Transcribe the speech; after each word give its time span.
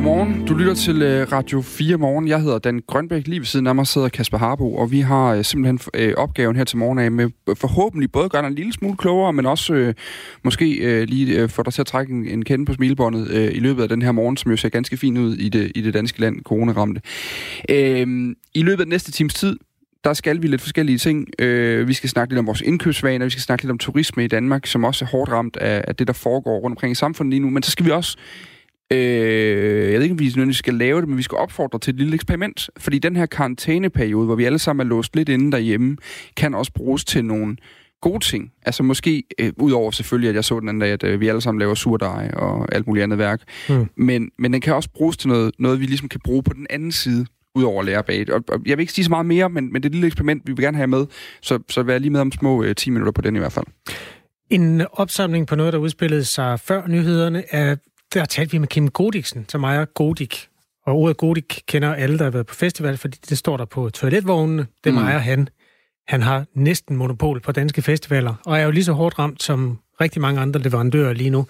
Godmorgen. 0.00 0.46
Du 0.46 0.54
lytter 0.54 0.74
til 0.74 1.02
øh, 1.02 1.32
Radio 1.32 1.60
4 1.60 1.96
Morgen. 1.96 2.28
Jeg 2.28 2.40
hedder 2.40 2.58
Dan 2.58 2.82
Grønbæk. 2.86 3.26
Lige 3.26 3.40
ved 3.40 3.46
siden 3.46 3.66
af 3.66 3.74
mig 3.74 3.86
sidder 3.86 4.08
Kasper 4.08 4.38
Harbo, 4.38 4.74
og 4.74 4.90
vi 4.90 5.00
har 5.00 5.34
øh, 5.34 5.44
simpelthen 5.44 5.80
øh, 5.94 6.14
opgaven 6.16 6.56
her 6.56 6.64
til 6.64 6.78
morgen 6.78 6.98
af 6.98 7.12
med 7.12 7.30
forhåbentlig 7.54 8.12
både 8.12 8.28
gøre 8.28 8.42
dig 8.42 8.48
en 8.48 8.54
lille 8.54 8.72
smule 8.72 8.96
klogere, 8.96 9.32
men 9.32 9.46
også 9.46 9.74
øh, 9.74 9.94
måske 10.44 10.74
øh, 10.74 11.02
lige 11.08 11.48
få 11.48 11.62
dig 11.62 11.72
til 11.72 11.80
at 11.80 11.86
trække 11.86 12.12
en, 12.12 12.28
en 12.28 12.44
kende 12.44 12.64
på 12.64 12.74
smilebåndet 12.74 13.30
øh, 13.30 13.54
i 13.54 13.58
løbet 13.60 13.82
af 13.82 13.88
den 13.88 14.02
her 14.02 14.12
morgen, 14.12 14.36
som 14.36 14.50
jo 14.50 14.56
ser 14.56 14.68
ganske 14.68 14.96
fint 14.96 15.18
ud 15.18 15.36
i 15.36 15.48
det, 15.48 15.72
i 15.74 15.80
det 15.80 15.94
danske 15.94 16.20
land, 16.20 16.42
coronaramte. 16.42 17.00
Øh, 17.68 18.34
I 18.54 18.62
løbet 18.62 18.80
af 18.80 18.86
den 18.86 18.90
næste 18.90 19.12
times 19.12 19.34
tid, 19.34 19.56
der 20.04 20.12
skal 20.12 20.42
vi 20.42 20.46
lidt 20.46 20.60
forskellige 20.60 20.98
ting. 20.98 21.28
Øh, 21.38 21.88
vi 21.88 21.92
skal 21.92 22.10
snakke 22.10 22.32
lidt 22.32 22.38
om 22.38 22.46
vores 22.46 22.60
indkøbsvaner, 22.60 23.26
vi 23.26 23.30
skal 23.30 23.42
snakke 23.42 23.64
lidt 23.64 23.70
om 23.70 23.78
turisme 23.78 24.24
i 24.24 24.28
Danmark, 24.28 24.66
som 24.66 24.84
også 24.84 25.04
er 25.04 25.08
hårdt 25.08 25.30
ramt 25.30 25.56
af, 25.56 25.84
af 25.88 25.96
det, 25.96 26.06
der 26.06 26.12
foregår 26.12 26.58
rundt 26.58 26.72
omkring 26.72 26.92
i 26.92 26.94
samfundet 26.94 27.30
lige 27.30 27.40
nu. 27.40 27.50
Men 27.50 27.62
så 27.62 27.70
skal 27.70 27.86
vi 27.86 27.90
også 27.90 28.18
Øh, 28.92 29.92
jeg 29.92 29.94
ved 29.94 30.02
ikke, 30.02 30.12
om 30.12 30.18
vi 30.18 30.24
nødvendigvis 30.24 30.56
skal 30.56 30.74
lave 30.74 31.00
det, 31.00 31.08
men 31.08 31.18
vi 31.18 31.22
skal 31.22 31.38
opfordre 31.38 31.78
til 31.78 31.92
et 31.92 31.98
lille 31.98 32.14
eksperiment. 32.14 32.70
Fordi 32.76 32.98
den 32.98 33.16
her 33.16 33.26
karantæneperiode, 33.26 34.26
hvor 34.26 34.34
vi 34.34 34.44
alle 34.44 34.58
sammen 34.58 34.86
er 34.86 34.88
låst 34.88 35.16
lidt 35.16 35.28
inde 35.28 35.52
derhjemme, 35.52 35.96
kan 36.36 36.54
også 36.54 36.72
bruges 36.72 37.04
til 37.04 37.24
nogle 37.24 37.56
gode 38.00 38.24
ting. 38.24 38.52
Altså 38.66 38.82
måske, 38.82 39.22
øh, 39.38 39.52
udover 39.56 39.90
selvfølgelig, 39.90 40.28
at 40.28 40.34
jeg 40.34 40.44
så 40.44 40.60
den 40.60 40.68
anden 40.68 40.80
dag, 40.80 40.90
at 40.90 41.04
øh, 41.04 41.20
vi 41.20 41.28
alle 41.28 41.40
sammen 41.40 41.58
laver 41.58 41.74
surdej 41.74 42.30
og 42.32 42.74
alt 42.74 42.86
muligt 42.86 43.04
andet 43.04 43.18
værk. 43.18 43.42
Mm. 43.68 43.88
Men, 43.96 44.30
men 44.38 44.52
den 44.52 44.60
kan 44.60 44.74
også 44.74 44.90
bruges 44.94 45.16
til 45.16 45.28
noget, 45.28 45.54
noget, 45.58 45.80
vi 45.80 45.86
ligesom 45.86 46.08
kan 46.08 46.20
bruge 46.24 46.42
på 46.42 46.52
den 46.52 46.66
anden 46.70 46.92
side 46.92 47.26
udover 47.54 47.80
at 47.80 47.86
lære 47.86 48.02
bag. 48.04 48.32
Og, 48.32 48.44
og 48.48 48.60
jeg 48.66 48.78
vil 48.78 48.82
ikke 48.82 48.92
sige 48.92 49.04
så 49.04 49.10
meget 49.10 49.26
mere, 49.26 49.50
men, 49.50 49.72
men 49.72 49.82
det 49.82 49.88
er 49.88 49.90
et 49.90 49.94
lille 49.94 50.06
eksperiment, 50.06 50.42
vi 50.46 50.52
vil 50.52 50.64
gerne 50.64 50.76
have 50.76 50.86
med. 50.86 51.06
Så, 51.42 51.58
så 51.68 51.82
vær 51.82 51.98
lige 51.98 52.10
med 52.10 52.20
om 52.20 52.32
små 52.32 52.62
øh, 52.62 52.74
10 52.74 52.90
minutter 52.90 53.12
på 53.12 53.20
den 53.22 53.36
i 53.36 53.38
hvert 53.38 53.52
fald. 53.52 53.66
En 54.50 54.82
opsamling 54.92 55.46
på 55.46 55.56
noget, 55.56 55.72
der 55.72 55.78
udspillede 55.78 56.24
sig 56.24 56.60
før 56.60 56.86
nyhederne, 56.86 57.44
er 57.50 57.76
der 58.14 58.24
talte 58.24 58.52
vi 58.52 58.58
med 58.58 58.68
Kim 58.68 58.88
Godiksen, 58.88 59.46
som 59.48 59.64
ejer 59.64 59.84
Godik. 59.84 60.48
Og 60.86 60.96
ordet 60.96 61.16
Godik 61.16 61.62
kender 61.66 61.94
alle, 61.94 62.18
der 62.18 62.24
har 62.24 62.30
været 62.30 62.46
på 62.46 62.54
festival, 62.54 62.96
fordi 62.96 63.18
det 63.28 63.38
står 63.38 63.56
der 63.56 63.64
på 63.64 63.90
toiletvognene. 63.90 64.66
Det 64.84 64.94
mm. 64.94 64.98
ejer 64.98 65.18
han. 65.18 65.48
Han 66.08 66.22
har 66.22 66.44
næsten 66.54 66.96
monopol 66.96 67.40
på 67.40 67.52
danske 67.52 67.82
festivaler, 67.82 68.34
og 68.46 68.58
er 68.58 68.62
jo 68.62 68.70
lige 68.70 68.84
så 68.84 68.92
hårdt 68.92 69.18
ramt 69.18 69.42
som 69.42 69.78
rigtig 70.00 70.20
mange 70.22 70.40
andre 70.40 70.60
leverandører 70.60 71.12
lige 71.12 71.30
nu. 71.30 71.46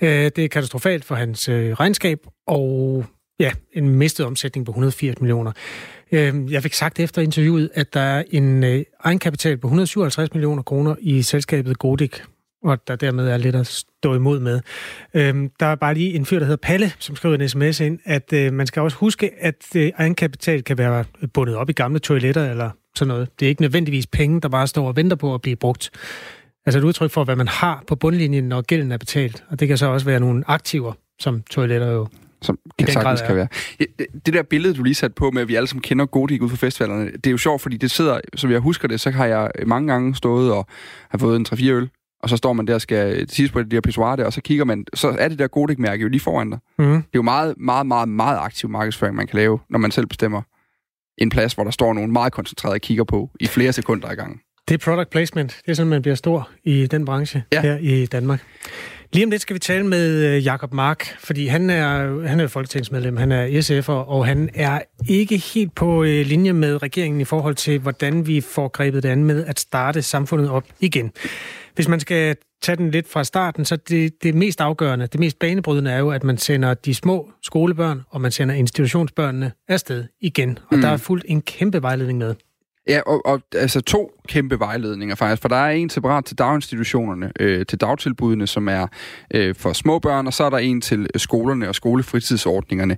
Øh, 0.00 0.08
det 0.08 0.38
er 0.38 0.48
katastrofalt 0.48 1.04
for 1.04 1.14
hans 1.14 1.48
øh, 1.48 1.72
regnskab, 1.72 2.18
og 2.46 3.04
ja, 3.40 3.52
en 3.72 3.88
mistet 3.88 4.26
omsætning 4.26 4.66
på 4.66 4.70
180 4.70 5.20
millioner. 5.20 5.52
Øh, 6.12 6.52
jeg 6.52 6.62
fik 6.62 6.74
sagt 6.74 7.00
efter 7.00 7.22
interviewet, 7.22 7.70
at 7.74 7.94
der 7.94 8.00
er 8.00 8.24
en 8.30 8.64
egenkapital 9.04 9.56
på 9.56 9.66
157 9.66 10.34
millioner 10.34 10.62
kroner 10.62 10.94
i 11.00 11.22
selskabet 11.22 11.78
Godik, 11.78 12.22
og 12.62 12.88
der 12.88 12.96
dermed 12.96 13.28
er 13.28 13.36
lidt 13.36 13.56
at 13.56 13.66
stå 13.66 14.14
imod 14.14 14.40
med. 14.40 14.60
Øhm, 15.14 15.50
der 15.60 15.66
er 15.66 15.74
bare 15.74 15.94
lige 15.94 16.14
en 16.14 16.26
fyr, 16.26 16.38
der 16.38 16.46
hedder 16.46 16.60
Palle, 16.62 16.92
som 16.98 17.16
skriver 17.16 17.34
en 17.34 17.48
sms 17.48 17.80
ind, 17.80 17.98
at 18.04 18.32
øh, 18.32 18.52
man 18.52 18.66
skal 18.66 18.82
også 18.82 18.96
huske, 18.96 19.30
at 19.38 19.76
øh, 19.76 19.90
egenkapital 19.96 20.64
kan 20.64 20.78
være 20.78 21.04
bundet 21.34 21.56
op 21.56 21.70
i 21.70 21.72
gamle 21.72 21.98
toiletter 21.98 22.50
eller 22.50 22.70
sådan 22.94 23.08
noget. 23.08 23.28
Det 23.40 23.46
er 23.46 23.48
ikke 23.48 23.62
nødvendigvis 23.62 24.06
penge, 24.06 24.40
der 24.40 24.48
bare 24.48 24.66
står 24.66 24.88
og 24.88 24.96
venter 24.96 25.16
på 25.16 25.34
at 25.34 25.42
blive 25.42 25.56
brugt. 25.56 25.90
Altså 26.66 26.78
et 26.78 26.84
udtryk 26.84 27.10
for, 27.10 27.24
hvad 27.24 27.36
man 27.36 27.48
har 27.48 27.84
på 27.86 27.96
bundlinjen, 27.96 28.44
når 28.44 28.62
gælden 28.62 28.92
er 28.92 28.98
betalt. 28.98 29.44
Og 29.48 29.60
det 29.60 29.68
kan 29.68 29.78
så 29.78 29.86
også 29.86 30.06
være 30.06 30.20
nogle 30.20 30.44
aktiver, 30.46 30.92
som 31.18 31.42
toiletter 31.50 31.90
jo 31.90 32.08
som 32.42 32.58
den 32.78 32.86
grad 32.86 33.26
kan 33.26 33.36
være. 33.36 33.48
Det 34.26 34.34
der 34.34 34.42
billede, 34.42 34.74
du 34.74 34.82
lige 34.82 34.94
satte 34.94 35.14
på 35.14 35.30
med, 35.30 35.42
at 35.42 35.48
vi 35.48 35.54
alle 35.54 35.66
sammen 35.66 35.82
kender 35.82 36.06
Godik 36.06 36.42
ud 36.42 36.48
fra 36.48 36.56
festivalerne, 36.56 37.10
det 37.10 37.26
er 37.26 37.30
jo 37.30 37.38
sjovt, 37.38 37.62
fordi 37.62 37.76
det 37.76 37.90
sidder, 37.90 38.20
som 38.36 38.50
jeg 38.50 38.60
husker 38.60 38.88
det, 38.88 39.00
så 39.00 39.10
har 39.10 39.26
jeg 39.26 39.50
mange 39.66 39.92
gange 39.92 40.14
stået 40.14 40.52
og 40.52 40.66
har 41.10 41.18
fået 41.18 41.36
en 41.36 41.46
3-4 41.52 41.64
øl, 41.64 41.88
og 42.22 42.28
så 42.28 42.36
står 42.36 42.52
man 42.52 42.66
der 42.66 42.74
og 42.74 42.80
skal 42.80 43.28
sidst 43.28 43.52
på 43.52 43.62
det 43.62 43.70
der 43.70 43.80
pissoir 43.80 44.16
der, 44.16 44.24
og 44.24 44.32
så 44.32 44.40
kigger 44.40 44.64
man, 44.64 44.84
så 44.94 45.16
er 45.18 45.28
det 45.28 45.38
der 45.38 45.46
Godek-mærke 45.46 46.02
jo 46.02 46.08
lige 46.08 46.20
foran 46.20 46.50
dig. 46.50 46.58
Mm. 46.78 46.84
Det 46.84 46.96
er 46.96 47.02
jo 47.14 47.22
meget, 47.22 47.54
meget, 47.58 47.86
meget, 47.86 48.08
meget 48.08 48.38
aktiv 48.38 48.70
markedsføring, 48.70 49.16
man 49.16 49.26
kan 49.26 49.36
lave, 49.36 49.58
når 49.70 49.78
man 49.78 49.90
selv 49.90 50.06
bestemmer 50.06 50.42
en 51.18 51.30
plads, 51.30 51.52
hvor 51.52 51.64
der 51.64 51.70
står 51.70 51.94
nogen 51.94 52.12
meget 52.12 52.32
koncentreret 52.32 52.74
og 52.74 52.80
kigger 52.80 53.04
på 53.04 53.30
i 53.40 53.46
flere 53.46 53.72
sekunder 53.72 54.10
i 54.10 54.14
gang. 54.14 54.40
Det 54.68 54.74
er 54.74 54.90
product 54.90 55.10
placement. 55.10 55.60
Det 55.64 55.70
er 55.70 55.74
sådan, 55.74 55.90
man 55.90 56.02
bliver 56.02 56.14
stor 56.14 56.48
i 56.64 56.86
den 56.86 57.04
branche 57.04 57.42
ja. 57.52 57.60
her 57.60 57.76
i 57.76 58.06
Danmark. 58.06 58.42
Lige 59.12 59.24
om 59.24 59.30
lidt 59.30 59.42
skal 59.42 59.54
vi 59.54 59.58
tale 59.58 59.86
med 59.86 60.24
øh, 60.24 60.44
Jakob 60.44 60.72
Mark, 60.72 61.16
fordi 61.18 61.46
han 61.46 61.70
er, 61.70 62.20
han 62.26 62.40
er 62.40 62.46
folketingsmedlem, 62.46 63.16
han 63.16 63.32
er 63.32 63.46
SF'er, 63.46 64.08
og 64.08 64.26
han 64.26 64.50
er 64.54 64.80
ikke 65.08 65.36
helt 65.36 65.74
på 65.74 66.04
øh, 66.04 66.26
linje 66.26 66.52
med 66.52 66.82
regeringen 66.82 67.20
i 67.20 67.24
forhold 67.24 67.54
til, 67.54 67.78
hvordan 67.78 68.26
vi 68.26 68.40
får 68.40 68.68
grebet 68.68 69.02
det 69.02 69.08
an 69.08 69.24
med 69.24 69.44
at 69.44 69.60
starte 69.60 70.02
samfundet 70.02 70.50
op 70.50 70.64
igen. 70.80 71.12
Hvis 71.74 71.88
man 71.88 72.00
skal 72.00 72.36
tage 72.62 72.76
den 72.76 72.90
lidt 72.90 73.08
fra 73.08 73.24
starten, 73.24 73.64
så 73.64 73.76
det, 73.76 74.22
det 74.22 74.34
mest 74.34 74.60
afgørende, 74.60 75.06
det 75.06 75.20
mest 75.20 75.38
banebrydende 75.38 75.90
er 75.90 75.98
jo, 75.98 76.10
at 76.10 76.24
man 76.24 76.38
sender 76.38 76.74
de 76.74 76.94
små 76.94 77.30
skolebørn, 77.42 78.02
og 78.10 78.20
man 78.20 78.30
sender 78.30 78.54
institutionsbørnene 78.54 79.52
afsted 79.68 80.04
igen. 80.20 80.58
Og 80.70 80.76
mm. 80.76 80.80
der 80.80 80.88
er 80.88 80.96
fuldt 80.96 81.24
en 81.28 81.42
kæmpe 81.42 81.82
vejledning 81.82 82.18
med. 82.18 82.34
Ja, 82.88 83.00
og, 83.06 83.26
og 83.26 83.42
altså 83.54 83.80
to 83.80 84.12
kæmpe 84.28 84.58
vejledninger 84.58 85.14
faktisk, 85.14 85.42
for 85.42 85.48
der 85.48 85.56
er 85.56 85.70
en 85.70 85.90
separat 85.90 86.24
til 86.24 86.38
daginstitutionerne, 86.38 87.32
øh, 87.40 87.66
til 87.66 87.80
dagtilbudene, 87.80 88.46
som 88.46 88.68
er 88.68 88.86
øh, 89.34 89.54
for 89.54 89.72
små 89.72 89.98
børn, 89.98 90.26
og 90.26 90.32
så 90.32 90.44
er 90.44 90.50
der 90.50 90.58
en 90.58 90.80
til 90.80 91.06
skolerne 91.16 91.68
og 91.68 91.74
skolefritidsordningerne. 91.74 92.96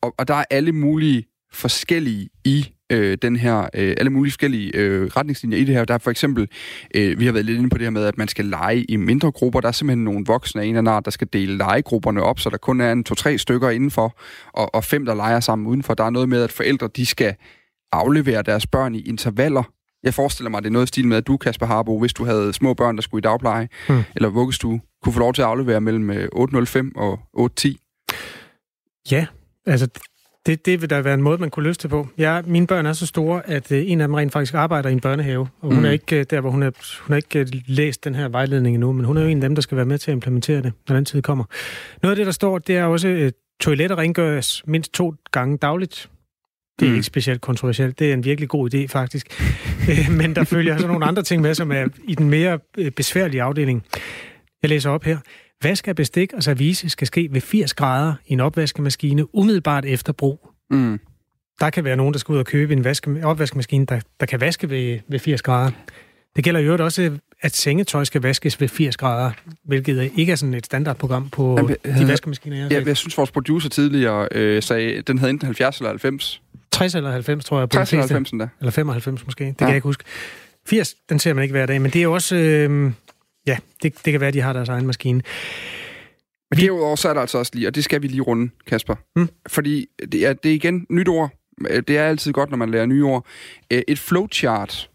Og, 0.00 0.14
og 0.18 0.28
der 0.28 0.34
er 0.34 0.44
alle 0.50 0.72
mulige 0.72 1.24
forskellige 1.52 2.28
i 2.44 2.72
øh, 2.90 3.18
den 3.22 3.36
her, 3.36 3.58
øh, 3.74 3.94
alle 3.98 4.10
mulige 4.10 4.32
forskellige 4.32 4.76
øh, 4.76 5.06
retningslinjer 5.06 5.58
i 5.58 5.64
det 5.64 5.74
her. 5.74 5.84
Der 5.84 5.94
er 5.94 5.98
for 5.98 6.10
eksempel, 6.10 6.48
øh, 6.94 7.18
vi 7.18 7.24
har 7.24 7.32
været 7.32 7.46
lidt 7.46 7.58
inde 7.58 7.70
på 7.70 7.78
det 7.78 7.84
her 7.84 7.90
med, 7.90 8.04
at 8.04 8.18
man 8.18 8.28
skal 8.28 8.44
lege 8.44 8.84
i 8.84 8.96
mindre 8.96 9.32
grupper. 9.32 9.60
Der 9.60 9.68
er 9.68 9.72
simpelthen 9.72 10.04
nogle 10.04 10.24
voksne 10.26 10.60
af 10.60 10.64
en 10.64 10.76
eller 10.76 10.92
anden 10.92 11.04
der 11.04 11.10
skal 11.10 11.28
dele 11.32 11.56
legegrupperne 11.56 12.22
op, 12.22 12.40
så 12.40 12.50
der 12.50 12.56
kun 12.56 12.80
er 12.80 12.92
en 12.92 13.04
to-tre 13.04 13.38
stykker 13.38 13.70
indenfor, 13.70 14.18
og, 14.52 14.74
og 14.74 14.84
fem, 14.84 15.04
der 15.04 15.14
leger 15.14 15.40
sammen 15.40 15.66
udenfor. 15.66 15.94
Der 15.94 16.04
er 16.04 16.10
noget 16.10 16.28
med, 16.28 16.42
at 16.42 16.52
forældre, 16.52 16.88
de 16.96 17.06
skal 17.06 17.34
aflevere 17.92 18.42
deres 18.42 18.66
børn 18.66 18.94
i 18.94 19.00
intervaller. 19.00 19.62
Jeg 20.02 20.14
forestiller 20.14 20.50
mig, 20.50 20.58
at 20.58 20.64
det 20.64 20.70
er 20.70 20.72
noget 20.72 20.88
stil 20.88 21.06
med, 21.06 21.16
at 21.16 21.26
du, 21.26 21.36
Kasper 21.36 21.66
Harbo, 21.66 21.98
hvis 21.98 22.12
du 22.12 22.24
havde 22.24 22.52
små 22.52 22.74
børn, 22.74 22.96
der 22.96 23.02
skulle 23.02 23.20
i 23.20 23.22
dagpleje, 23.22 23.68
hmm. 23.88 24.02
eller 24.16 24.28
vuggestue, 24.28 24.80
kunne 25.02 25.12
få 25.12 25.18
lov 25.18 25.32
til 25.32 25.42
at 25.42 25.48
aflevere 25.48 25.80
mellem 25.80 26.10
8.05 26.10 26.78
øh, 26.78 26.84
og 26.96 27.20
8.10. 27.36 27.74
Ja, 29.10 29.26
altså 29.66 29.88
det, 30.46 30.66
det 30.66 30.80
vil 30.80 30.90
da 30.90 31.00
være 31.00 31.14
en 31.14 31.22
måde, 31.22 31.38
man 31.38 31.50
kunne 31.50 31.62
løse 31.62 31.80
det 31.82 31.90
på. 31.90 32.08
Ja, 32.18 32.42
mine 32.42 32.66
børn 32.66 32.86
er 32.86 32.92
så 32.92 33.06
store, 33.06 33.50
at 33.50 33.72
øh, 33.72 33.90
en 33.90 34.00
af 34.00 34.08
dem 34.08 34.14
rent 34.14 34.32
faktisk 34.32 34.54
arbejder 34.54 34.88
i 34.88 34.92
en 34.92 35.00
børnehave, 35.00 35.48
og 35.60 35.68
hun 35.68 35.78
mm. 35.78 35.84
er 35.84 35.90
ikke 35.90 36.18
øh, 36.18 36.26
der, 36.30 36.40
hvor 36.40 36.50
hun, 36.50 36.62
er, 36.62 36.70
hun 37.00 37.12
har 37.12 37.16
ikke 37.16 37.38
øh, 37.38 37.46
læst 37.66 38.04
den 38.04 38.14
her 38.14 38.28
vejledning 38.28 38.74
endnu, 38.74 38.92
men 38.92 39.04
hun 39.04 39.16
er 39.16 39.22
jo 39.22 39.28
en 39.28 39.36
af 39.36 39.48
dem, 39.48 39.54
der 39.54 39.62
skal 39.62 39.76
være 39.76 39.86
med 39.86 39.98
til 39.98 40.10
at 40.10 40.14
implementere 40.14 40.62
det, 40.62 40.72
når 40.88 40.96
den 40.96 41.04
tid 41.04 41.22
kommer. 41.22 41.44
Noget 42.02 42.12
af 42.12 42.16
det, 42.16 42.26
der 42.26 42.32
står, 42.32 42.58
det 42.58 42.76
er 42.76 42.84
også, 42.84 43.08
at 43.08 43.34
toiletter 43.60 43.98
rengøres 43.98 44.62
mindst 44.66 44.92
to 44.92 45.14
gange 45.32 45.58
dagligt. 45.58 46.10
Det 46.78 46.86
er 46.86 46.90
mm. 46.90 46.96
ikke 46.96 47.06
specielt 47.06 47.40
kontroversielt. 47.40 47.98
Det 47.98 48.10
er 48.10 48.14
en 48.14 48.24
virkelig 48.24 48.48
god 48.48 48.74
idé, 48.74 48.86
faktisk. 48.86 49.26
men 50.20 50.36
der 50.36 50.44
følger 50.44 50.78
så 50.78 50.86
nogle 50.86 51.04
andre 51.04 51.22
ting 51.22 51.42
med, 51.42 51.54
som 51.54 51.72
er 51.72 51.88
i 52.04 52.14
den 52.14 52.30
mere 52.30 52.58
besværlige 52.96 53.42
afdeling. 53.42 53.84
Jeg 54.62 54.70
læser 54.70 54.90
op 54.90 55.04
her. 55.04 55.18
Vask 55.62 55.88
af 55.88 55.96
bestik 55.96 56.32
og 56.32 56.42
service 56.42 56.88
skal 56.88 57.06
ske 57.06 57.28
ved 57.30 57.40
80 57.40 57.74
grader 57.74 58.14
i 58.26 58.32
en 58.32 58.40
opvaskemaskine 58.40 59.34
umiddelbart 59.34 59.84
efter 59.84 60.12
brug. 60.12 60.50
Mm. 60.70 61.00
Der 61.60 61.70
kan 61.70 61.84
være 61.84 61.96
nogen, 61.96 62.14
der 62.14 62.18
skal 62.18 62.32
ud 62.32 62.38
og 62.38 62.46
købe 62.46 62.72
en 62.72 62.84
vaske, 62.84 63.20
opvaskemaskine, 63.24 63.86
der, 63.86 64.00
der 64.20 64.26
kan 64.26 64.40
vaske 64.40 64.70
ved, 64.70 64.98
ved 65.08 65.18
80 65.18 65.42
grader. 65.42 65.70
Det 66.36 66.44
gælder 66.44 66.60
jo 66.60 66.84
også, 66.84 67.18
at 67.40 67.56
sengetøj 67.56 68.04
skal 68.04 68.22
vaskes 68.22 68.60
ved 68.60 68.68
80 68.68 68.96
grader, 68.96 69.30
hvilket 69.64 70.12
ikke 70.16 70.32
er 70.32 70.36
sådan 70.36 70.54
et 70.54 70.66
standardprogram 70.66 71.28
på 71.28 71.56
Jamen, 71.56 71.76
de 71.98 72.08
vaskemaskiner. 72.08 72.56
Jeg, 72.56 72.70
ja, 72.72 72.82
jeg 72.86 72.96
synes, 72.96 73.18
vores 73.18 73.30
producer 73.30 73.68
tidligere 73.68 74.28
øh, 74.32 74.62
sagde, 74.62 75.02
den 75.02 75.18
havde 75.18 75.30
enten 75.30 75.46
70 75.46 75.78
eller 75.78 75.90
90. 75.90 76.42
60 76.72 76.94
eller 76.94 77.10
90, 77.10 77.44
tror 77.44 77.58
jeg. 77.58 77.68
På 77.68 77.74
60 77.74 77.92
eller 77.92 78.02
90 78.02 78.30
da. 78.30 78.48
Eller 78.60 78.70
95 78.70 79.24
måske, 79.24 79.44
det 79.44 79.50
ja. 79.50 79.54
kan 79.58 79.68
jeg 79.68 79.76
ikke 79.76 79.88
huske. 79.88 80.04
80, 80.66 80.94
den 81.08 81.18
ser 81.18 81.34
man 81.34 81.42
ikke 81.42 81.52
hver 81.52 81.66
dag, 81.66 81.80
men 81.80 81.90
det 81.90 81.98
er 81.98 82.02
jo 82.02 82.12
også... 82.12 82.36
Øh, 82.36 82.92
Ja, 83.46 83.58
det, 83.82 84.04
det 84.04 84.12
kan 84.12 84.20
være, 84.20 84.28
at 84.28 84.34
de 84.34 84.40
har 84.40 84.52
deres 84.52 84.68
egen 84.68 84.86
maskine. 84.86 85.22
Men 86.50 86.60
derudover 86.60 86.96
så 86.96 87.08
er 87.08 87.14
der 87.14 87.20
altså 87.20 87.38
også 87.38 87.52
lige, 87.54 87.66
og 87.66 87.74
det 87.74 87.84
skal 87.84 88.02
vi 88.02 88.06
lige 88.06 88.20
runde, 88.20 88.50
Kasper. 88.66 88.94
Mm. 89.16 89.28
Fordi 89.48 89.86
det 90.12 90.26
er, 90.26 90.32
det 90.32 90.50
er 90.50 90.54
igen 90.54 90.86
nyt 90.90 91.08
ord. 91.08 91.30
Det 91.68 91.90
er 91.90 92.04
altid 92.04 92.32
godt, 92.32 92.50
når 92.50 92.56
man 92.56 92.70
lærer 92.70 92.86
nye 92.86 93.04
ord. 93.04 93.26
Øh, 93.70 93.82
et 93.88 93.98
flowchart 93.98 94.90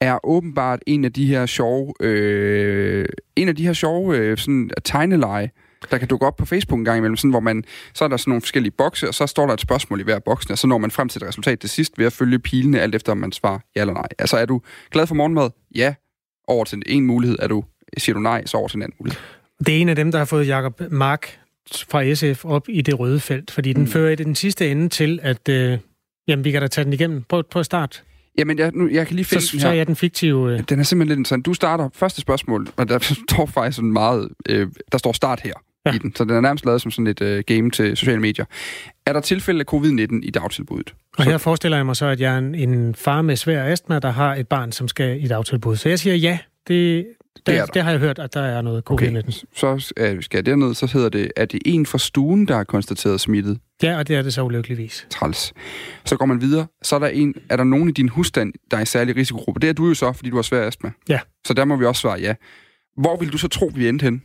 er 0.00 0.26
åbenbart 0.26 0.80
en 0.86 1.04
af 1.04 1.12
de 1.12 1.26
her 1.26 1.46
sjove, 1.46 1.94
øh, 2.00 3.08
en 3.36 3.48
af 3.48 3.56
de 3.56 3.66
her 3.66 3.72
sjove 3.72 4.16
øh, 4.16 4.38
sådan, 4.38 4.70
tegneleje, 4.84 5.50
der 5.90 5.98
kan 5.98 6.08
dukke 6.08 6.26
op 6.26 6.36
på 6.36 6.46
Facebook 6.46 6.78
en 6.78 6.84
gang 6.84 6.98
imellem, 6.98 7.16
sådan, 7.16 7.30
hvor 7.30 7.40
man, 7.40 7.64
så 7.94 8.04
er 8.04 8.08
der 8.08 8.16
sådan 8.16 8.30
nogle 8.30 8.40
forskellige 8.40 8.72
bokse, 8.78 9.08
og 9.08 9.14
så 9.14 9.26
står 9.26 9.46
der 9.46 9.54
et 9.54 9.60
spørgsmål 9.60 10.00
i 10.00 10.02
hver 10.02 10.18
boks, 10.18 10.50
og 10.50 10.58
så 10.58 10.66
når 10.66 10.78
man 10.78 10.90
frem 10.90 11.08
til 11.08 11.22
et 11.22 11.28
resultat 11.28 11.60
til 11.60 11.70
sidst 11.70 11.98
ved 11.98 12.06
at 12.06 12.12
følge 12.12 12.38
pilene, 12.38 12.80
alt 12.80 12.94
efter 12.94 13.12
om 13.12 13.18
man 13.18 13.32
svarer 13.32 13.58
ja 13.76 13.80
eller 13.80 13.94
nej. 13.94 14.08
Altså 14.18 14.36
er 14.36 14.46
du 14.46 14.60
glad 14.90 15.06
for 15.06 15.14
morgenmad? 15.14 15.50
Ja. 15.74 15.94
Over 16.48 16.64
til 16.64 16.82
en 16.86 17.06
mulighed 17.06 17.36
er 17.38 17.48
du 17.48 17.64
siger 17.96 18.14
du 18.14 18.20
nej, 18.20 18.46
så 18.46 18.56
over 18.56 18.68
til 18.68 18.76
en 18.76 18.82
anden 18.82 18.96
mulighed. 19.00 19.20
Det 19.66 19.76
er 19.76 19.80
en 19.80 19.88
af 19.88 19.96
dem, 19.96 20.12
der 20.12 20.18
har 20.18 20.24
fået 20.24 20.46
Jakob 20.46 20.82
Mark 20.90 21.38
fra 21.88 22.14
SF 22.14 22.44
op 22.44 22.68
i 22.68 22.80
det 22.80 22.98
røde 22.98 23.20
felt, 23.20 23.50
fordi 23.50 23.72
den 23.72 23.82
mm. 23.82 23.88
fører 23.88 24.10
i 24.10 24.14
den 24.14 24.34
sidste 24.34 24.70
ende 24.70 24.88
til, 24.88 25.20
at 25.22 25.48
øh, 25.48 25.78
jamen, 26.28 26.44
vi 26.44 26.50
kan 26.50 26.60
da 26.60 26.68
tage 26.68 26.84
den 26.84 26.92
igennem. 26.92 27.22
Prøv, 27.22 27.42
prøv 27.50 27.60
at 27.60 27.66
starte. 27.66 27.98
Jamen, 28.38 28.58
jeg, 28.58 28.70
nu, 28.74 28.88
jeg 28.88 29.06
kan 29.06 29.16
lige 29.16 29.24
finde 29.24 29.44
så, 29.44 29.52
den 29.52 29.60
her. 29.60 29.64
Så 29.64 29.68
er 29.68 29.72
jeg 29.72 29.86
den 29.86 29.96
fiktive... 29.96 30.52
Øh... 30.52 30.62
Den 30.68 30.78
er 30.78 30.82
simpelthen 30.82 31.08
lidt 31.08 31.18
interessant. 31.18 31.46
Du 31.46 31.54
starter 31.54 31.88
første 31.94 32.20
spørgsmål, 32.20 32.68
og 32.76 32.88
der 32.88 32.98
står 33.30 33.46
faktisk 33.46 33.76
sådan 33.76 33.92
meget... 33.92 34.28
Øh, 34.48 34.68
der 34.92 34.98
står 34.98 35.12
start 35.12 35.40
her. 35.40 35.52
ja. 35.86 35.92
i 35.94 35.98
den. 35.98 36.14
Så 36.14 36.24
den 36.24 36.32
er 36.32 36.40
nærmest 36.40 36.64
lavet 36.64 36.82
som 36.82 36.90
sådan 36.90 37.06
et 37.06 37.20
uh, 37.20 37.56
game 37.56 37.70
til 37.70 37.96
sociale 37.96 38.20
medier. 38.20 38.44
Er 39.06 39.12
der 39.12 39.20
tilfælde 39.20 39.64
af 39.68 39.74
covid-19 39.74 40.20
i 40.22 40.30
dagtilbuddet? 40.30 40.94
Og 41.18 41.24
her 41.24 41.38
forestiller 41.38 41.76
jeg 41.76 41.86
mig 41.86 41.96
så, 41.96 42.06
at 42.06 42.20
jeg 42.20 42.34
er 42.34 42.38
en, 42.38 42.54
en 42.54 42.94
far 42.94 43.22
med 43.22 43.36
svær 43.36 43.72
astma, 43.72 43.98
der 43.98 44.10
har 44.10 44.34
et 44.34 44.48
barn, 44.48 44.72
som 44.72 44.88
skal 44.88 45.24
i 45.24 45.28
dagtilbud. 45.28 45.76
Så 45.76 45.88
jeg 45.88 45.98
siger 45.98 46.16
ja, 46.16 46.38
det, 46.68 47.06
det, 47.36 47.46
det, 47.46 47.74
det 47.74 47.82
har 47.82 47.90
jeg 47.90 48.00
hørt, 48.00 48.18
at 48.18 48.34
der 48.34 48.40
er 48.40 48.62
noget 48.62 48.84
covid-19. 48.90 49.18
Okay. 49.18 49.32
Så 49.54 49.72
uh, 49.72 50.22
skal 50.22 50.38
jeg 50.38 50.46
derned, 50.46 50.74
så 50.74 50.90
hedder 50.92 51.08
det, 51.08 51.32
at 51.36 51.52
det 51.52 51.62
en 51.64 51.86
fra 51.86 51.98
stuen, 51.98 52.48
der 52.48 52.56
er 52.56 52.64
konstateret 52.64 53.20
smittet? 53.20 53.58
Ja, 53.82 53.98
og 53.98 54.08
det 54.08 54.16
er 54.16 54.22
det 54.22 54.34
så 54.34 54.42
ulykkeligvis. 54.42 55.06
Træls. 55.10 55.52
Så 56.04 56.16
går 56.16 56.26
man 56.26 56.40
videre. 56.40 56.66
Så 56.82 56.94
er 56.94 56.98
der, 56.98 57.06
en, 57.06 57.34
er 57.50 57.56
der 57.56 57.64
nogen 57.64 57.88
i 57.88 57.92
din 57.92 58.08
husstand, 58.08 58.52
der 58.70 58.76
er 58.76 58.82
i 58.82 58.86
særlig 58.86 59.16
risikogruppe. 59.16 59.60
Det 59.60 59.68
er 59.68 59.74
du 59.74 59.88
jo 59.88 59.94
så, 59.94 60.12
fordi 60.12 60.30
du 60.30 60.36
har 60.36 60.42
svær 60.42 60.66
astma. 60.66 60.90
Ja. 61.08 61.20
Så 61.46 61.54
der 61.54 61.64
må 61.64 61.76
vi 61.76 61.84
også 61.84 62.00
svare 62.00 62.20
ja. 62.20 62.34
Hvor 62.96 63.16
vil 63.16 63.32
du 63.32 63.38
så 63.38 63.48
tro, 63.48 63.70
vi 63.74 63.88
endte 63.88 64.02
hen? 64.02 64.22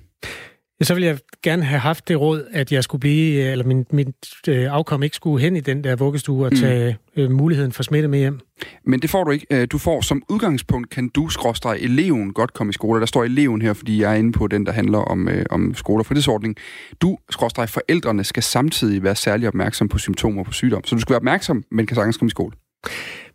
Så 0.82 0.94
ville 0.94 1.08
jeg 1.08 1.18
gerne 1.44 1.64
have 1.64 1.80
haft 1.80 2.08
det 2.08 2.22
råd, 2.22 2.44
at 2.52 2.72
jeg 2.72 2.84
skulle 2.84 3.00
blive, 3.00 3.52
eller 3.52 3.66
min, 3.66 3.86
min 3.92 4.14
øh, 4.48 4.74
afkom 4.74 5.04
ikke 5.04 5.16
skulle 5.16 5.42
hen 5.42 5.56
i 5.56 5.60
den 5.60 5.84
der 5.84 5.96
vuggestue 5.96 6.46
og 6.46 6.52
mm. 6.52 6.60
tage 6.60 6.98
mm. 7.16 7.22
øh, 7.22 7.32
muligheden 7.32 7.72
for 7.72 7.84
smitte 7.84 8.08
med 8.08 8.20
hjem. 8.20 8.40
Men 8.86 9.00
det 9.00 9.10
får 9.10 9.24
du 9.24 9.32
ikke. 9.32 9.46
Øh, 9.52 9.68
du 9.72 9.78
får 9.78 10.02
som 10.02 10.24
udgangspunkt, 10.30 10.90
kan 10.90 11.10
du 11.10 11.30
skråstrege 11.30 11.80
eleven 11.80 12.34
godt 12.34 12.54
komme 12.54 12.70
i 12.70 12.74
skole. 12.74 13.00
Der 13.00 13.06
står 13.06 13.24
eleven 13.24 13.62
her, 13.62 13.74
fordi 13.74 14.02
jeg 14.02 14.12
er 14.12 14.16
inde 14.16 14.32
på 14.32 14.48
den, 14.48 14.66
der 14.66 14.72
handler 14.72 14.98
om, 14.98 15.30
øh, 15.30 15.46
om 15.50 15.74
skole 15.76 16.02
og 16.02 16.06
fritidsordning. 16.06 16.56
Du, 17.02 17.18
skråstrege 17.30 17.68
forældrene, 17.68 18.24
skal 18.24 18.44
samtidig 18.44 19.04
være 19.04 19.16
særlig 19.16 19.48
opmærksom 19.48 19.88
på 19.88 19.98
symptomer 19.98 20.44
på 20.44 20.54
sygdom. 20.54 20.84
Så 20.86 20.96
du 20.96 21.02
skal 21.02 21.14
være 21.14 21.20
opmærksom, 21.20 21.64
men 21.72 21.86
kan 21.86 21.96
sagtens 21.96 22.18
komme 22.18 22.30
i 22.30 22.32
skole. 22.32 22.52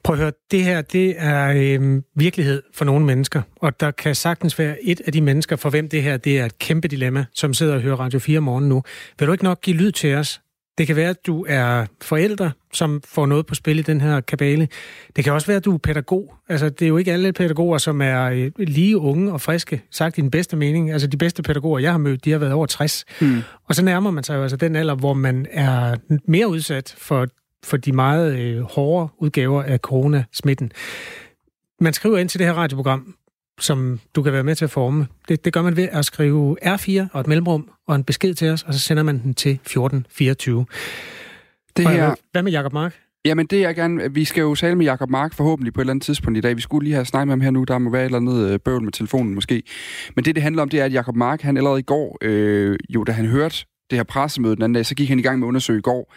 Prøv 0.06 0.14
at 0.14 0.20
høre, 0.20 0.32
det 0.50 0.64
her 0.64 0.82
det 0.82 1.14
er 1.18 1.52
øh, 1.56 2.02
virkelighed 2.14 2.62
for 2.74 2.84
nogle 2.84 3.06
mennesker, 3.06 3.42
og 3.56 3.80
der 3.80 3.90
kan 3.90 4.14
sagtens 4.14 4.58
være 4.58 4.76
et 4.82 5.00
af 5.06 5.12
de 5.12 5.20
mennesker, 5.20 5.56
for 5.56 5.70
hvem 5.70 5.88
det 5.88 6.02
her 6.02 6.16
det 6.16 6.38
er 6.38 6.44
et 6.44 6.58
kæmpe 6.58 6.88
dilemma, 6.88 7.24
som 7.34 7.54
sidder 7.54 7.74
og 7.74 7.80
hører 7.80 7.96
Radio 7.96 8.18
4 8.18 8.40
morgen 8.40 8.68
nu. 8.68 8.82
Vil 9.18 9.28
du 9.28 9.32
ikke 9.32 9.44
nok 9.44 9.60
give 9.60 9.76
lyd 9.76 9.92
til 9.92 10.14
os? 10.14 10.40
Det 10.78 10.86
kan 10.86 10.96
være, 10.96 11.10
at 11.10 11.26
du 11.26 11.44
er 11.48 11.86
forældre, 12.02 12.52
som 12.72 13.00
får 13.04 13.26
noget 13.26 13.46
på 13.46 13.54
spil 13.54 13.78
i 13.78 13.82
den 13.82 14.00
her 14.00 14.20
kabale. 14.20 14.68
Det 15.16 15.24
kan 15.24 15.32
også 15.32 15.46
være, 15.46 15.56
at 15.56 15.64
du 15.64 15.74
er 15.74 15.78
pædagog. 15.78 16.34
Altså, 16.48 16.68
det 16.68 16.82
er 16.82 16.88
jo 16.88 16.96
ikke 16.96 17.12
alle 17.12 17.32
pædagoger, 17.32 17.78
som 17.78 18.00
er 18.00 18.24
øh, 18.24 18.50
lige 18.58 18.98
unge 18.98 19.32
og 19.32 19.40
friske, 19.40 19.82
sagt 19.90 20.18
i 20.18 20.20
den 20.20 20.30
bedste 20.30 20.56
mening. 20.56 20.90
Altså, 20.90 21.06
de 21.06 21.16
bedste 21.16 21.42
pædagoger, 21.42 21.78
jeg 21.78 21.90
har 21.90 21.98
mødt, 21.98 22.24
de 22.24 22.30
har 22.30 22.38
været 22.38 22.52
over 22.52 22.66
60. 22.66 23.04
Mm. 23.20 23.42
Og 23.68 23.74
så 23.74 23.84
nærmer 23.84 24.10
man 24.10 24.24
sig 24.24 24.36
jo 24.36 24.42
altså 24.42 24.56
den 24.56 24.76
alder, 24.76 24.94
hvor 24.94 25.14
man 25.14 25.46
er 25.50 25.96
mere 26.28 26.48
udsat 26.48 26.94
for 26.98 27.26
for 27.66 27.76
de 27.76 27.92
meget 27.92 28.38
øh, 28.38 28.62
hårde 28.62 29.08
udgaver 29.18 29.62
af 29.62 29.78
coronasmitten. 29.78 30.72
Man 31.80 31.92
skriver 31.92 32.18
ind 32.18 32.28
til 32.28 32.38
det 32.38 32.46
her 32.46 32.54
radioprogram, 32.54 33.14
som 33.60 34.00
du 34.14 34.22
kan 34.22 34.32
være 34.32 34.44
med 34.44 34.54
til 34.54 34.64
at 34.64 34.70
forme. 34.70 35.06
Det, 35.28 35.44
det 35.44 35.52
gør 35.52 35.62
man 35.62 35.76
ved 35.76 35.88
at 35.92 36.04
skrive 36.04 36.56
R4 36.64 37.06
og 37.12 37.20
et 37.20 37.26
mellemrum 37.26 37.70
og 37.86 37.96
en 37.96 38.04
besked 38.04 38.34
til 38.34 38.50
os, 38.50 38.62
og 38.62 38.74
så 38.74 38.80
sender 38.80 39.02
man 39.02 39.22
den 39.22 39.34
til 39.34 39.52
1424. 39.52 40.66
Det 41.76 41.88
her... 41.88 42.14
Hvad 42.32 42.42
med 42.42 42.52
Jakob 42.52 42.72
Mark? 42.72 42.96
Jamen 43.24 43.46
det 43.46 43.64
er 43.64 43.72
gerne, 43.72 44.14
vi 44.14 44.24
skal 44.24 44.40
jo 44.40 44.54
tale 44.54 44.74
med 44.74 44.84
Jakob 44.84 45.10
Mark 45.10 45.34
forhåbentlig 45.34 45.74
på 45.74 45.80
et 45.80 45.82
eller 45.82 45.92
andet 45.92 46.04
tidspunkt 46.04 46.38
i 46.38 46.40
dag. 46.40 46.56
Vi 46.56 46.60
skulle 46.60 46.84
lige 46.84 46.94
have 46.94 47.04
snakket 47.04 47.26
med 47.26 47.32
ham 47.32 47.40
her 47.40 47.50
nu, 47.50 47.64
der 47.64 47.78
må 47.78 47.90
være 47.90 48.02
et 48.02 48.04
eller 48.04 48.18
andet 48.18 48.50
øh, 48.50 48.58
bøvl 48.60 48.82
med 48.82 48.92
telefonen 48.92 49.34
måske. 49.34 49.62
Men 50.16 50.24
det 50.24 50.34
det 50.34 50.42
handler 50.42 50.62
om, 50.62 50.68
det 50.68 50.80
er, 50.80 50.84
at 50.84 50.92
Jakob 50.92 51.16
Mark, 51.16 51.42
han 51.42 51.56
allerede 51.56 51.78
i 51.78 51.82
går, 51.82 52.18
øh, 52.22 52.78
jo 52.88 53.04
da 53.04 53.12
han 53.12 53.26
hørte 53.26 53.56
det 53.90 53.98
her 53.98 54.02
pressemøde 54.02 54.56
den 54.56 54.62
anden 54.62 54.74
dag, 54.74 54.86
så 54.86 54.94
gik 54.94 55.08
han 55.08 55.18
i 55.18 55.22
gang 55.22 55.38
med 55.38 55.46
at 55.46 55.48
undersøge 55.48 55.78
i 55.78 55.82
går, 55.82 56.12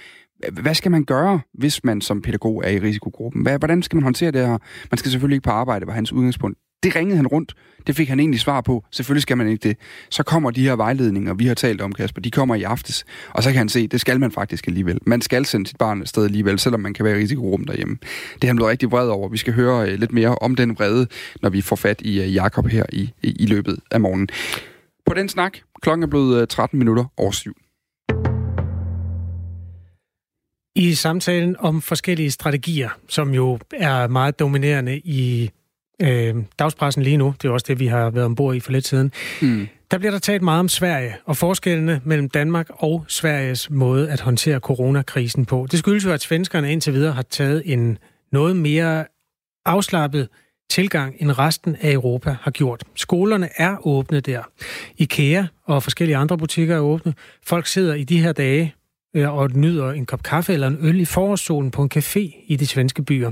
hvad 0.51 0.75
skal 0.75 0.91
man 0.91 1.03
gøre, 1.03 1.39
hvis 1.53 1.83
man 1.83 2.01
som 2.01 2.21
pædagog 2.21 2.61
er 2.65 2.69
i 2.69 2.79
risikogruppen? 2.79 3.41
Hvad, 3.41 3.59
hvordan 3.59 3.83
skal 3.83 3.95
man 3.95 4.03
håndtere 4.03 4.31
det 4.31 4.47
her? 4.47 4.57
Man 4.91 4.97
skal 4.97 5.11
selvfølgelig 5.11 5.35
ikke 5.35 5.45
på 5.45 5.51
arbejde, 5.51 5.87
var 5.87 5.93
hans 5.93 6.13
udgangspunkt. 6.13 6.57
Det 6.83 6.95
ringede 6.95 7.15
han 7.15 7.27
rundt. 7.27 7.53
Det 7.87 7.95
fik 7.95 8.09
han 8.09 8.19
egentlig 8.19 8.39
svar 8.39 8.61
på. 8.61 8.85
Selvfølgelig 8.91 9.21
skal 9.21 9.37
man 9.37 9.47
ikke 9.47 9.69
det. 9.69 9.77
Så 10.09 10.23
kommer 10.23 10.51
de 10.51 10.63
her 10.63 10.75
vejledninger, 10.75 11.33
vi 11.33 11.45
har 11.45 11.53
talt 11.53 11.81
om, 11.81 11.91
Kasper, 11.91 12.21
de 12.21 12.31
kommer 12.31 12.55
i 12.55 12.63
aftes. 12.63 13.05
Og 13.29 13.43
så 13.43 13.49
kan 13.49 13.57
han 13.57 13.69
se, 13.69 13.87
det 13.87 14.01
skal 14.01 14.19
man 14.19 14.31
faktisk 14.31 14.67
alligevel. 14.67 14.99
Man 15.05 15.21
skal 15.21 15.45
sende 15.45 15.67
sit 15.67 15.77
barn 15.77 16.01
afsted 16.01 16.07
sted 16.07 16.25
alligevel, 16.25 16.59
selvom 16.59 16.79
man 16.79 16.93
kan 16.93 17.05
være 17.05 17.19
i 17.19 17.21
risikogruppen 17.21 17.67
derhjemme. 17.67 17.97
Det 18.35 18.43
er 18.43 18.47
han 18.47 18.55
blevet 18.55 18.71
rigtig 18.71 18.91
vred 18.91 19.07
over. 19.07 19.29
Vi 19.29 19.37
skal 19.37 19.53
høre 19.53 19.89
øh, 19.89 19.99
lidt 19.99 20.11
mere 20.11 20.35
om 20.35 20.55
den 20.55 20.75
vrede, 20.75 21.07
når 21.41 21.49
vi 21.49 21.61
får 21.61 21.75
fat 21.75 22.01
i 22.01 22.21
øh, 22.21 22.35
Jakob 22.35 22.67
her 22.67 22.85
i, 22.93 23.13
i, 23.23 23.35
i 23.39 23.45
løbet 23.45 23.79
af 23.91 24.01
morgenen. 24.01 24.29
På 25.05 25.13
den 25.13 25.29
snak, 25.29 25.57
klokken 25.81 26.03
er 26.03 26.07
blevet 26.07 26.41
øh, 26.41 26.47
13 26.47 26.79
minutter 26.79 27.05
over 27.17 27.31
syv. 27.31 27.55
I 30.79 30.93
samtalen 30.93 31.55
om 31.59 31.81
forskellige 31.81 32.31
strategier, 32.31 32.89
som 33.07 33.33
jo 33.33 33.59
er 33.73 34.07
meget 34.07 34.39
dominerende 34.39 34.97
i 34.97 35.49
øh, 36.01 36.35
dagspressen 36.59 37.03
lige 37.03 37.17
nu, 37.17 37.33
det 37.41 37.47
er 37.47 37.51
også 37.51 37.65
det, 37.67 37.79
vi 37.79 37.87
har 37.87 38.09
været 38.09 38.25
ombord 38.25 38.55
i 38.55 38.59
for 38.59 38.71
lidt 38.71 38.87
siden, 38.87 39.11
mm. 39.41 39.67
der 39.91 39.97
bliver 39.97 40.11
der 40.11 40.19
talt 40.19 40.41
meget 40.41 40.59
om 40.59 40.69
Sverige 40.69 41.15
og 41.25 41.37
forskellene 41.37 42.01
mellem 42.03 42.29
Danmark 42.29 42.67
og 42.69 43.05
Sveriges 43.07 43.69
måde 43.69 44.11
at 44.11 44.21
håndtere 44.21 44.59
coronakrisen 44.59 45.45
på. 45.45 45.67
Det 45.71 45.79
skyldes 45.79 46.05
jo, 46.05 46.11
at 46.11 46.21
svenskerne 46.21 46.71
indtil 46.71 46.93
videre 46.93 47.13
har 47.13 47.21
taget 47.21 47.61
en 47.65 47.97
noget 48.31 48.55
mere 48.55 49.05
afslappet 49.65 50.27
tilgang, 50.69 51.15
end 51.19 51.39
resten 51.39 51.75
af 51.81 51.91
Europa 51.91 52.35
har 52.41 52.51
gjort. 52.51 52.83
Skolerne 52.95 53.49
er 53.57 53.87
åbne 53.87 54.19
der. 54.19 54.43
IKEA 54.97 55.45
og 55.65 55.83
forskellige 55.83 56.17
andre 56.17 56.37
butikker 56.37 56.75
er 56.75 56.79
åbne. 56.79 57.13
Folk 57.45 57.67
sidder 57.67 57.93
i 57.93 58.03
de 58.03 58.21
her 58.21 58.31
dage 58.31 58.75
og 59.15 59.49
nyder 59.51 59.91
en 59.91 60.05
kop 60.05 60.23
kaffe 60.23 60.53
eller 60.53 60.67
en 60.67 60.77
øl 60.81 60.99
i 60.99 61.05
forårssolen 61.05 61.71
på 61.71 61.83
en 61.83 61.89
café 61.95 62.45
i 62.47 62.55
de 62.59 62.67
svenske 62.67 63.03
byer. 63.03 63.31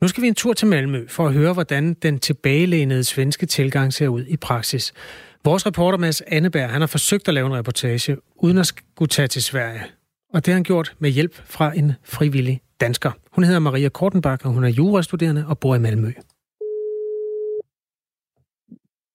Nu 0.00 0.08
skal 0.08 0.22
vi 0.22 0.28
en 0.28 0.34
tur 0.34 0.52
til 0.52 0.68
Malmø 0.68 1.06
for 1.08 1.26
at 1.26 1.32
høre, 1.32 1.52
hvordan 1.52 1.94
den 1.94 2.18
tilbagelænede 2.18 3.04
svenske 3.04 3.46
tilgang 3.46 3.92
ser 3.92 4.08
ud 4.08 4.24
i 4.28 4.36
praksis. 4.36 4.92
Vores 5.44 5.66
reporter 5.66 5.98
Mads 5.98 6.20
Anneberg, 6.20 6.70
han 6.70 6.80
har 6.80 6.86
forsøgt 6.86 7.28
at 7.28 7.34
lave 7.34 7.46
en 7.46 7.56
reportage, 7.56 8.16
uden 8.36 8.58
at 8.58 8.66
skulle 8.66 9.08
tage 9.08 9.28
til 9.28 9.42
Sverige. 9.42 9.82
Og 10.34 10.46
det 10.46 10.52
har 10.52 10.56
han 10.56 10.62
gjort 10.62 10.94
med 10.98 11.10
hjælp 11.10 11.34
fra 11.44 11.76
en 11.76 11.92
frivillig 12.04 12.60
dansker. 12.80 13.10
Hun 13.32 13.44
hedder 13.44 13.60
Maria 13.60 13.88
Kortenbach, 13.88 14.46
og 14.46 14.52
hun 14.52 14.64
er 14.64 14.68
jurastuderende 14.68 15.46
og 15.48 15.58
bor 15.58 15.74
i 15.74 15.78
Malmø. 15.78 16.12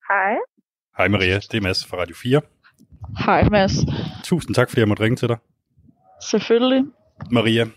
Hej. 0.09 0.35
Hej 0.97 1.07
Maria, 1.07 1.35
det 1.35 1.53
er 1.53 1.61
Mads 1.61 1.85
fra 1.85 1.97
Radio 1.97 2.15
4. 2.15 2.41
Hej 3.25 3.49
Mads. 3.49 3.73
Tusind 4.23 4.55
tak, 4.55 4.69
fordi 4.69 4.79
jeg 4.79 4.87
måtte 4.87 5.03
ringe 5.03 5.15
til 5.15 5.27
dig. 5.27 5.37
Selvfølgelig. 6.29 6.83
Maria, 7.31 7.67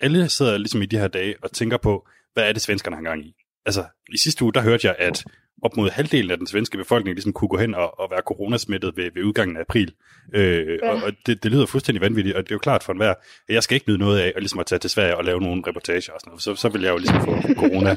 alle 0.00 0.28
sidder 0.28 0.58
ligesom 0.58 0.82
i 0.82 0.86
de 0.86 0.98
her 0.98 1.08
dage 1.08 1.34
og 1.42 1.52
tænker 1.52 1.76
på, 1.76 2.08
hvad 2.32 2.48
er 2.48 2.52
det 2.52 2.62
svenskerne 2.62 2.96
har 2.96 3.02
gang 3.02 3.26
i? 3.26 3.34
Altså, 3.66 3.84
i 4.12 4.18
sidste 4.18 4.44
uge, 4.44 4.52
der 4.52 4.60
hørte 4.60 4.86
jeg, 4.86 4.96
at 4.98 5.24
op 5.62 5.76
mod 5.76 5.90
halvdelen 5.90 6.30
af 6.30 6.38
den 6.38 6.46
svenske 6.46 6.78
befolkning 6.78 7.14
ligesom 7.14 7.32
kunne 7.32 7.48
gå 7.48 7.58
hen 7.58 7.74
og, 7.74 8.00
og 8.00 8.10
være 8.10 8.20
coronasmittet 8.20 8.96
ved, 8.96 9.10
ved 9.14 9.22
udgangen 9.22 9.56
af 9.56 9.60
april. 9.60 9.92
Øh, 10.34 10.78
ja. 10.82 10.90
Og, 10.90 11.02
og 11.02 11.12
det, 11.26 11.42
det 11.42 11.50
lyder 11.50 11.66
fuldstændig 11.66 12.02
vanvittigt, 12.02 12.36
og 12.36 12.42
det 12.42 12.50
er 12.50 12.54
jo 12.54 12.58
klart 12.58 12.82
for 12.82 12.92
enhver, 12.92 13.10
at 13.48 13.54
jeg 13.54 13.62
skal 13.62 13.74
ikke 13.74 13.88
nyde 13.88 13.98
noget 13.98 14.20
af 14.20 14.32
at, 14.36 14.42
ligesom 14.42 14.60
at 14.60 14.66
tage 14.66 14.78
til 14.78 14.90
Sverige 14.90 15.16
og 15.16 15.24
lave 15.24 15.40
nogle 15.40 15.62
reportager 15.66 16.12
og 16.12 16.20
sådan 16.20 16.30
noget, 16.30 16.42
så, 16.42 16.54
så 16.54 16.68
vil 16.68 16.82
jeg 16.82 16.90
jo 16.92 16.96
ligesom 16.96 17.20
få 17.20 17.54
corona. 17.54 17.96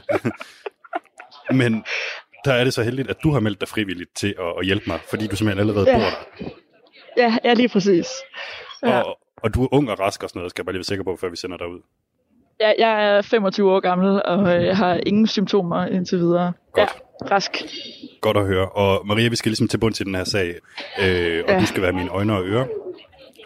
Men 1.62 1.84
der 2.46 2.53
er 2.53 2.63
det 2.63 2.74
så 2.74 2.84
heldigt, 2.84 3.10
at 3.10 3.17
du 3.24 3.31
har 3.31 3.39
meldt 3.39 3.60
dig 3.62 3.67
frivilligt 3.67 4.15
til 4.15 4.36
at, 4.39 4.53
at 4.60 4.65
hjælpe 4.65 4.84
mig, 4.88 5.00
fordi 5.10 5.27
du 5.27 5.36
simpelthen 5.36 5.60
allerede 5.60 5.91
ja. 5.91 5.98
bor 5.98 6.03
der. 6.03 6.50
Ja, 7.17 7.38
ja 7.43 7.53
lige 7.53 7.70
præcis. 7.70 8.08
Ja. 8.84 9.01
Og, 9.01 9.17
og 9.44 9.53
du 9.53 9.63
er 9.63 9.67
ung 9.72 9.91
og 9.91 10.00
rask 10.00 10.24
og 10.24 10.29
sådan 10.29 10.39
noget, 10.39 10.51
skal 10.51 10.62
jeg 10.62 10.65
bare 10.65 10.74
lige 10.74 10.79
være 10.79 10.84
sikker 10.84 11.03
på, 11.03 11.17
før 11.22 11.29
vi 11.29 11.36
sender 11.36 11.58
dig 11.58 11.67
ud. 11.67 11.79
Ja, 12.60 12.72
jeg 12.79 13.17
er 13.17 13.22
25 13.22 13.72
år 13.72 13.79
gammel, 13.79 14.24
og 14.25 14.56
øh, 14.56 14.65
jeg 14.65 14.77
har 14.77 15.00
ingen 15.06 15.27
symptomer 15.27 15.86
indtil 15.86 16.17
videre. 16.17 16.53
Godt. 16.74 16.89
Ja, 17.22 17.36
rask. 17.36 17.51
Godt 18.22 18.38
at 18.38 18.46
høre. 18.46 18.70
Og 18.70 19.08
Maria, 19.08 19.29
vi 19.29 19.36
skal 19.36 19.50
ligesom 19.50 19.67
til 19.67 19.77
bund 19.77 19.94
til 19.94 20.06
den 20.06 20.15
her 20.15 20.24
sag, 20.24 20.56
øh, 21.01 21.44
og 21.48 21.53
ja. 21.53 21.60
du 21.60 21.65
skal 21.65 21.82
være 21.82 21.91
mine 21.91 22.10
øjne 22.10 22.34
og 22.34 22.46
ører 22.46 22.65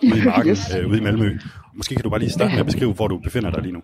ude 0.04 0.20
i 0.20 0.26
marken, 0.26 0.52
yes. 0.52 0.76
øh, 0.76 0.90
ude 0.90 0.98
i 0.98 1.02
Malmø. 1.02 1.38
Måske 1.74 1.96
kan 1.96 2.04
du 2.04 2.10
bare 2.10 2.20
lige 2.20 2.30
starte 2.30 2.52
med 2.52 2.60
at 2.60 2.66
beskrive, 2.66 2.94
hvor 2.94 3.08
du 3.08 3.18
befinder 3.18 3.52
dig 3.52 3.62
lige 3.62 3.74
nu. 3.74 3.82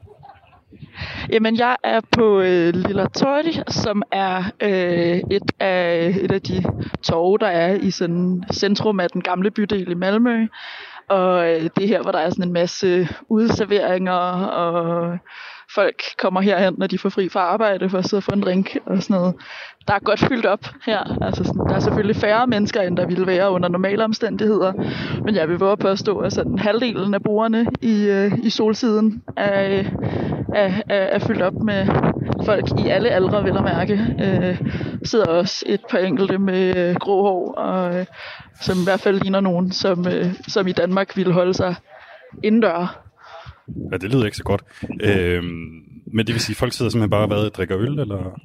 Jamen, 1.29 1.57
jeg 1.57 1.75
er 1.83 2.01
på 2.11 2.41
øh, 2.41 2.73
Lilla 2.73 3.07
Torg, 3.07 3.73
som 3.73 4.03
er 4.11 4.43
øh, 4.61 5.21
et, 5.31 5.51
af, 5.59 6.15
et 6.21 6.31
af 6.31 6.41
de 6.41 6.63
torve, 7.03 7.37
der 7.37 7.47
er 7.47 7.73
i 7.75 7.91
sådan 7.91 8.43
centrum 8.53 8.99
af 8.99 9.09
den 9.09 9.21
gamle 9.21 9.51
bydel 9.51 9.91
i 9.91 9.93
Malmø. 9.93 10.47
Og 11.09 11.49
øh, 11.49 11.61
det 11.61 11.83
er 11.83 11.87
her, 11.87 12.01
hvor 12.01 12.11
der 12.11 12.19
er 12.19 12.29
sådan 12.29 12.45
en 12.45 12.53
masse 12.53 13.07
udserveringer, 13.29 14.13
og 14.43 15.17
folk 15.75 16.01
kommer 16.17 16.41
herhen, 16.41 16.75
når 16.77 16.87
de 16.87 16.97
får 16.97 17.09
fri 17.09 17.29
fra 17.29 17.39
arbejde 17.39 17.89
for 17.89 17.97
at 17.97 18.05
sidde 18.05 18.19
og 18.19 18.23
få 18.23 18.31
en 18.31 18.41
drink 18.41 18.77
og 18.85 19.03
sådan 19.03 19.15
noget. 19.15 19.35
Der 19.87 19.93
er 19.93 19.99
godt 19.99 20.19
fyldt 20.19 20.45
op 20.45 20.65
her. 20.85 21.23
Altså, 21.23 21.43
sådan, 21.43 21.61
der 21.69 21.75
er 21.75 21.79
selvfølgelig 21.79 22.15
færre 22.15 22.47
mennesker, 22.47 22.81
end 22.81 22.97
der 22.97 23.05
ville 23.05 23.27
være 23.27 23.51
under 23.51 23.69
normale 23.69 24.03
omstændigheder. 24.03 24.73
Men 25.25 25.35
jeg 25.35 25.49
vil 25.49 25.59
våge 25.59 25.71
at 25.71 25.79
påstå, 25.79 26.17
at 26.17 26.33
sådan 26.33 26.59
halvdelen 26.59 27.13
af 27.13 27.23
brugerne 27.23 27.65
i, 27.81 28.05
øh, 28.05 28.31
i 28.43 28.49
solsiden 28.49 29.23
er, 29.37 29.79
øh, 29.79 29.85
er, 30.55 30.81
er, 30.89 31.01
er 31.01 31.19
fyldt 31.19 31.41
op 31.41 31.53
med 31.53 31.87
folk 32.45 32.65
i 32.85 32.87
alle 32.87 33.09
aldre, 33.09 33.43
vil 33.43 33.53
jeg 33.53 33.63
mærke. 33.63 33.93
Øh, 34.23 34.71
sidder 35.03 35.25
også 35.25 35.65
et 35.67 35.81
par 35.89 35.97
enkelte 35.97 36.37
med 36.37 36.77
øh, 36.77 36.95
grå 36.95 37.21
hår, 37.21 37.53
og, 37.53 37.99
øh, 37.99 38.05
som 38.61 38.77
i 38.77 38.83
hvert 38.83 38.99
fald 38.99 39.19
ligner 39.19 39.39
nogen, 39.39 39.71
som, 39.71 40.07
øh, 40.07 40.33
som 40.47 40.67
i 40.67 40.71
Danmark 40.71 41.17
ville 41.17 41.33
holde 41.33 41.53
sig 41.53 41.75
indendør. 42.43 43.03
Ja, 43.91 43.97
det 43.97 44.13
lyder 44.13 44.25
ikke 44.25 44.37
så 44.37 44.43
godt. 44.43 44.63
Øhm, 45.01 45.83
men 46.13 46.27
det 46.27 46.33
vil 46.33 46.41
sige, 46.41 46.53
at 46.53 46.57
folk 46.57 46.73
sidder 46.73 46.91
simpelthen 46.91 47.09
bare 47.09 47.45
og 47.45 47.53
drikker 47.53 47.77
øl, 47.77 47.99
eller? 47.99 48.39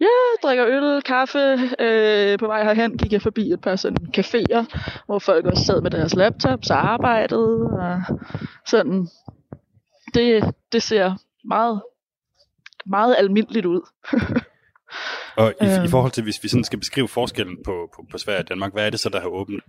Ja, 0.00 0.48
drikker 0.48 0.66
øl, 0.66 1.02
kaffe. 1.02 1.58
Øh, 1.80 2.38
på 2.38 2.46
vej 2.46 2.64
herhen 2.64 2.98
gik 2.98 3.12
jeg 3.12 3.22
forbi 3.22 3.52
et 3.52 3.60
par 3.60 3.76
sådan 3.76 4.06
caféer, 4.18 4.64
hvor 5.06 5.18
folk 5.18 5.46
også 5.46 5.64
sad 5.64 5.80
med 5.82 5.90
deres 5.90 6.14
laptops 6.14 6.70
og 6.70 6.92
arbejdede. 6.92 7.70
Og 7.78 8.02
sådan. 8.66 9.08
Det, 10.14 10.54
det 10.72 10.82
ser 10.82 11.14
meget, 11.44 11.82
meget 12.86 13.16
almindeligt 13.18 13.66
ud. 13.66 13.80
Og 15.36 15.54
i, 15.60 15.64
Øhm. 15.64 15.84
i 15.84 15.88
forhold 15.88 16.12
til, 16.12 16.22
hvis 16.22 16.42
vi 16.42 16.48
sådan 16.48 16.64
skal 16.64 16.78
beskrive 16.78 17.08
forskellen 17.08 17.56
på, 17.64 17.88
på, 17.96 18.04
på 18.10 18.18
Sverige 18.18 18.40
og 18.40 18.48
Danmark, 18.48 18.72
hvad 18.72 18.86
er 18.86 18.90
det 18.90 19.00
så, 19.00 19.08
der 19.08 19.20
har 19.20 19.28
åbent? 19.28 19.64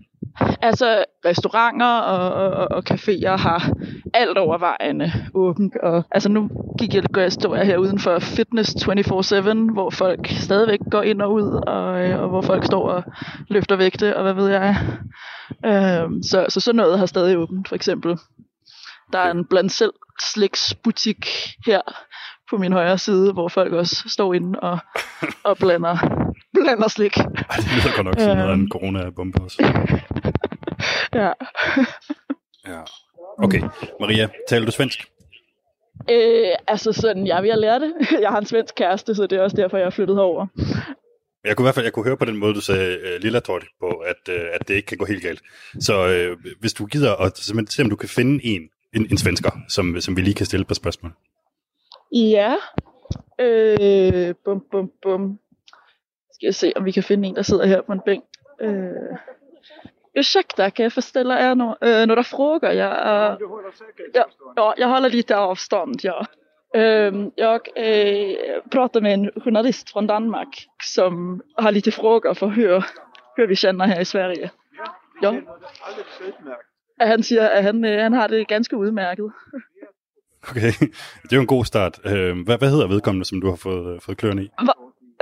Altså, 0.61 1.03
restauranter 1.25 1.99
og, 1.99 2.49
og, 2.51 2.67
og 2.71 2.83
caféer 2.91 3.37
har 3.37 3.71
alt 4.13 4.37
overvejende 4.37 5.11
åbent. 5.33 5.77
Og, 5.83 6.03
altså, 6.11 6.29
nu 6.29 6.49
gik 6.79 6.93
jeg, 6.93 7.03
jeg, 7.17 7.31
jeg 7.43 7.65
her 7.65 7.77
uden 7.77 7.99
for 7.99 8.19
Fitness 8.19 8.75
24-7, 8.75 9.73
hvor 9.73 9.89
folk 9.89 10.27
stadigvæk 10.27 10.79
går 10.91 11.01
ind 11.01 11.21
og 11.21 11.33
ud, 11.33 11.63
og, 11.67 12.01
øh, 12.01 12.21
og 12.21 12.29
hvor 12.29 12.41
folk 12.41 12.65
står 12.65 12.89
og 12.89 13.03
løfter 13.47 13.75
vægte, 13.75 14.17
og 14.17 14.23
hvad 14.23 14.33
ved 14.33 14.47
jeg. 14.49 14.75
Øhm, 15.65 16.23
så, 16.23 16.45
så 16.49 16.59
sådan 16.59 16.77
noget 16.77 16.99
har 16.99 17.05
stadig 17.05 17.37
åbent, 17.37 17.67
for 17.67 17.75
eksempel. 17.75 18.17
Der 19.13 19.19
er 19.19 19.31
en 19.31 19.45
blandt 19.45 19.71
selv 19.71 19.93
sliksbutik 20.21 21.27
her 21.65 21.81
på 22.49 22.57
min 22.57 22.73
højre 22.73 22.97
side, 22.97 23.33
hvor 23.33 23.47
folk 23.47 23.73
også 23.73 24.03
står 24.09 24.33
inde 24.33 24.59
og, 24.59 24.77
og 25.43 25.57
blander, 25.57 25.97
blander 26.53 26.87
slik. 26.87 27.17
Ej, 27.17 27.25
det 27.57 27.65
lyder 27.75 27.95
godt 27.95 28.05
nok 28.05 28.19
sådan 28.19 28.37
noget 28.37 28.49
af 28.49 28.53
en 28.53 28.61
Øhm. 28.61 28.69
corona-bombe 28.71 29.41
også. 29.43 29.57
Ja. 31.13 31.31
Ja. 32.67 32.81
Okay, 33.43 33.61
Maria, 33.99 34.29
taler 34.49 34.65
du 34.65 34.71
svensk? 34.71 35.05
Øh, 36.11 36.47
altså 36.67 36.93
sådan, 36.93 37.27
jeg 37.27 37.37
at 37.37 37.57
lære 37.59 37.79
det. 37.79 37.93
Jeg 38.21 38.29
har 38.29 38.37
en 38.39 38.45
svensk 38.45 38.75
kæreste, 38.75 39.15
så 39.15 39.27
det 39.27 39.37
er 39.37 39.41
også 39.41 39.57
derfor, 39.57 39.77
jeg 39.77 39.85
er 39.85 39.89
flyttet 39.89 40.15
herover. 40.17 40.47
Jeg 41.45 41.55
kunne 41.55 41.63
i 41.63 41.65
hvert 41.65 41.75
fald 41.75 41.85
jeg 41.85 41.93
kunne 41.93 42.05
høre 42.05 42.17
på 42.17 42.25
den 42.25 42.37
måde, 42.37 42.53
du 42.53 42.61
sagde 42.61 42.97
uh, 43.03 43.21
Lilla 43.23 43.39
Tort 43.39 43.63
på, 43.79 43.87
at, 43.87 44.15
uh, 44.35 44.45
at 44.53 44.67
det 44.67 44.73
ikke 44.73 44.85
kan 44.85 44.97
gå 44.97 45.05
helt 45.05 45.23
galt. 45.23 45.41
Så 45.79 46.27
uh, 46.31 46.37
hvis 46.59 46.73
du 46.73 46.85
gider 46.85 47.15
at 47.15 47.37
simpelthen 47.37 47.71
se, 47.71 47.83
om 47.83 47.89
du 47.89 47.95
kan 47.95 48.09
finde 48.09 48.45
en, 48.45 48.61
en, 48.93 49.07
en 49.11 49.17
svensker, 49.17 49.51
som, 49.67 50.01
som 50.01 50.15
vi 50.17 50.21
lige 50.21 50.33
kan 50.33 50.45
stille 50.45 50.65
på 50.65 50.73
spørgsmål. 50.73 51.11
Ja. 52.15 52.55
Øh, 53.39 54.35
bum, 54.45 54.65
bum, 54.71 54.91
bum. 55.01 55.39
Skal 56.33 56.45
jeg 56.47 56.55
se, 56.55 56.73
om 56.75 56.85
vi 56.85 56.91
kan 56.91 57.03
finde 57.03 57.27
en, 57.27 57.35
der 57.35 57.41
sidder 57.41 57.65
her 57.65 57.81
på 57.81 57.91
en 57.91 58.01
bænk. 58.05 58.23
Øh. 58.61 59.17
Ursäkta, 60.17 60.69
kan 60.69 60.83
jag 60.83 60.91
få 60.91 61.01
ställa 61.01 61.35
er 61.37 61.53
no 61.53 61.73
øh, 61.81 62.05
några 62.07 62.23
frågor? 62.23 62.69
Jag, 62.69 62.91
är- 63.07 63.37
ja, 64.13 64.23
ja, 64.55 64.73
jag 64.77 64.87
håller 64.87 65.09
lite 65.09 65.35
avstånd, 65.35 66.03
ja. 66.03 66.25
Øhm, 66.75 67.31
jag 67.37 67.61
øh, 67.77 68.35
pratar 68.71 69.01
med 69.01 69.13
en 69.13 69.31
journalist 69.43 69.89
från 69.93 70.07
Danmark 70.07 70.47
som 70.83 71.41
har 71.57 71.71
lite 71.71 71.91
frågor 71.91 72.33
för 72.33 72.47
hur, 72.47 72.83
hur 73.37 73.47
vi 73.47 73.55
känner 73.55 73.85
här 73.87 74.01
i 74.01 74.05
Sverige. 74.05 74.49
Ja. 75.21 75.35
At 76.99 77.07
han 77.07 77.23
siger, 77.23 77.47
at 77.47 77.63
han, 77.63 77.85
øh, 77.85 78.01
han 78.01 78.13
har 78.13 78.27
det 78.27 78.47
ganske 78.47 78.77
udmærket. 78.77 79.31
Okay, 80.49 80.71
det 81.23 81.31
er 81.31 81.35
jo 81.35 81.41
en 81.41 81.47
god 81.47 81.65
start. 81.65 81.99
Uh, 82.05 82.11
hvad, 82.11 82.57
hvad 82.57 82.69
hedder 82.69 82.87
vedkommende, 82.87 83.25
som 83.25 83.41
du 83.41 83.49
har 83.49 83.55
fået, 83.55 83.95
uh, 83.95 84.01
fået 84.01 84.17
kløerne 84.17 84.43
i? 84.43 84.49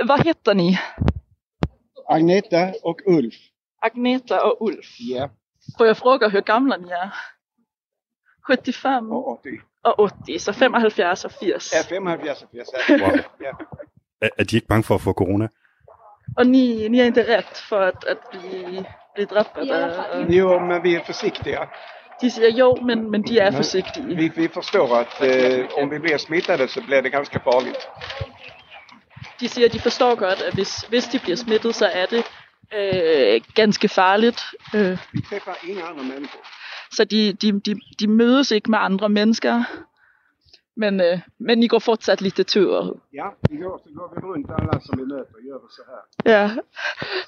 Hvad 0.04 0.24
heter 0.24 0.52
ni? 0.52 0.76
Agneta 2.10 2.72
och 2.84 3.00
Ulf. 3.06 3.34
Agneta 3.82 4.36
og 4.36 4.62
Ulf. 4.62 4.86
Ja. 5.10 5.28
Får 5.78 5.84
jeg 5.84 5.96
fråga 5.96 6.28
hur 6.28 6.40
gamla 6.40 6.76
ni 6.76 6.88
er? 6.90 7.10
75 8.46 9.06
Och 9.10 9.40
80. 9.42 9.60
og 9.84 10.10
80, 10.26 10.42
så 10.42 10.52
75 10.52 11.24
og 11.24 11.30
80. 11.30 11.72
Ja, 11.72 11.82
75 11.88 12.42
och 12.42 12.48
80. 12.52 13.02
Wow. 13.02 13.10
Ja. 13.40 13.52
Er, 14.20 14.28
er 14.38 14.44
de 14.44 14.56
ikke 14.56 14.66
bange 14.66 14.84
for 14.84 14.94
at 14.94 15.00
få 15.00 15.12
corona? 15.12 15.48
Og 16.36 16.46
ni, 16.46 16.88
ni 16.88 17.00
er 17.00 17.04
inte 17.04 17.38
rätt 17.38 17.58
för 17.58 17.80
att, 17.80 18.04
att 18.04 18.34
bli, 19.26 19.26
bli 19.26 19.34
drabbade? 19.34 20.10
Og 20.12 20.30
Jo, 20.30 20.58
men 20.60 20.82
vi 20.82 20.94
är 20.94 21.04
försiktiga. 21.04 21.58
De 22.20 22.30
siger 22.30 22.48
jo, 22.48 22.76
men, 22.82 23.10
men 23.10 23.22
de 23.22 23.38
er 23.38 23.50
Men 23.50 23.56
forsigtige. 23.56 24.16
Vi, 24.16 24.28
vi 24.36 24.48
förstår 24.48 24.96
att 25.00 25.22
eh, 25.22 25.66
om 25.82 25.90
vi 25.90 25.98
blir 25.98 26.18
smittade 26.18 26.68
så 26.68 26.80
blir 26.80 27.00
det 27.02 27.10
ganska 27.10 27.38
farligt. 27.38 27.88
De 29.40 29.48
siger, 29.48 29.68
de 29.68 29.78
forstår 29.80 30.14
godt, 30.14 30.42
at 30.42 30.54
hvis, 30.54 30.84
hvis 30.88 31.04
de 31.04 31.18
bliver 31.18 31.36
smittet, 31.36 31.74
så 31.74 31.86
er 31.86 32.06
det 32.06 32.24
øh, 32.74 33.40
ganske 33.54 33.88
farligt. 33.88 34.40
Øh, 34.74 34.98
Vi 35.12 35.20
träffar 35.20 35.58
inga 35.68 35.82
andra 35.82 36.02
människor. 36.02 36.40
så 36.90 37.04
de, 37.04 37.32
de, 37.32 37.60
de, 37.60 37.74
de 38.00 38.06
mødes 38.08 38.50
ikke 38.50 38.70
med 38.70 38.78
andre 38.78 39.08
mennesker. 39.08 39.64
Men, 40.78 41.00
øh, 41.00 41.18
men 41.38 41.62
I 41.62 41.66
går 41.66 41.78
fortsat 41.78 42.20
lite 42.20 42.42
ture. 42.42 42.94
Ja, 43.14 43.28
igår 43.50 43.80
så 43.84 43.90
går 43.94 44.12
vi 44.14 44.20
runt 44.26 44.50
alla 44.58 44.80
som 44.80 44.98
vi 44.98 45.04
möter 45.04 45.34
och 45.34 45.42
gör 45.48 45.60
så 45.70 45.82
här. 45.90 46.32
Ja, 46.32 46.50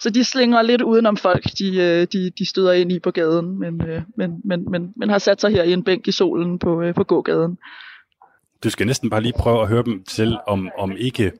så 0.00 0.10
de 0.10 0.24
slinger 0.24 0.62
lidt 0.62 0.82
udenom 0.82 1.16
folk, 1.16 1.44
de, 1.58 1.76
øh, 1.76 2.06
de, 2.12 2.30
de 2.38 2.46
støder 2.46 2.72
ind 2.72 2.92
i 2.92 2.98
på 2.98 3.10
gaden, 3.10 3.58
men, 3.58 3.88
øh, 3.88 4.02
men, 4.16 4.40
men, 4.44 4.70
men, 4.70 4.92
men 4.96 5.10
har 5.10 5.18
sat 5.18 5.40
sig 5.40 5.50
her 5.50 5.62
i 5.62 5.72
en 5.72 5.84
bænk 5.84 6.08
i 6.08 6.12
solen 6.12 6.58
på, 6.58 6.92
på 6.96 7.04
gågaden. 7.04 7.58
Du 8.64 8.70
skal 8.70 8.86
næsten 8.86 9.10
bare 9.10 9.22
lige 9.22 9.32
prøve 9.38 9.62
at 9.62 9.68
høre 9.68 9.82
dem 9.82 10.02
til, 10.02 10.38
om, 10.46 10.70
om 10.78 10.92
ikke 10.96 11.32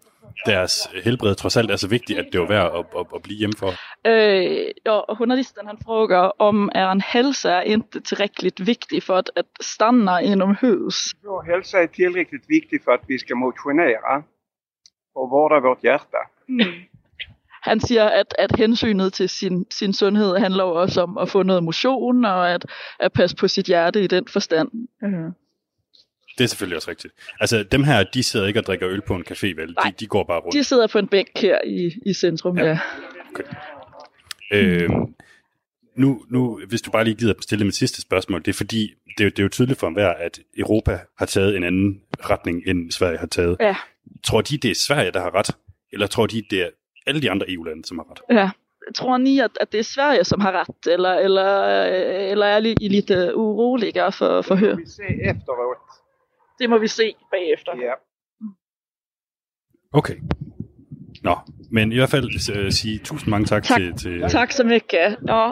deres 0.46 0.88
helbred 1.04 1.34
trods 1.34 1.56
alt 1.56 1.70
er 1.70 1.76
så 1.76 1.88
vigtigt, 1.88 2.18
at 2.18 2.26
det 2.32 2.40
er 2.40 2.46
værd 2.46 2.72
at, 2.78 2.84
at, 3.00 3.06
at 3.14 3.22
blive 3.22 3.38
hjemme 3.38 3.56
for. 3.58 3.70
Øh, 4.06 4.66
ja, 4.86 5.14
journalisten 5.18 5.66
han 5.66 5.78
frågar 5.84 6.32
om 6.38 6.70
er 6.74 6.88
en 6.88 7.00
hälsa 7.00 7.62
inte 7.62 8.00
tillräckligt 8.00 8.60
viktig 8.60 9.02
för 9.02 9.16
att, 9.16 9.30
att 9.36 9.46
stanna 9.60 10.22
inomhus. 10.22 10.96
Vår 11.24 11.42
hälsa 11.42 11.82
är 11.82 11.86
tillräckligt 11.86 12.44
viktig 12.48 12.84
för 12.84 12.92
att 12.92 13.04
vi 13.08 13.18
ska 13.18 13.34
motionera 13.34 14.22
och 15.14 15.30
vårda 15.30 15.60
vårt 15.60 15.84
hjärta. 15.84 16.18
Han 17.62 17.80
siger, 17.80 18.08
at, 18.08 18.34
at 18.38 18.56
hensynet 18.56 19.12
til 19.12 19.28
sin, 19.28 19.66
sin 19.70 19.92
sundhed 19.92 20.38
handler 20.38 20.64
også 20.64 21.02
om 21.02 21.18
at 21.18 21.28
få 21.28 21.42
noget 21.42 21.64
motion 21.64 22.24
og 22.24 22.50
at, 22.50 22.66
at 23.00 23.12
passe 23.12 23.36
på 23.36 23.48
sit 23.48 23.66
hjerte 23.66 24.02
i 24.02 24.06
den 24.06 24.28
forstand. 24.28 24.68
Øh. 25.04 25.32
Det 26.40 26.44
er 26.44 26.48
selvfølgelig 26.48 26.76
også 26.76 26.90
rigtigt. 26.90 27.14
Altså, 27.40 27.62
dem 27.62 27.84
her, 27.84 28.04
de 28.04 28.22
sidder 28.22 28.46
ikke 28.46 28.60
og 28.60 28.66
drikker 28.66 28.88
øl 28.88 29.00
på 29.00 29.14
en 29.14 29.24
café, 29.30 29.46
vel? 29.46 29.68
De, 29.68 29.74
Nej. 29.74 29.92
de 30.00 30.06
går 30.06 30.24
bare 30.24 30.40
rundt. 30.40 30.54
De 30.54 30.64
sidder 30.64 30.86
på 30.86 30.98
en 30.98 31.08
bænk 31.08 31.28
her 31.36 31.58
i, 31.66 31.92
i 32.06 32.12
centrum, 32.14 32.58
Ja. 32.58 32.64
ja. 32.66 32.78
ja. 34.52 34.58
Øhm, 34.58 35.14
nu, 35.96 36.24
nu, 36.28 36.60
hvis 36.68 36.82
du 36.82 36.90
bare 36.90 37.04
lige 37.04 37.14
gider 37.14 37.34
stille 37.40 37.64
mit 37.64 37.74
sidste 37.74 38.00
spørgsmål, 38.02 38.40
det 38.40 38.48
er 38.48 38.52
fordi, 38.52 38.94
det 39.18 39.20
er, 39.20 39.24
jo- 39.24 39.30
det 39.30 39.38
er 39.38 39.42
jo 39.42 39.48
tydeligt 39.48 39.78
for 39.80 39.86
enhver, 39.88 40.08
at 40.14 40.40
Europa 40.58 41.00
har 41.18 41.26
taget 41.26 41.56
en 41.56 41.64
anden 41.64 42.00
retning, 42.30 42.62
end 42.66 42.90
Sverige 42.90 43.18
har 43.18 43.26
taget. 43.26 43.56
Ja. 43.60 43.76
Tror 44.24 44.40
de, 44.40 44.56
det 44.58 44.70
er 44.70 44.74
Sverige, 44.74 45.10
der 45.12 45.20
har 45.20 45.34
ret? 45.34 45.50
Eller 45.92 46.06
tror 46.06 46.26
de, 46.26 46.42
det 46.50 46.60
er 46.62 46.68
alle 47.06 47.22
de 47.22 47.30
andre 47.30 47.50
EU-lande, 47.50 47.84
som 47.84 47.98
har 47.98 48.10
ret? 48.10 48.36
Ja. 48.38 48.50
Tror 48.94 49.18
ni 49.18 49.38
at, 49.40 49.50
at 49.60 49.72
det 49.72 49.80
er 49.80 49.84
Sverige, 49.84 50.24
som 50.24 50.40
har 50.40 50.52
ret, 50.52 50.92
eller, 50.92 51.12
eller, 51.14 51.82
eller 52.32 52.46
er 52.46 52.58
I 52.80 52.88
lite 52.88 53.34
oroliga 53.34 54.08
for, 54.08 54.42
for 54.42 54.54
hør? 54.54 54.76
Vi 54.76 54.82
ser 54.86 55.30
efteråt. 55.30 55.76
Det 56.60 56.70
må 56.70 56.78
vi 56.78 56.88
se 56.88 57.14
bagefter. 57.30 57.72
Ja. 57.76 57.92
Okay. 59.92 60.16
Nå, 61.22 61.36
men 61.70 61.92
i 61.92 61.96
hvert 61.96 62.10
fald 62.10 62.54
øh, 62.56 62.72
sige 62.72 62.98
tusind 62.98 63.30
mange 63.30 63.46
tak, 63.46 63.62
Tak. 63.62 63.78
til, 63.80 63.96
til 63.96 64.22
Tak 64.28 64.52
så 64.52 64.64
mycket. 64.64 65.16
Ja. 65.28 65.50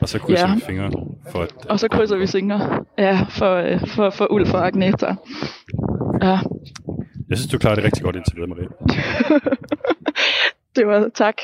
og 0.00 0.08
så 0.08 0.18
krydser 0.18 0.48
Ja. 0.48 0.54
vi 0.54 0.60
fingre 0.60 0.90
for 1.32 1.42
at, 1.42 1.66
Og 1.66 1.78
så 1.80 1.88
krydser 1.88 2.16
vi 2.16 2.26
fingre 2.26 2.84
ja, 2.98 3.26
for, 3.30 3.54
øh, 3.54 3.86
for, 3.86 4.10
for 4.10 4.32
Ulf 4.32 4.54
og 4.54 4.66
Agneta. 4.66 5.06
Ja, 6.22 6.38
Jeg 7.28 7.38
synes, 7.38 7.52
du 7.52 7.58
klarer 7.58 7.74
det 7.74 7.84
rigtig 7.84 8.02
godt 8.02 8.16
indtil 8.16 8.36
videre, 8.36 8.48
Maria. 8.48 8.68
det 10.76 10.86
var 10.86 11.08
tak. 11.14 11.34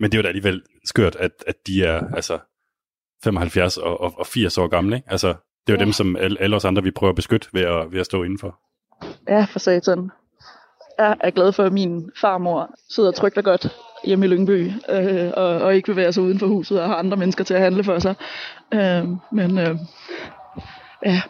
Men 0.00 0.10
det 0.10 0.14
er 0.14 0.18
jo 0.18 0.22
da 0.22 0.28
alligevel 0.28 0.62
skørt, 0.84 1.16
at, 1.16 1.30
at 1.46 1.54
de 1.66 1.84
er 1.84 2.14
altså 2.16 2.38
75 3.24 3.76
og, 3.76 4.00
og, 4.00 4.14
og 4.18 4.26
80 4.26 4.58
år 4.58 4.66
gamle. 4.66 4.96
Ikke? 4.96 5.08
Altså, 5.10 5.28
det 5.28 5.72
er 5.72 5.72
jo 5.72 5.78
Ja. 5.78 5.84
dem, 5.84 5.92
som 5.92 6.16
alle, 6.16 6.40
alle 6.40 6.56
os 6.56 6.64
andre, 6.64 6.82
vi 6.82 6.90
prøver 6.90 7.10
at 7.10 7.16
beskytte 7.16 7.48
ved 7.52 7.62
at, 7.62 7.92
ved 7.92 8.00
at 8.00 8.06
stå 8.06 8.22
indenfor. 8.22 8.58
Ja, 9.28 9.44
for 9.52 9.58
satan. 9.58 10.10
Jeg 10.98 11.16
er 11.20 11.30
glad 11.30 11.52
for, 11.52 11.62
at 11.64 11.72
min 11.72 12.10
farmor 12.20 12.70
sidder 12.90 13.10
trygt 13.10 13.38
og 13.38 13.44
godt 13.44 13.66
hjemme 14.04 14.26
i 14.26 14.28
Lyngby, 14.28 14.70
øh, 14.90 15.30
og, 15.36 15.46
og 15.46 15.74
ikke 15.74 15.86
bevæger 15.92 16.10
sig 16.10 16.22
uden 16.22 16.38
for 16.38 16.46
huset 16.46 16.80
og 16.80 16.88
har 16.88 16.96
andre 16.96 17.16
mennesker 17.16 17.44
til 17.44 17.54
at 17.54 17.60
handle 17.60 17.84
for 17.84 17.98
sig. 17.98 18.14
Øh, 18.74 19.04
men 19.32 19.58
øh, 19.58 19.76
ja, 21.06 21.22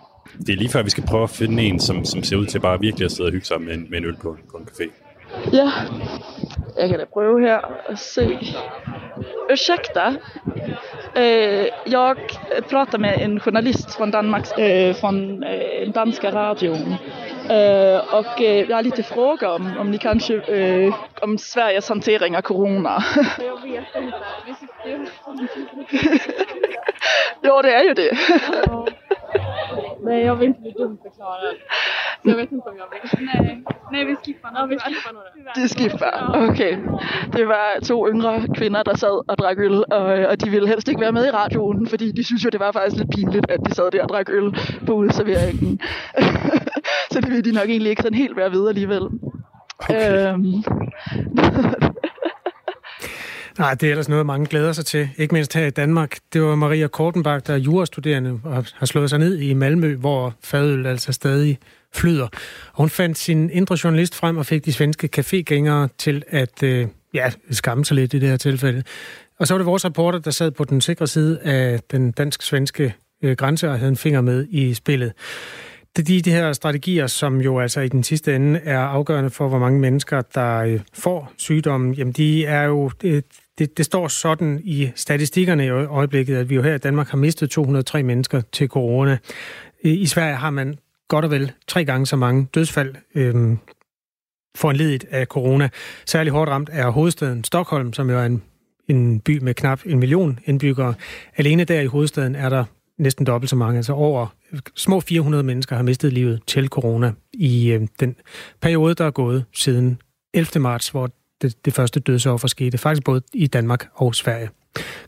Det 0.46 0.48
er 0.52 0.56
lige 0.56 0.68
før, 0.70 0.82
vi 0.82 0.90
skal 0.90 1.04
prøve 1.06 1.22
at 1.22 1.30
finde 1.30 1.62
en, 1.62 1.80
som, 1.80 2.04
som 2.04 2.22
ser 2.22 2.36
ud 2.36 2.46
til 2.46 2.60
bare 2.60 2.80
virkelig 2.80 3.04
at 3.04 3.12
sidde 3.12 3.28
og 3.28 3.32
hygge 3.32 3.46
sig 3.46 3.60
med 3.62 3.74
en, 3.74 3.86
med 3.90 3.98
en 3.98 4.04
øl 4.04 4.16
på, 4.22 4.30
en- 4.30 4.38
på 4.50 4.56
en 4.56 4.68
café. 4.70 4.90
ja, 5.52 5.70
jeg 6.76 6.88
kan 6.88 6.98
da 6.98 7.04
prøve 7.04 7.40
her 7.40 7.58
og 7.88 7.98
se. 7.98 8.38
Ursäkta, 9.50 10.14
eh, 11.14 11.66
jag 11.84 12.16
pratar 12.70 12.98
med 12.98 13.20
en 13.20 13.40
journalist 13.40 13.94
från 13.94 14.10
Danmark, 14.10 14.58
eh, 14.58 14.94
från 14.94 15.42
eh, 15.42 15.88
danska 15.88 16.30
radion. 16.30 16.94
Eh, 17.48 18.14
och 18.14 18.40
eh, 18.42 18.68
jag 18.70 18.76
har 18.76 18.82
lite 18.82 19.02
frågor 19.02 19.48
om, 19.48 19.76
om 19.78 19.90
ni 19.90 19.98
kanske, 19.98 20.34
eh, 20.34 20.94
om 21.20 21.38
Sveriges 21.38 21.88
hantering 21.88 22.36
av 22.36 22.42
corona. 22.42 23.04
Jag 23.38 23.62
vet 23.62 23.84
inte. 23.96 24.18
Jo, 27.42 27.62
det 27.62 27.74
är 27.74 27.84
ju 27.84 27.94
det. 27.94 28.18
Nej, 30.04 30.24
jag 30.24 30.36
vill 30.36 30.48
inte 30.48 30.60
bli 30.60 30.70
dumförklarad. 30.70 31.54
Så 32.22 32.30
jag 32.30 32.36
vet 32.36 32.52
inte 32.52 32.68
om 32.68 32.76
jag 32.76 32.86
vill. 32.90 33.26
Nej. 33.26 33.62
Nej, 33.92 34.04
vi 34.04 34.16
skifter 34.16 34.50
nu. 34.50 34.60
Nå, 34.60 34.66
vi 34.66 34.78
skifter 34.78 35.12
nu. 35.12 35.44
da. 35.44 35.60
Det 35.60 35.68
skifter. 35.68 36.48
Okay. 36.50 36.76
Det 37.32 37.44
var 37.46 37.80
to 37.84 38.08
yngre 38.08 38.54
kvinder, 38.56 38.82
der 38.82 38.96
sad 38.96 39.30
og 39.30 39.38
drak 39.38 39.58
øl, 39.58 39.84
og, 39.90 40.04
og 40.30 40.44
de 40.44 40.50
ville 40.50 40.68
helst 40.68 40.88
ikke 40.88 41.00
være 41.00 41.12
med 41.12 41.26
i 41.26 41.30
radioen, 41.30 41.86
fordi 41.86 42.12
de 42.12 42.24
synes 42.24 42.44
jo, 42.44 42.50
det 42.50 42.60
var 42.60 42.72
faktisk 42.72 42.96
lidt 42.96 43.10
pinligt, 43.10 43.50
at 43.50 43.60
de 43.66 43.74
sad 43.74 43.90
der 43.90 44.02
og 44.02 44.08
drak 44.08 44.30
øl 44.30 44.56
på 44.86 44.92
udserveringen. 44.92 45.80
så 47.12 47.20
det 47.20 47.28
ville 47.30 47.42
de 47.42 47.52
nok 47.52 47.68
egentlig 47.68 47.90
ikke 47.90 48.02
sådan 48.02 48.18
helt 48.18 48.36
være 48.36 48.52
ved 48.52 48.68
alligevel. 48.68 49.08
Okay. 49.78 50.32
Øhm, 50.32 50.44
Nej, 53.58 53.74
det 53.74 53.86
er 53.86 53.90
ellers 53.90 54.08
noget, 54.08 54.26
mange 54.26 54.46
glæder 54.46 54.72
sig 54.72 54.86
til. 54.86 55.08
Ikke 55.16 55.34
mindst 55.34 55.54
her 55.54 55.66
i 55.66 55.70
Danmark. 55.70 56.18
Det 56.32 56.42
var 56.42 56.54
Maria 56.54 56.86
Kortenbach, 56.86 57.46
der 57.46 57.54
er 57.54 57.58
jurastuderende 57.58 58.40
og 58.44 58.64
har 58.74 58.86
slået 58.86 59.10
sig 59.10 59.18
ned 59.18 59.38
i 59.38 59.54
Malmø, 59.54 59.96
hvor 59.96 60.34
fadøl 60.42 60.86
altså 60.86 61.12
stadig 61.12 61.58
flyder. 61.92 62.24
Og 62.72 62.76
hun 62.76 62.90
fandt 62.90 63.18
sin 63.18 63.50
indre 63.50 63.76
journalist 63.84 64.14
frem 64.14 64.36
og 64.36 64.46
fik 64.46 64.64
de 64.64 64.72
svenske 64.72 65.08
cafégængere 65.18 65.88
til 65.98 66.22
at 66.28 66.62
øh, 66.62 66.86
ja, 67.14 67.30
skamme 67.50 67.84
sig 67.84 67.94
lidt 67.94 68.14
i 68.14 68.18
det 68.18 68.28
her 68.28 68.36
tilfælde. 68.36 68.82
Og 69.38 69.46
så 69.46 69.54
var 69.54 69.58
det 69.58 69.66
vores 69.66 69.84
reporter, 69.84 70.18
der 70.18 70.30
sad 70.30 70.50
på 70.50 70.64
den 70.64 70.80
sikre 70.80 71.06
side 71.06 71.40
af 71.40 71.80
den 71.90 72.10
dansk-svenske 72.10 72.94
øh, 73.22 73.36
grænse 73.36 73.70
og 73.70 73.78
havde 73.78 73.90
en 73.90 73.96
finger 73.96 74.20
med 74.20 74.46
i 74.50 74.74
spillet. 74.74 75.12
Det 75.96 76.02
er 76.02 76.06
de, 76.06 76.20
de 76.20 76.30
her 76.30 76.52
strategier, 76.52 77.06
som 77.06 77.40
jo 77.40 77.60
altså 77.60 77.80
i 77.80 77.88
den 77.88 78.04
sidste 78.04 78.36
ende 78.36 78.60
er 78.64 78.78
afgørende 78.78 79.30
for, 79.30 79.48
hvor 79.48 79.58
mange 79.58 79.80
mennesker, 79.80 80.22
der 80.34 80.56
øh, 80.56 80.80
får 80.94 81.32
sygdommen. 81.36 81.94
Jamen, 81.94 82.12
de 82.12 82.46
er 82.46 82.62
jo... 82.62 82.90
Øh, 83.04 83.22
det, 83.58 83.76
det, 83.78 83.84
står 83.84 84.08
sådan 84.08 84.60
i 84.64 84.90
statistikkerne 84.94 85.66
i 85.66 85.68
øjeblikket, 85.70 86.36
at 86.36 86.50
vi 86.50 86.54
jo 86.54 86.62
her 86.62 86.74
i 86.74 86.78
Danmark 86.78 87.08
har 87.08 87.18
mistet 87.18 87.50
203 87.50 88.02
mennesker 88.02 88.40
til 88.52 88.68
corona. 88.68 89.18
I 89.82 89.90
i 89.90 90.06
Sverige 90.06 90.34
har 90.34 90.50
man 90.50 90.78
godt 91.08 91.24
og 91.24 91.30
vel 91.30 91.52
tre 91.68 91.84
gange 91.84 92.06
så 92.06 92.16
mange 92.16 92.48
dødsfald 92.54 92.94
øhm, 93.14 93.58
foranledet 94.56 95.04
af 95.10 95.26
corona. 95.26 95.68
Særlig 96.06 96.32
hårdt 96.32 96.50
ramt 96.50 96.70
er 96.72 96.90
hovedstaden 96.90 97.44
Stockholm, 97.44 97.92
som 97.92 98.10
jo 98.10 98.18
er 98.18 98.24
en, 98.24 98.42
en 98.88 99.20
by 99.20 99.38
med 99.38 99.54
knap 99.54 99.80
en 99.86 99.98
million 99.98 100.38
indbyggere. 100.44 100.94
Alene 101.36 101.64
der 101.64 101.80
i 101.80 101.86
hovedstaden 101.86 102.34
er 102.34 102.48
der 102.48 102.64
næsten 102.98 103.26
dobbelt 103.26 103.50
så 103.50 103.56
mange, 103.56 103.76
altså 103.76 103.92
over 103.92 104.26
små 104.74 105.00
400 105.00 105.42
mennesker 105.42 105.76
har 105.76 105.82
mistet 105.82 106.12
livet 106.12 106.40
til 106.46 106.68
corona 106.68 107.12
i 107.32 107.70
øh, 107.70 107.88
den 108.00 108.16
periode, 108.62 108.94
der 108.94 109.04
er 109.04 109.10
gået 109.10 109.44
siden 109.52 109.98
11. 110.34 110.62
marts, 110.62 110.88
hvor 110.88 111.10
det, 111.44 111.64
det 111.64 111.72
første 111.72 112.00
dødsoffer 112.00 112.48
skete, 112.48 112.78
faktisk 112.78 113.04
både 113.04 113.22
i 113.34 113.46
Danmark 113.46 113.86
og 113.94 114.14
Sverige. 114.14 114.48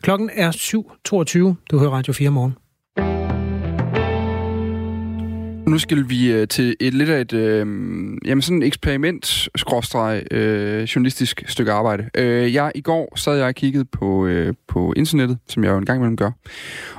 Klokken 0.01 0.29
er 0.33 0.51
7.22. 0.51 1.65
Du 1.71 1.79
hører 1.79 1.91
Radio 1.91 2.13
4 2.13 2.29
morgen. 2.29 2.55
Nu 5.67 5.77
skal 5.77 6.09
vi 6.09 6.31
øh, 6.31 6.47
til 6.47 6.75
et 6.79 6.93
lidt 6.93 7.09
af 7.09 7.21
et 7.21 7.33
øh, 7.33 7.59
jamen 8.25 8.41
sådan 8.41 8.61
et 8.61 8.67
eksperiment 8.67 9.49
skråstreg 9.55 10.23
øh, 10.31 10.83
journalistisk 10.83 11.43
stykke 11.47 11.71
arbejde. 11.71 12.09
Øh, 12.15 12.53
jeg 12.53 12.71
i 12.75 12.81
går 12.81 13.13
sad 13.15 13.37
jeg 13.37 13.47
og 13.47 13.55
kiggede 13.55 13.85
på 13.85 14.25
øh, 14.25 14.53
på 14.67 14.93
internettet, 14.95 15.37
som 15.47 15.63
jeg 15.63 15.71
jo 15.71 15.77
en 15.77 15.85
gang 15.85 15.97
imellem 15.97 16.17
gør. 16.17 16.31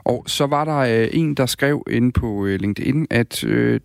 Og 0.04 0.24
så 0.26 0.46
var 0.46 0.64
der 0.64 0.76
øh, 0.76 1.08
en 1.12 1.34
der 1.34 1.46
skrev 1.46 1.82
inde 1.90 2.12
på 2.12 2.46
øh, 2.46 2.60
LinkedIn 2.60 3.06
at 3.10 3.44
øh, 3.44 3.80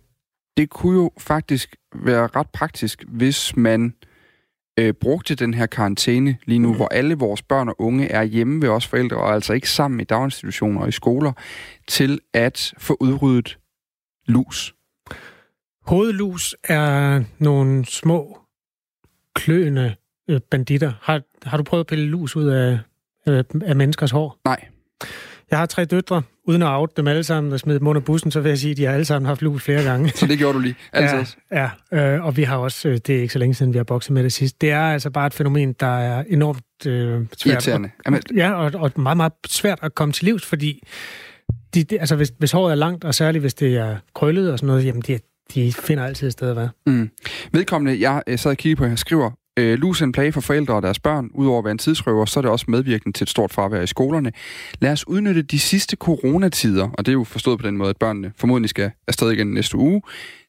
det 0.56 0.70
kunne 0.70 0.96
jo 0.96 1.10
faktisk 1.18 1.76
være 1.94 2.28
ret 2.36 2.48
praktisk, 2.52 3.04
hvis 3.08 3.56
man 3.56 3.84
øh, 3.84 4.13
brugte 5.00 5.34
den 5.34 5.54
her 5.54 5.66
karantæne 5.66 6.36
lige 6.44 6.58
nu, 6.58 6.74
hvor 6.74 6.88
alle 6.88 7.14
vores 7.14 7.42
børn 7.42 7.68
og 7.68 7.80
unge 7.80 8.08
er 8.08 8.22
hjemme 8.22 8.62
ved 8.62 8.68
os 8.68 8.86
forældre, 8.86 9.16
og 9.16 9.34
altså 9.34 9.52
ikke 9.52 9.70
sammen 9.70 10.00
i 10.00 10.04
daginstitutioner 10.04 10.80
og 10.80 10.88
i 10.88 10.92
skoler, 10.92 11.32
til 11.88 12.20
at 12.32 12.74
få 12.78 12.96
udryddet 13.00 13.58
lus. 14.26 14.74
Hovedlus 15.86 16.56
er 16.64 17.24
nogle 17.38 17.84
små, 17.84 18.38
kløende 19.34 19.94
øh, 20.28 20.40
banditter. 20.50 20.92
Har, 21.02 21.22
har 21.42 21.56
du 21.56 21.62
prøvet 21.62 21.84
at 21.84 21.86
pille 21.86 22.04
lus 22.06 22.36
ud 22.36 22.46
af, 22.46 22.78
øh, 23.26 23.44
af 23.64 23.76
menneskers 23.76 24.10
hår? 24.10 24.38
Nej. 24.44 24.68
Jeg 25.50 25.58
har 25.58 25.66
tre 25.66 25.84
døtre, 25.84 26.22
uden 26.44 26.62
at 26.62 26.68
out 26.68 26.96
dem 26.96 27.06
alle 27.06 27.24
sammen 27.24 27.52
og 27.52 27.60
smide 27.60 27.78
dem 27.78 27.86
under 27.86 28.00
bussen, 28.00 28.30
så 28.30 28.40
vil 28.40 28.48
jeg 28.48 28.58
sige, 28.58 28.70
at 28.70 28.76
de 28.76 28.84
har 28.84 28.92
alle 28.92 29.04
sammen 29.04 29.26
haft 29.26 29.42
lus 29.42 29.62
flere 29.62 29.82
gange. 29.82 30.10
Så 30.10 30.26
det 30.26 30.38
gjorde 30.38 30.54
du 30.54 30.58
lige. 30.58 30.74
Altid. 30.92 31.36
Ja, 31.52 31.70
ja 31.92 32.14
øh, 32.14 32.24
og 32.24 32.36
vi 32.36 32.42
har 32.42 32.56
også, 32.56 32.88
øh, 32.88 32.98
det 33.06 33.10
er 33.16 33.20
ikke 33.20 33.32
så 33.32 33.38
længe 33.38 33.54
siden, 33.54 33.72
vi 33.72 33.78
har 33.78 33.84
bokset 33.84 34.12
med 34.12 34.22
det 34.22 34.32
sidst. 34.32 34.60
Det 34.60 34.70
er 34.70 34.82
altså 34.82 35.10
bare 35.10 35.26
et 35.26 35.34
fænomen, 35.34 35.72
der 35.72 35.98
er 35.98 36.24
enormt 36.28 36.86
øh, 36.86 37.26
svært. 37.36 37.54
Irriterende. 37.54 37.90
Jamen, 38.06 38.22
Ja, 38.36 38.52
og, 38.52 38.72
og 38.74 38.92
meget, 38.96 39.16
meget 39.16 39.32
svært 39.46 39.78
at 39.82 39.94
komme 39.94 40.12
til 40.12 40.24
livs, 40.24 40.46
fordi 40.46 40.82
de, 41.74 41.84
de, 41.84 42.00
altså 42.00 42.16
hvis, 42.16 42.32
hvis 42.38 42.52
håret 42.52 42.70
er 42.72 42.76
langt, 42.76 43.04
og 43.04 43.14
særligt 43.14 43.42
hvis 43.42 43.54
det 43.54 43.76
er 43.76 43.96
krøllet 44.14 44.52
og 44.52 44.58
sådan 44.58 44.66
noget, 44.66 44.86
jamen 44.86 45.02
de, 45.02 45.18
de 45.54 45.72
finder 45.72 46.04
altid 46.04 46.26
et 46.26 46.32
sted 46.32 46.50
at 46.50 46.56
være. 46.56 46.68
Mm. 46.86 47.10
Vedkommende, 47.52 48.00
jeg 48.00 48.22
øh, 48.26 48.38
sad 48.38 48.50
og 48.50 48.56
kiggede 48.56 48.78
på, 48.78 48.86
her, 48.86 48.96
skriver, 48.96 49.30
øh, 49.58 49.78
lus 49.78 50.00
er 50.00 50.04
en 50.04 50.12
plage 50.12 50.32
for 50.32 50.40
forældre 50.40 50.74
og 50.74 50.82
deres 50.82 51.00
børn. 51.00 51.30
Udover 51.34 51.58
at 51.58 51.64
være 51.64 51.72
en 51.72 51.78
tidsrøver, 51.78 52.24
så 52.24 52.40
er 52.40 52.42
det 52.42 52.50
også 52.50 52.64
medvirkende 52.68 53.18
til 53.18 53.24
et 53.24 53.30
stort 53.30 53.52
fravær 53.52 53.80
i 53.80 53.86
skolerne. 53.86 54.32
Lad 54.78 54.92
os 54.92 55.08
udnytte 55.08 55.42
de 55.42 55.58
sidste 55.58 55.96
coronatider, 55.96 56.90
og 56.90 57.06
det 57.06 57.12
er 57.12 57.16
jo 57.16 57.24
forstået 57.24 57.60
på 57.60 57.66
den 57.66 57.76
måde, 57.76 57.90
at 57.90 57.96
børnene 57.96 58.32
formodentlig 58.36 58.70
skal 58.70 58.90
afsted 59.08 59.30
igen 59.30 59.46
næste 59.46 59.76
uge, 59.76 60.02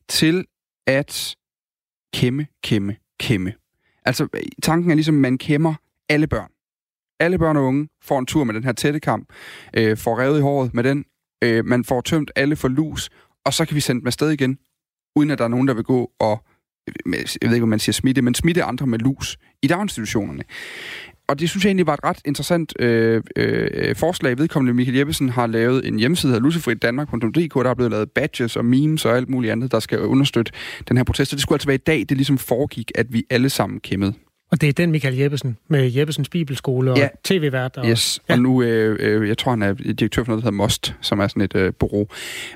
til 0.10 0.46
at 0.88 1.36
kæmme, 2.14 2.48
kæmme, 2.64 2.96
kæmme. 3.20 3.54
Altså, 4.06 4.28
tanken 4.64 4.92
er 4.92 4.96
ligesom, 4.96 5.16
at 5.16 5.22
man 5.22 5.38
kæmmer 5.38 5.74
alle 6.10 6.28
børn. 6.28 6.50
Alle 7.20 7.38
børn 7.38 7.58
og 7.58 7.64
unge 7.64 7.90
får 8.02 8.20
en 8.20 8.26
tur 8.26 8.44
med 8.44 8.54
den 8.54 8.64
her 8.64 8.72
tætte 8.72 9.00
kamp, 9.00 9.30
øh, 9.78 9.98
får 9.98 10.20
revet 10.20 10.40
i 10.40 10.42
håret 10.42 10.74
med 10.74 10.84
den, 10.84 11.06
øh, 11.44 11.66
man 11.66 11.84
får 11.84 12.02
tømt 12.02 12.32
alle 12.36 12.56
for 12.56 12.68
lus, 12.68 13.10
og 13.46 13.54
så 13.54 13.66
kan 13.66 13.76
vi 13.76 13.80
sende 13.80 14.00
dem 14.00 14.08
afsted 14.08 14.30
igen, 14.30 14.58
uden 15.16 15.32
at 15.32 15.38
der 15.38 15.44
er 15.44 15.48
nogen, 15.50 15.68
der 15.68 15.74
vil 15.74 15.84
gå 15.84 16.12
og, 16.20 16.44
jeg 16.88 17.50
ved 17.50 17.54
ikke, 17.54 17.64
om 17.64 17.70
man 17.70 17.80
siger 17.80 17.94
smitte, 17.94 18.22
men 18.22 18.34
smitte 18.34 18.64
andre 18.64 18.88
med 18.88 19.00
lus 19.00 19.38
i 19.62 19.68
daginstitutionerne. 19.68 20.44
Og 21.28 21.40
det 21.40 21.50
synes 21.50 21.64
jeg 21.64 21.70
egentlig 21.70 21.88
var 21.88 21.94
et 21.94 22.00
ret 22.04 22.18
interessant 22.26 22.74
øh, 22.80 23.22
øh, 23.36 23.96
forslag. 23.96 24.38
Vedkommende 24.38 24.74
Michael 24.74 24.98
Jeppesen 24.98 25.30
har 25.30 25.48
lavet 25.48 25.88
en 25.88 26.00
hjemmeside, 26.00 26.32
der 26.32 26.36
hedder 26.36 26.46
lusefritdanmark.dk, 26.46 27.54
der 27.64 27.70
er 27.70 27.74
blevet 27.74 27.92
lavet 27.92 28.12
badges 28.12 28.56
og 28.56 28.66
memes 28.66 29.06
og 29.06 29.18
alt 29.18 29.30
muligt 29.30 29.52
andet, 29.52 29.72
der 29.72 29.80
skal 29.80 30.00
understøtte 30.00 30.52
den 30.90 30.98
her 30.98 31.04
protest. 31.04 31.34
Og 31.34 31.38
det 31.38 31.42
skulle 31.42 31.56
altså 31.56 31.68
være 31.68 31.76
i 31.76 31.84
dag, 31.88 32.00
det 32.00 32.12
ligesom 32.12 32.38
foregik, 32.38 32.92
at 32.96 33.06
vi 33.10 33.24
alle 33.30 33.50
sammen 33.50 33.80
kæmmede. 33.80 34.14
Og 34.52 34.62
det 34.62 34.70
er 34.70 34.74
den 34.74 34.92
Michael 34.92 35.16
Jeppesen, 35.16 35.58
med 35.70 35.92
Jeppesens 35.92 36.30
Bibelskole 36.30 36.92
og 36.92 36.98
ja. 36.98 37.08
tv-vært. 37.24 37.78
Og, 37.78 37.86
Yes, 37.90 38.20
Ja. 38.30 38.34
og 38.34 38.40
nu, 38.40 38.62
øh, 38.62 39.22
øh, 39.22 39.28
jeg 39.28 39.38
tror, 39.38 39.50
han 39.52 39.62
er 39.62 39.74
direktør 39.74 40.24
for 40.24 40.32
noget, 40.32 40.44
der 40.44 40.52
hedder 40.52 40.58
Most, 40.64 40.96
som 41.02 41.20
er 41.20 41.28
sådan 41.28 41.42
et 41.42 41.56
øh, 41.56 41.74
bureau. 41.80 42.08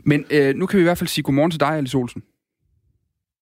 Men 0.04 0.26
øh, 0.32 0.56
nu 0.56 0.65
kan 0.65 0.78
vi 0.78 0.82
i 0.82 0.84
hvert 0.84 0.98
fald 0.98 1.08
sige 1.08 1.24
godmorgen 1.24 1.52
til 1.52 1.60
dig, 1.60 1.70
Alice 1.70 1.98
Olsen. 1.98 2.22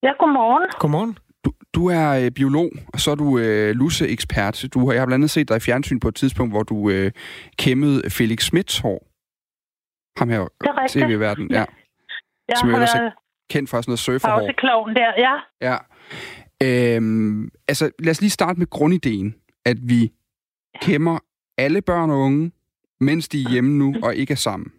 Ja, 0.04 0.12
godmorgen. 0.20 0.64
Godmorgen. 0.80 1.18
Du, 1.46 1.52
du 1.76 1.88
er 1.88 2.26
øh, 2.26 2.32
biolog, 2.32 2.70
og 2.94 3.00
så 3.00 3.12
er 3.12 3.16
du 3.16 3.38
øh, 3.40 3.70
luseekspert. 3.76 4.66
Du, 4.74 4.80
har- 4.86 4.94
jeg 4.94 5.02
har 5.02 5.06
blandt 5.06 5.22
andet 5.22 5.30
set 5.30 5.50
dig 5.50 5.58
i 5.58 5.60
fjernsyn 5.60 6.00
på 6.00 6.08
et 6.08 6.16
tidspunkt, 6.16 6.54
hvor 6.54 6.64
du 6.64 6.90
øh, 6.90 7.12
kæmmede 7.58 8.10
Felix 8.10 8.44
Smits 8.44 8.80
hår. 8.80 9.00
Ham 10.20 10.30
her, 10.30 10.40
er 10.40 10.88
tv-verden, 10.90 11.52
ja. 11.52 11.66
Jeg 12.48 12.58
Som 12.58 12.70
har 12.70 12.76
jeg 12.76 12.78
ellers 12.84 12.96
været 12.96 13.14
Kendt 13.50 13.70
for 13.70 13.82
sådan 13.82 13.90
noget 13.92 14.00
surferhår. 14.00 14.40
pausekloven 14.40 14.96
der, 14.96 15.12
ja. 15.18 15.36
Ja. 15.68 15.78
Øhm, 16.64 17.50
altså, 17.68 17.92
lad 18.00 18.12
os 18.12 18.22
lige 18.22 18.30
starte 18.30 18.60
med 18.60 18.70
grundideen, 18.70 19.36
at 19.66 19.78
vi 19.84 20.12
kæmmer 20.82 21.20
alle 21.58 21.82
børn 21.82 22.10
og 22.10 22.18
unge, 22.18 22.52
mens 23.00 23.28
de 23.30 23.44
er 23.44 23.50
hjemme 23.52 23.78
nu 23.78 23.96
og 24.04 24.16
ikke 24.16 24.32
er 24.32 24.36
sammen. 24.36 24.72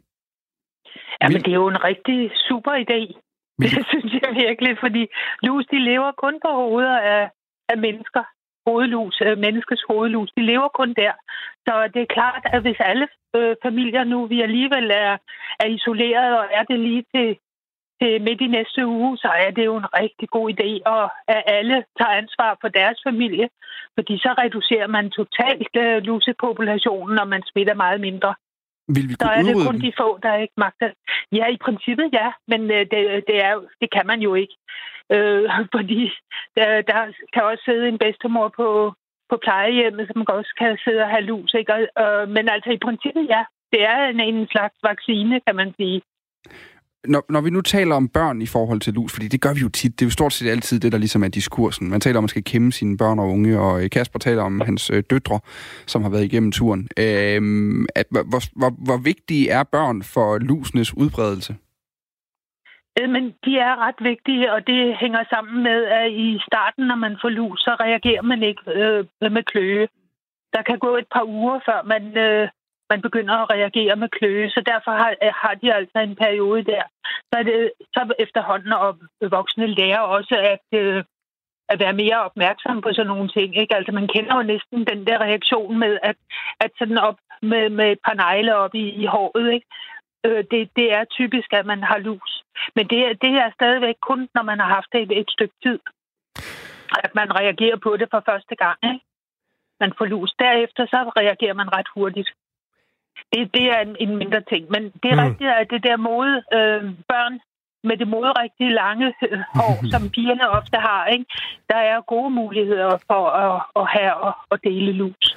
Jamen, 1.22 1.35
Vil- 1.35 1.44
det 1.44 1.50
er 1.50 1.54
jo 1.54 1.68
en 1.68 1.85
rigtig 1.85 2.31
super 2.48 2.72
idé. 2.85 3.20
Vil- 3.59 3.77
Det 3.77 3.87
synes 3.88 4.12
jeg 4.23 4.31
virkelig, 4.35 4.79
fordi 4.81 5.03
lus, 5.42 5.64
de 5.73 5.79
lever 5.90 6.12
kun 6.12 6.35
på 6.44 6.51
hoveder 6.62 6.99
af, 6.99 7.31
af 7.68 7.79
mennesker. 7.79 8.23
Hovedlus, 8.66 9.21
øh, 9.27 9.38
menneskets 9.38 9.83
hovedlus, 9.90 10.31
de 10.37 10.42
lever 10.42 10.68
kun 10.68 10.94
der. 10.94 11.12
Så 11.66 11.90
det 11.94 12.03
er 12.03 12.14
klart, 12.16 12.42
at 12.44 12.61
hvis 12.62 12.81
alle 12.81 13.09
øh, 13.37 13.57
familier 13.62 14.05
nu, 14.05 14.27
vi 14.27 14.42
alligevel 14.42 14.90
er, 14.90 15.16
er 15.61 15.66
isoleret, 15.66 16.38
og 16.38 16.44
er 16.59 16.62
det 16.62 16.79
lige 16.81 17.05
til, 17.14 17.37
til 18.03 18.23
midt 18.23 18.40
i 18.40 18.47
næste 18.47 18.87
uge, 18.87 19.18
så 19.18 19.29
er 19.29 19.51
det 19.51 19.64
jo 19.64 19.77
en 19.77 19.94
rigtig 20.01 20.29
god 20.29 20.47
idé, 20.55 20.71
og 20.94 21.05
at 21.29 21.42
alle 21.47 21.85
tager 21.99 22.18
ansvar 22.23 22.57
for 22.61 22.68
deres 22.68 22.99
familie, 23.09 23.49
fordi 23.94 24.18
så 24.18 24.35
reducerer 24.38 24.87
man 24.87 25.11
totalt 25.11 25.75
øh, 25.77 26.03
lusepopulationen, 26.03 27.18
og 27.18 27.29
man 27.29 27.42
smitter 27.51 27.75
meget 27.75 28.01
mindre. 28.01 28.35
Vil 28.94 29.09
vi 29.09 29.14
Så 29.14 29.18
kunne 29.20 29.37
er 29.38 29.42
det 29.42 29.55
kun 29.66 29.74
dem? 29.74 29.81
de 29.81 29.92
få, 30.01 30.18
der 30.22 30.35
ikke 30.44 30.59
magter. 30.64 30.90
Ja, 31.33 31.46
i 31.46 31.59
princippet 31.66 32.09
ja, 32.12 32.29
men 32.51 32.61
øh, 32.77 32.83
det, 32.92 33.01
det, 33.29 33.37
er, 33.48 33.55
det 33.81 33.88
kan 33.96 34.07
man 34.07 34.20
jo 34.20 34.35
ikke. 34.35 34.57
Øh, 35.14 35.51
fordi 35.74 36.01
der, 36.57 36.83
der 36.90 37.01
kan 37.33 37.42
også 37.42 37.62
sidde 37.64 37.88
en 37.88 37.98
bedstemor 37.98 38.48
på, 38.61 38.68
på 39.31 39.37
plejehjemmet, 39.44 40.09
som 40.09 40.24
også 40.29 40.53
kan 40.59 40.79
sidde 40.85 41.03
og 41.03 41.09
have 41.14 41.29
lus. 41.33 41.55
Ikke? 41.55 41.74
Og, 41.74 41.81
øh, 42.03 42.29
men 42.29 42.44
altså 42.55 42.70
i 42.70 42.85
princippet 42.87 43.24
ja, 43.35 43.42
det 43.72 43.83
er 43.92 43.98
en, 44.05 44.20
en 44.20 44.48
slags 44.55 44.77
vaccine, 44.83 45.40
kan 45.46 45.57
man 45.57 45.74
sige. 45.79 46.03
Når, 47.06 47.24
når 47.28 47.40
vi 47.40 47.50
nu 47.50 47.61
taler 47.61 47.94
om 47.94 48.08
børn 48.08 48.42
i 48.42 48.46
forhold 48.46 48.80
til 48.80 48.94
lus, 48.94 49.12
fordi 49.12 49.28
det 49.28 49.40
gør 49.40 49.54
vi 49.54 49.61
jo 49.61 49.68
tit, 49.68 49.92
det 49.98 50.04
er 50.04 50.06
jo 50.06 50.11
stort 50.11 50.32
set 50.32 50.50
altid 50.50 50.80
det, 50.80 50.92
der 50.92 50.98
ligesom 50.98 51.24
er 51.24 51.28
diskursen. 51.28 51.90
Man 51.90 52.00
taler 52.00 52.18
om, 52.18 52.20
at 52.20 52.22
man 52.22 52.28
skal 52.28 52.44
kæmpe 52.44 52.72
sine 52.72 52.96
børn 52.96 53.18
og 53.18 53.28
unge, 53.28 53.61
og 53.61 53.84
øh, 53.84 53.90
Kasper 53.90 54.18
taler 54.18 54.42
om 54.42 54.61
hans 54.61 54.90
øh, 54.90 55.02
døtre, 55.11 55.40
som 55.87 56.02
har 56.02 56.11
været 56.11 56.24
igennem 56.24 56.52
turen. 56.52 56.88
Øhm, 56.98 57.87
at, 57.94 58.06
hvor, 58.11 58.58
hvor, 58.58 58.70
hvor 58.84 58.96
vigtige 58.96 59.50
er 59.50 59.62
børn 59.62 60.02
for 60.02 60.38
lusenes 60.38 60.96
udbredelse? 60.96 61.56
Øh, 62.98 63.11
men 63.11 63.24
de 63.44 63.52
er 63.68 63.74
ret 63.87 64.00
vigtige, 64.00 64.52
og 64.52 64.66
det 64.66 64.96
hænger 65.00 65.22
sammen 65.30 65.62
med, 65.62 65.84
at 65.84 66.11
i 66.11 66.38
starten, 66.48 66.87
når 66.87 66.96
man 66.96 67.16
får 67.22 67.28
lus, 67.28 67.61
så 67.61 67.76
reagerer 67.80 68.22
man 68.22 68.42
ikke 68.42 68.62
øh, 68.66 69.32
med 69.32 69.42
kløe. 69.42 69.88
Der 70.54 70.62
kan 70.62 70.78
gå 70.78 70.96
et 70.96 71.08
par 71.14 71.24
uger, 71.24 71.58
før 71.66 71.80
man, 71.92 72.02
øh, 72.26 72.48
man 72.90 73.03
begynder 73.03 73.35
at 73.35 73.51
reagere 73.51 73.96
med 73.96 74.09
kløe, 74.09 74.51
så 74.51 74.61
derfor 74.72 74.90
har, 74.90 75.11
øh, 75.22 75.33
har 75.42 75.55
de 75.55 75.74
altså 75.74 75.98
en 75.98 76.16
periode 76.16 76.62
der. 76.64 76.83
Så, 77.31 77.35
er 77.38 77.42
det, 77.42 77.72
så 77.94 78.12
efterhånden 78.18 78.72
og 78.72 78.98
voksne 79.31 79.66
lærer 79.66 80.01
også 80.01 80.35
at, 80.55 80.79
øh, 80.81 81.05
at 81.68 81.81
være 81.81 81.92
mere 82.03 82.18
opmærksom 82.29 82.81
på 82.81 82.92
sådan 82.92 83.07
nogle 83.07 83.29
ting. 83.29 83.57
Ikke? 83.57 83.77
Altså 83.77 83.92
man 83.92 84.09
kender 84.09 84.37
jo 84.37 84.42
næsten 84.42 84.87
den 84.87 85.07
der 85.07 85.18
reaktion 85.18 85.79
med, 85.79 85.98
at, 86.03 86.16
at 86.61 86.70
sådan 86.79 86.98
op 86.98 87.18
med, 87.42 87.70
med 87.70 87.92
et 87.92 87.98
par 88.07 88.14
negle 88.14 88.57
op 88.57 88.74
i, 88.74 88.87
i 89.03 89.05
håret, 89.07 89.53
ikke? 89.53 89.66
Øh, 90.27 90.44
det, 90.51 90.70
det 90.77 90.92
er 90.92 91.05
typisk, 91.05 91.53
at 91.53 91.66
man 91.66 91.83
har 91.83 91.98
lus. 91.98 92.44
Men 92.77 92.85
det, 92.90 93.22
det 93.22 93.33
er 93.44 93.51
stadigvæk 93.55 93.94
kun, 94.01 94.29
når 94.35 94.42
man 94.42 94.59
har 94.61 94.68
haft 94.77 94.92
det 94.92 95.03
et, 95.03 95.18
et 95.18 95.31
stykke 95.31 95.55
tid, 95.62 95.79
at 97.05 97.14
man 97.14 97.29
reagerer 97.40 97.77
på 97.77 97.96
det 97.96 98.09
for 98.11 98.22
første 98.31 98.55
gang. 98.57 98.79
Ikke? 98.83 99.05
Man 99.81 99.92
får 99.98 100.05
lus. 100.05 100.31
Derefter 100.38 100.87
så 100.87 101.12
reagerer 101.20 101.55
man 101.55 101.72
ret 101.72 101.88
hurtigt. 101.94 102.31
Det, 103.33 103.40
det 103.54 103.64
er 103.74 103.81
en, 103.87 103.96
en 104.00 104.16
mindre 104.22 104.40
ting. 104.52 104.62
Men 104.74 104.83
det 105.02 105.09
er 105.12 105.14
Mm. 105.22 105.26
rigtigt, 105.28 105.50
at 105.61 105.66
det 105.70 105.83
der 105.88 105.96
mode 105.96 106.35
øh, 106.59 106.81
børn 107.11 107.35
med 107.88 107.96
det 107.96 108.09
moderigtige 108.09 108.72
lange 108.83 109.07
hår, 109.59 109.90
som 109.90 110.02
pigerne 110.11 110.48
ofte 110.59 110.76
har, 110.76 111.07
ikke? 111.07 111.24
der 111.70 111.76
er 111.76 112.00
gode 112.14 112.31
muligheder 112.31 112.90
for 113.07 113.22
at, 113.44 113.62
at 113.76 113.87
have 113.96 114.14
og 114.14 114.35
at 114.50 114.59
dele 114.64 114.92
lus. 114.92 115.37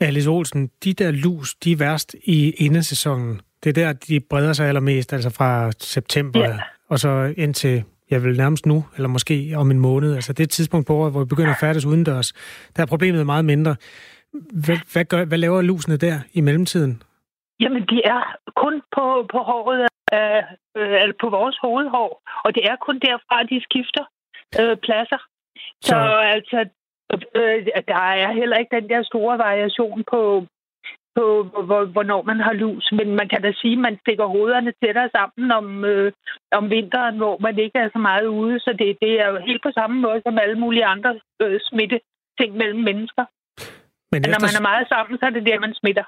Alice 0.00 0.30
Olsen, 0.30 0.70
de 0.84 0.92
der 0.92 1.10
lus, 1.10 1.54
de 1.54 1.72
er 1.72 1.76
værst 1.76 2.14
i 2.24 2.50
indesæsonen. 2.50 3.40
Det 3.64 3.78
er 3.78 3.84
der, 3.84 3.92
de 3.92 4.20
breder 4.20 4.52
sig 4.52 4.68
allermest, 4.68 5.12
altså 5.12 5.30
fra 5.30 5.72
september 5.72 6.40
Ja. 6.40 6.58
og 6.88 6.98
så 6.98 7.34
indtil, 7.36 7.84
jeg 8.10 8.24
vil 8.24 8.36
nærmest 8.36 8.66
nu, 8.66 8.84
eller 8.96 9.08
måske 9.08 9.52
om 9.56 9.70
en 9.70 9.80
måned. 9.80 10.14
Altså 10.14 10.32
det 10.32 10.40
er 10.40 10.44
et 10.44 10.50
tidspunkt 10.50 10.86
på 10.86 10.94
året, 10.94 11.12
hvor 11.12 11.20
vi 11.20 11.28
begynder 11.28 11.50
at 11.50 11.56
færdes 11.60 11.84
udendørs. 11.84 12.32
Der 12.76 12.82
er 12.82 12.86
problemet 12.86 13.26
meget 13.26 13.44
mindre. 13.44 13.76
Hvad, 14.52 14.78
hvad, 14.92 15.04
gør, 15.04 15.24
hvad 15.24 15.38
laver 15.38 15.62
lusene 15.62 15.96
der 15.96 16.20
i 16.32 16.40
mellemtiden? 16.40 17.02
Jamen, 17.60 17.82
de 17.92 17.98
er 18.04 18.22
kun 18.62 18.82
på, 18.96 19.04
på 19.32 19.38
håret, 19.50 19.80
øh, 20.14 20.42
øh, 20.76 21.02
eller 21.02 21.16
på 21.20 21.28
vores 21.38 21.56
hovedhår, 21.62 22.10
og 22.44 22.54
det 22.54 22.62
er 22.70 22.76
kun 22.76 22.98
derfra, 22.98 23.42
de 23.42 23.62
skifter 23.68 24.04
øh, 24.60 24.76
pladser. 24.76 25.20
Så, 25.82 25.88
Så- 25.88 26.08
så 26.10 26.16
altså, 26.36 26.58
øh, 27.34 27.66
der 27.88 28.00
er 28.24 28.32
heller 28.32 28.56
ikke 28.56 28.76
den 28.80 28.88
der 28.88 29.02
store 29.02 29.38
variation 29.38 30.04
på, 30.12 30.46
på 31.16 31.24
hvor, 31.68 31.84
hvornår 31.84 32.22
man 32.22 32.40
har 32.40 32.52
lus. 32.52 32.92
Men 32.92 33.08
man 33.20 33.28
kan 33.28 33.42
da 33.42 33.52
sige, 33.52 33.72
at 33.72 33.78
man 33.86 33.98
stikker 34.00 34.26
hovederne 34.26 34.72
tættere 34.84 35.10
sammen 35.16 35.50
om, 35.50 35.84
øh, 35.84 36.12
om 36.52 36.70
vinteren, 36.70 37.16
hvor 37.16 37.38
man 37.38 37.58
ikke 37.58 37.78
er 37.78 37.88
så 37.92 37.98
meget 37.98 38.26
ude. 38.26 38.60
Så 38.60 38.70
det, 38.78 38.96
det 39.02 39.20
er 39.20 39.28
jo 39.28 39.38
helt 39.48 39.62
på 39.62 39.70
samme 39.74 40.00
måde 40.00 40.22
som 40.26 40.38
alle 40.38 40.58
mulige 40.58 40.84
andre 40.84 41.20
øh, 41.42 41.60
smitte 41.62 42.00
ting 42.40 42.56
mellem 42.56 42.80
mennesker. 42.80 43.24
Men, 44.12 44.20
Men 44.22 44.30
når 44.32 44.40
man 44.44 44.50
efter, 44.52 44.60
er 44.60 44.70
meget 44.72 44.88
sammen, 44.88 45.18
så 45.18 45.26
er 45.26 45.30
det 45.30 45.46
der, 45.46 45.58
man 45.66 45.74
smitter. 45.74 46.04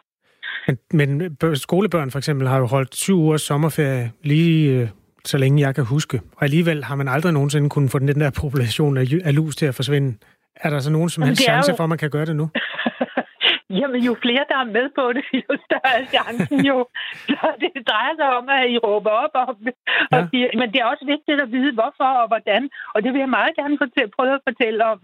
Men, 0.66 0.78
men 0.92 1.36
bør- 1.36 1.54
skolebørn 1.54 2.10
for 2.10 2.18
eksempel 2.18 2.48
har 2.48 2.58
jo 2.58 2.66
holdt 2.66 2.94
syv 2.96 3.18
ugers 3.18 3.42
sommerferie 3.42 4.12
lige 4.22 4.70
øh, 4.80 4.88
så 5.24 5.38
længe 5.38 5.60
jeg 5.60 5.74
kan 5.74 5.84
huske. 5.84 6.20
Og 6.36 6.42
alligevel 6.42 6.84
har 6.84 6.94
man 6.94 7.08
aldrig 7.08 7.32
nogensinde 7.32 7.70
kunnet 7.70 7.90
få 7.90 7.98
den 7.98 8.20
der 8.20 8.30
population 8.30 8.96
af, 8.96 9.04
af 9.24 9.34
lus 9.34 9.56
til 9.56 9.66
at 9.66 9.74
forsvinde. 9.74 10.18
Er 10.56 10.70
der 10.70 10.80
så 10.80 10.90
nogen 10.90 11.08
som 11.10 11.22
helst 11.22 11.38
det 11.38 11.44
chance 11.44 11.70
jo- 11.70 11.76
for, 11.76 11.84
at 11.84 11.88
man 11.88 11.98
kan 11.98 12.10
gøre 12.10 12.26
det 12.26 12.36
nu? 12.36 12.50
Jamen, 13.80 14.00
jo 14.08 14.16
flere, 14.24 14.44
der 14.52 14.58
er 14.64 14.68
med 14.76 14.86
på 14.98 15.04
det, 15.16 15.24
jo 15.44 15.52
større 15.66 15.90
er 16.00 16.04
chancen 16.14 16.58
jo. 16.70 16.78
Så 17.28 17.46
det 17.62 17.70
drejer 17.90 18.14
sig 18.20 18.28
om, 18.38 18.44
at 18.48 18.62
I 18.74 18.78
råber 18.78 19.10
op 19.24 19.34
om 19.48 19.56
det. 19.66 19.74
Og 20.12 20.18
Ja. 20.20 20.26
siger, 20.30 20.46
men 20.60 20.66
det 20.72 20.78
er 20.80 20.84
også 20.92 21.04
vigtigt 21.14 21.38
at 21.44 21.48
vide, 21.56 21.72
hvorfor 21.78 22.08
og 22.22 22.26
hvordan. 22.32 22.62
Og 22.94 22.98
det 23.02 23.10
vil 23.12 23.18
jeg 23.24 23.28
meget 23.38 23.52
gerne 23.58 23.74
prøve 24.16 24.34
at 24.34 24.40
fortælle 24.48 24.80
om. 24.92 24.98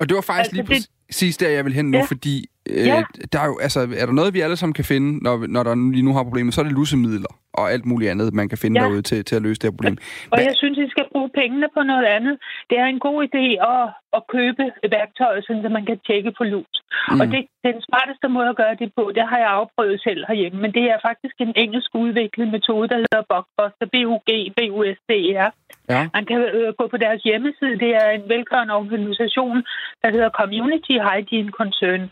Og 0.00 0.04
det 0.08 0.14
var 0.18 0.24
faktisk 0.32 0.52
Altså, 0.52 0.54
lige 0.56 0.66
det- 0.74 0.88
præcis 1.08 1.36
der, 1.36 1.48
jeg 1.56 1.64
vil 1.64 1.72
hen 1.78 1.86
nu, 1.90 1.98
Ja. 1.98 2.04
fordi 2.14 2.36
øh, 2.70 2.86
Ja. 2.86 3.02
der 3.32 3.38
er 3.40 3.46
jo, 3.46 3.58
altså, 3.66 3.80
er 4.02 4.06
der 4.06 4.12
noget, 4.20 4.34
vi 4.34 4.40
alle 4.40 4.56
sammen 4.56 4.74
kan 4.74 4.84
finde, 4.84 5.08
når, 5.24 5.34
når 5.54 5.62
der 5.62 5.74
lige 5.96 6.04
nu 6.08 6.12
har 6.14 6.22
problemer, 6.22 6.52
så 6.52 6.60
er 6.60 6.64
det 6.64 6.72
lusemidler 6.80 7.32
og 7.60 7.72
alt 7.74 7.86
muligt 7.86 8.10
andet, 8.10 8.34
man 8.40 8.48
kan 8.48 8.58
finde 8.58 8.80
Ja. 8.80 8.84
derude 8.86 9.02
til, 9.02 9.24
til 9.24 9.36
at 9.36 9.42
løse 9.42 9.58
det 9.60 9.66
her 9.70 9.76
problem. 9.76 9.96
Og 10.30 10.36
Hvad- 10.36 10.46
jeg 10.50 10.54
synes, 10.62 10.78
I 10.78 10.88
skal 10.94 11.04
bruge 11.12 11.30
pengene 11.40 11.68
på 11.76 11.80
noget 11.82 12.04
andet. 12.16 12.34
Det 12.70 12.76
er 12.78 12.84
en 12.94 12.98
god 13.08 13.18
idé 13.28 13.44
at, 13.74 13.84
at 14.16 14.22
købe 14.36 14.64
værktøjer, 14.96 15.40
så 15.40 15.68
man 15.78 15.86
kan 15.90 15.98
tjekke 16.06 16.32
for 16.38 16.44
lus. 16.44 16.74
Mm. 17.10 17.20
Og 17.20 17.26
det, 17.32 17.40
den 17.68 17.76
smarteste 17.88 18.26
måde 18.36 18.48
at 18.52 18.56
gøre 18.62 18.74
det 18.82 18.88
på, 18.98 19.04
det 19.16 19.24
har 19.30 19.38
jeg 19.44 19.50
afprøvet 19.60 19.98
selv 20.06 20.20
herhjemme. 20.28 20.58
Men 20.64 20.72
det 20.78 20.84
er 20.92 20.98
faktisk 21.08 21.34
en 21.46 21.52
engelsk 21.64 21.90
udviklet 21.94 22.48
metode, 22.56 22.88
der 22.92 22.98
hedder 23.04 23.22
Blockbuster. 23.30 23.86
B-U-G, 23.94 24.30
B-U-S-D-E-R. 24.56 25.50
Ja. 25.94 26.02
Man 26.16 26.24
kan 26.30 26.38
øh, 26.58 26.68
gå 26.78 26.84
på 26.92 26.96
deres 27.04 27.20
hjemmeside. 27.28 27.74
Det 27.84 27.90
er 28.02 28.08
en 28.18 28.24
velgørende 28.34 28.74
organisation, 28.82 29.56
der 30.02 30.08
hedder 30.14 30.30
Community 30.40 30.94
Hygiene 31.08 31.50
Concern. 31.60 32.02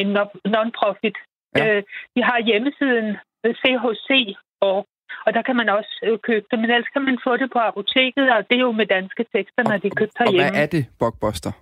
En 0.00 0.08
no- 0.16 0.40
non-profit. 0.54 1.16
Ja. 1.56 1.76
Øh, 1.76 1.82
de 2.16 2.20
har 2.28 2.38
hjemmesiden 2.48 3.08
øh, 3.44 3.54
CHC, 3.60 4.08
og, 4.60 4.86
og 5.26 5.30
der 5.36 5.42
kan 5.42 5.56
man 5.56 5.68
også 5.68 5.92
øh, 6.02 6.18
købe 6.18 6.46
det. 6.50 6.58
Men 6.58 6.70
ellers 6.70 6.92
kan 6.94 7.04
man 7.08 7.18
få 7.26 7.36
det 7.36 7.48
på 7.52 7.58
apoteket, 7.58 8.26
og 8.34 8.40
det 8.48 8.56
er 8.56 8.66
jo 8.68 8.72
med 8.72 8.86
danske 8.86 9.24
tekster, 9.34 9.62
når 9.70 9.76
de 9.82 9.86
er 9.86 9.98
købt 10.00 10.20
og 10.20 10.24
herhjemme. 10.24 10.50
hvad 10.50 10.62
er 10.62 10.66
det, 10.66 10.84
Blockbuster? 10.98 11.52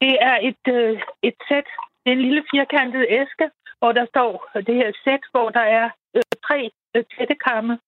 Det 0.00 0.14
er 0.30 0.36
et, 0.50 0.64
øh, 0.76 1.00
et 1.28 1.38
sæt. 1.48 1.68
Det 2.02 2.08
er 2.10 2.16
en 2.16 2.26
lille 2.28 2.44
firkantet 2.50 3.06
æske, 3.20 3.46
hvor 3.78 3.92
der 3.92 4.06
står 4.12 4.30
det 4.66 4.74
her 4.74 4.90
sæt, 5.04 5.22
hvor 5.30 5.48
der 5.50 5.66
er 5.80 5.86
øh, 6.16 6.22
tre 6.46 6.70
øh, 6.94 7.04
tættekamme 7.12 7.78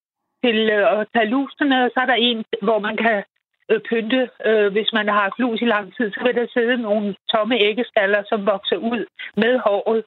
til 0.45 0.59
øh, 0.71 1.01
at 1.01 1.07
tage 1.15 1.31
lusene, 1.35 1.85
og 1.85 1.91
så 1.95 2.01
er 2.01 2.07
der 2.07 2.19
en, 2.29 2.45
hvor 2.63 2.79
man 2.79 2.97
kan 2.97 3.25
øh, 3.71 3.81
pynte, 3.89 4.31
øh, 4.49 4.73
hvis 4.73 4.91
man 4.93 5.09
har 5.09 5.21
haft 5.25 5.39
lus 5.39 5.61
i 5.63 5.73
lang 5.75 5.97
tid, 5.97 6.13
så 6.13 6.21
vil 6.25 6.35
der 6.35 6.47
sidde 6.53 6.77
nogle 6.77 7.15
tomme 7.33 7.57
æggeskaller, 7.69 8.23
som 8.29 8.47
vokser 8.47 8.77
ud 8.77 9.07
med 9.37 9.59
håret. 9.59 10.05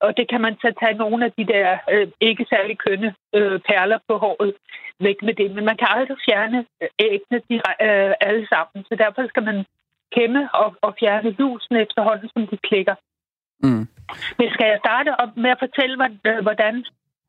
Og 0.00 0.16
det 0.16 0.26
kan 0.30 0.40
man 0.40 0.54
så 0.54 0.72
tage 0.80 1.00
nogle 1.04 1.24
af 1.24 1.32
de 1.38 1.46
der 1.54 1.78
øh, 1.92 2.08
ikke 2.20 2.46
særlig 2.48 2.78
kønne 2.78 3.14
øh, 3.34 3.60
perler 3.68 3.98
på 4.08 4.14
håret 4.24 4.54
væk 5.00 5.18
med 5.22 5.34
det. 5.34 5.50
Men 5.54 5.64
man 5.64 5.76
kan 5.76 5.88
aldrig 5.90 6.16
fjerne 6.26 6.58
øh, 6.82 6.88
æggene 6.98 7.40
de, 7.48 7.54
øh, 7.86 8.12
alle 8.20 8.46
sammen, 8.52 8.84
så 8.88 8.94
derfor 9.02 9.28
skal 9.28 9.44
man 9.50 9.64
kæmme 10.16 10.42
og, 10.54 10.74
og 10.86 10.94
fjerne 11.00 11.30
lusen 11.38 11.76
efterhånden, 11.76 12.28
som 12.34 12.46
de 12.46 12.56
klikker. 12.68 12.94
Mm. 13.62 13.86
Men 14.38 14.48
skal 14.54 14.66
jeg 14.72 14.78
starte 14.84 15.10
op 15.22 15.36
med 15.36 15.50
at 15.50 15.62
fortælle, 15.64 15.94
øh, 16.26 16.42
hvordan 16.46 16.84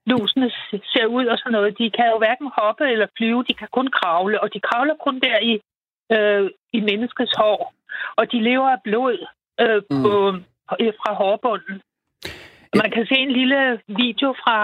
lusene 0.06 0.52
ser 0.94 1.06
ud 1.18 1.26
og 1.26 1.38
sådan 1.38 1.52
noget? 1.52 1.78
De 1.78 1.92
kan 1.98 2.08
jo 2.14 2.18
hverken 2.18 2.50
hoppe 2.58 2.84
eller 2.94 3.08
flyve, 3.18 3.44
de 3.50 3.54
kan 3.54 3.68
kun 3.78 3.88
kravle, 3.98 4.42
og 4.44 4.54
de 4.54 4.60
kravler 4.60 4.96
kun 5.06 5.20
der 5.20 5.38
i, 5.52 5.54
øh, 6.16 6.50
i 6.74 6.80
menneskets 6.90 7.34
hår. 7.38 7.74
Og 8.16 8.32
de 8.32 8.40
lever 8.50 8.70
af 8.70 8.82
blod 8.84 9.18
øh, 9.64 9.82
på, 10.04 10.14
øh, 10.82 10.94
fra 11.02 11.12
hårbunden. 11.14 11.82
Man 12.82 12.92
kan 12.92 13.06
se 13.06 13.16
en 13.28 13.32
lille 13.40 13.80
video 13.88 14.30
fra 14.44 14.58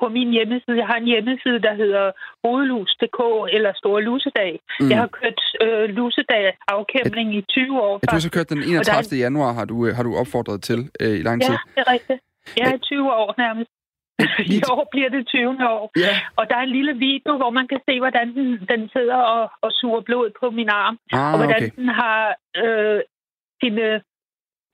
på 0.00 0.08
min 0.08 0.30
hjemmeside. 0.36 0.76
Jeg 0.82 0.86
har 0.86 0.96
en 0.96 1.04
hjemmeside, 1.12 1.58
der 1.66 1.74
hedder 1.74 2.12
hovedlus.dk 2.44 3.20
eller 3.56 3.72
Store 3.82 4.02
Lusedag. 4.02 4.52
Mm. 4.80 4.84
Mm. 4.84 4.90
Jeg 4.90 4.98
har 4.98 5.06
kørt 5.06 5.40
øh, 5.64 5.88
lusedag 5.98 6.56
afkæmning 6.68 7.34
i 7.36 7.40
20 7.42 7.80
år. 7.80 7.94
Ja, 8.02 8.06
du 8.06 8.14
har 8.16 8.20
så 8.20 8.30
kørt 8.30 8.48
den 8.50 8.58
Og 8.58 8.64
der 8.64 8.92
er- 8.92 8.98
31. 8.98 9.18
januar, 9.18 9.52
har 9.52 9.64
du, 9.64 9.86
øh, 9.86 9.94
har 9.96 10.02
du 10.02 10.16
opfordret 10.16 10.62
til 10.62 10.90
øh, 11.00 11.14
i 11.20 11.22
lang 11.28 11.42
tid. 11.42 11.54
Ja, 11.54 11.58
det 11.74 11.80
er 11.86 11.92
rigtigt. 11.92 12.20
Jeg 12.58 12.66
er 12.74 12.78
20 12.78 13.12
år 13.12 13.34
nærmest. 13.38 13.70
I 14.56 14.58
år 14.72 14.88
bliver 14.92 15.10
det 15.14 15.26
20. 15.26 15.48
år. 15.74 15.84
Ja. 15.96 16.14
Og 16.38 16.44
der 16.48 16.56
er 16.56 16.64
en 16.66 16.76
lille 16.78 16.94
video, 17.08 17.32
hvor 17.40 17.50
man 17.50 17.68
kan 17.68 17.80
se, 17.88 17.94
hvordan 18.00 18.26
den, 18.34 18.48
den 18.72 18.88
sidder 18.94 19.20
og, 19.34 19.50
og 19.60 19.70
suger 19.72 20.00
blod 20.00 20.30
på 20.40 20.50
min 20.50 20.68
arm. 20.68 20.98
Ah, 21.12 21.32
og 21.32 21.36
hvordan 21.38 21.62
okay. 21.62 21.70
den 21.76 21.88
har 21.88 22.36
øh, 22.62 23.00
sine 23.60 23.86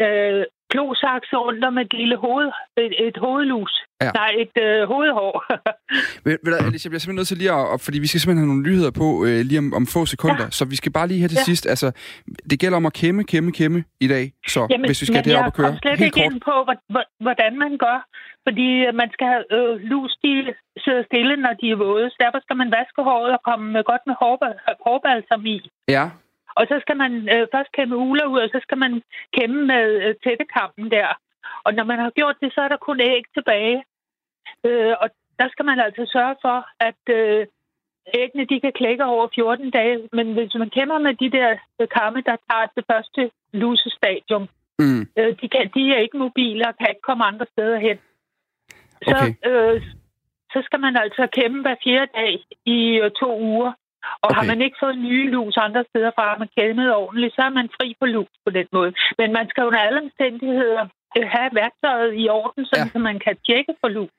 øh, 0.04 0.44
klosakse 0.74 1.34
rundt 1.44 1.64
om 1.70 1.74
et 1.84 1.92
lille 2.00 2.16
hoved, 2.24 2.48
et, 2.84 2.92
et 3.06 3.16
hovedlus. 3.24 3.72
Ja. 4.04 4.10
Nej, 4.20 4.30
et 4.44 4.54
øh, 4.66 4.80
hovedhår. 4.92 5.32
Ved, 6.24 6.34
ved 6.44 6.50
du, 6.52 6.56
Alice, 6.66 6.84
jeg 6.86 6.90
bliver 6.90 7.02
simpelthen 7.04 7.20
nødt 7.20 7.28
til 7.32 7.38
lige 7.42 7.52
at, 7.74 7.80
fordi 7.86 7.98
vi 8.04 8.08
skal 8.10 8.20
simpelthen 8.20 8.42
have 8.44 8.52
nogle 8.52 8.66
nyheder 8.68 8.92
på 9.02 9.06
øh, 9.26 9.38
lige 9.48 9.60
om, 9.64 9.68
om 9.78 9.84
få 9.94 10.00
sekunder, 10.14 10.44
ja. 10.48 10.56
så 10.58 10.62
vi 10.72 10.76
skal 10.80 10.92
bare 10.98 11.08
lige 11.10 11.20
her 11.22 11.28
til 11.32 11.40
ja. 11.42 11.48
Sidst, 11.50 11.64
altså, 11.74 11.88
det 12.50 12.56
gælder 12.62 12.76
om 12.82 12.86
at 12.90 12.94
kæmme, 13.02 13.20
kæmme, 13.32 13.50
kæmme 13.60 13.78
i 14.06 14.08
dag, 14.14 14.24
så 14.54 14.60
Jamen, 14.70 14.86
hvis 14.88 15.00
vi 15.02 15.06
skal 15.10 15.24
derop 15.28 15.44
jeg 15.44 15.46
og 15.50 15.54
køre 15.58 15.70
kom 15.70 15.78
slet 15.82 15.98
helt 15.98 16.06
ikke 16.08 16.20
kort. 16.20 16.32
ind 16.32 16.40
på, 16.48 16.54
hvor- 16.66 16.82
hvor- 16.92 17.08
hvordan 17.26 17.52
man 17.64 17.72
gør. 17.86 17.98
Fordi 18.48 18.68
øh, 18.86 18.92
man 19.02 19.08
skal 19.14 19.26
have 19.32 19.44
øh, 19.56 19.74
lus, 19.92 20.12
de 20.24 20.32
sidder 20.84 21.02
stille, 21.10 21.34
når 21.44 21.52
de 21.60 21.66
er 21.74 21.78
våde. 21.86 22.06
Så 22.12 22.16
derfor 22.24 22.40
skal 22.44 22.56
man 22.62 22.68
vaske 22.78 23.00
håret 23.08 23.32
og 23.38 23.42
komme 23.48 23.64
med- 23.74 23.84
godt 23.92 24.04
med 24.08 24.16
hårbal- 24.22 24.60
hårbalsam 24.86 25.42
i. 25.54 25.56
Ja, 25.96 26.04
Og 26.58 26.66
så 26.70 26.76
skal 26.80 26.96
man 26.96 27.12
øh, 27.34 27.46
først 27.54 27.72
kæmme 27.72 27.96
uler 27.96 28.26
ud, 28.26 28.40
og 28.40 28.48
så 28.54 28.58
skal 28.62 28.78
man 28.78 29.02
kæmme 29.36 29.66
med 29.66 29.86
øh, 30.04 30.14
tættekampen 30.24 30.90
der. 30.90 31.08
Og 31.64 31.74
når 31.74 31.84
man 31.84 31.98
har 31.98 32.10
gjort 32.10 32.36
det, 32.42 32.52
så 32.54 32.60
er 32.60 32.68
der 32.68 32.76
kun 32.76 33.00
æg 33.00 33.24
tilbage. 33.34 33.84
Øh, 34.66 34.94
og 35.02 35.08
der 35.38 35.48
skal 35.48 35.64
man 35.64 35.78
altså 35.80 36.02
sørge 36.12 36.36
for, 36.42 36.58
at 36.88 37.02
øh, 37.18 37.46
æggene 38.14 38.44
de 38.44 38.60
kan 38.60 38.72
klække 38.72 39.04
over 39.04 39.28
14 39.34 39.70
dage. 39.70 40.08
Men 40.12 40.32
hvis 40.32 40.54
man 40.54 40.70
kæmmer 40.70 40.98
med 40.98 41.14
de 41.14 41.30
der 41.30 41.50
øh, 41.80 41.88
kamme, 41.88 42.20
der 42.20 42.36
tager 42.50 42.66
det 42.76 42.84
første 42.90 43.30
lusestadium, 43.52 44.48
mm, 44.78 45.02
øh, 45.18 45.36
de, 45.40 45.48
kan, 45.48 45.70
de 45.74 45.82
er 45.94 45.98
ikke 45.98 46.18
mobile 46.18 46.68
og 46.68 46.76
kan 46.78 46.88
ikke 46.90 47.06
komme 47.08 47.24
andre 47.24 47.46
steder 47.52 47.78
hen. 47.78 47.98
Så, 49.08 49.16
Okay. 49.16 49.34
øh, 49.50 49.82
så 50.52 50.62
skal 50.64 50.80
man 50.80 50.96
altså 50.96 51.26
kæmpe 51.38 51.60
hver 51.62 51.76
fjerde 51.84 52.12
dag 52.14 52.34
i 52.64 52.78
øh, 53.02 53.10
to 53.10 53.40
uger. 53.40 53.72
Og 54.24 54.30
okay. 54.30 54.36
har 54.36 54.44
man 54.50 54.60
ikke 54.64 54.76
fået 54.82 54.98
nye 54.98 55.26
lus 55.34 55.56
andre 55.56 55.84
steder 55.90 56.10
fra, 56.14 56.30
har 56.32 56.38
man 56.42 56.54
kæmmet 56.58 56.94
ordentligt, 56.94 57.34
så 57.34 57.42
er 57.48 57.54
man 57.58 57.68
fri 57.76 57.88
på 58.00 58.06
lus 58.06 58.34
på 58.46 58.50
den 58.58 58.68
måde. 58.76 58.92
Men 59.18 59.28
man 59.38 59.46
skal 59.50 59.66
under 59.68 59.80
alle 59.86 60.00
omstændigheder 60.06 60.84
have 61.34 61.48
værktøjet 61.60 62.12
i 62.22 62.28
orden, 62.28 62.64
så, 62.64 62.74
Ja. 62.76 62.84
så 62.92 62.98
man 62.98 63.18
kan 63.24 63.34
tjekke 63.46 63.72
for 63.80 63.88
lus. 63.88 64.10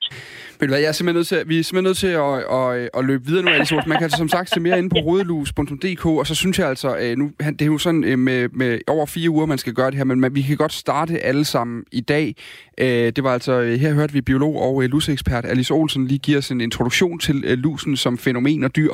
Ved 0.59 0.67
du 0.67 0.71
hvad, 0.71 0.79
jeg 0.79 0.87
er 0.87 0.91
simpelthen 0.91 1.17
nødt 1.19 1.27
til, 1.27 1.43
vi 1.49 1.59
er 1.59 1.63
simpelthen 1.63 1.83
nødt 1.89 1.97
til 1.97 2.07
at, 2.07 2.33
at, 2.59 2.89
at 2.97 3.05
løbe 3.05 3.25
videre 3.25 3.43
nu, 3.43 3.51
Alice 3.51 3.75
Olsen. 3.75 3.89
Man 3.89 3.97
kan 3.97 4.03
altså 4.03 4.17
som 4.17 4.29
sagt 4.29 4.49
se 4.49 4.59
mere 4.59 4.77
inde 4.77 4.89
på 4.89 4.95
rodelus.dk, 4.95 6.05
og 6.05 6.27
så 6.27 6.35
synes 6.35 6.59
jeg 6.59 6.67
altså, 6.67 6.97
øh, 6.97 7.17
nu, 7.17 7.31
det 7.39 7.61
er 7.61 7.65
jo 7.65 7.77
sådan 7.77 8.03
øh, 8.03 8.19
med, 8.19 8.49
med 8.49 8.79
over 8.87 9.05
fire 9.05 9.29
uger, 9.29 9.45
man 9.45 9.57
skal 9.57 9.73
gøre 9.73 9.87
det 9.91 9.97
her, 9.97 10.03
men 10.03 10.19
man, 10.19 10.35
vi 10.35 10.41
kan 10.41 10.57
godt 10.57 10.73
starte 10.73 11.19
alle 11.19 11.45
sammen 11.45 11.83
i 11.91 12.01
dag. 12.01 12.35
Øh, 12.77 12.87
Det 13.15 13.23
var 13.23 13.33
altså, 13.33 13.61
her 13.63 13.93
hørte 13.93 14.13
vi 14.13 14.21
biolog 14.21 14.61
og 14.61 14.83
lusekspert 14.83 15.45
Alice 15.45 15.73
Olsen 15.73 16.07
lige 16.07 16.19
give 16.19 16.37
os 16.37 16.51
en 16.51 16.61
introduktion 16.61 17.19
til 17.19 17.35
lusen 17.35 17.97
som 17.97 18.17
fænomen 18.17 18.63
og 18.63 18.75
dyr, 18.75 18.91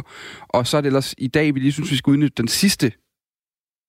og 0.50 0.68
så 0.68 0.78
er 0.78 0.82
det 0.82 0.88
ellers 0.88 1.16
i 1.18 1.28
dag, 1.28 1.56
vi 1.56 1.60
lige 1.60 1.72
synes, 1.72 1.92
vi 1.92 1.96
skal 1.96 2.12
udnytte 2.12 2.36
den 2.38 2.48
sidste 2.48 2.92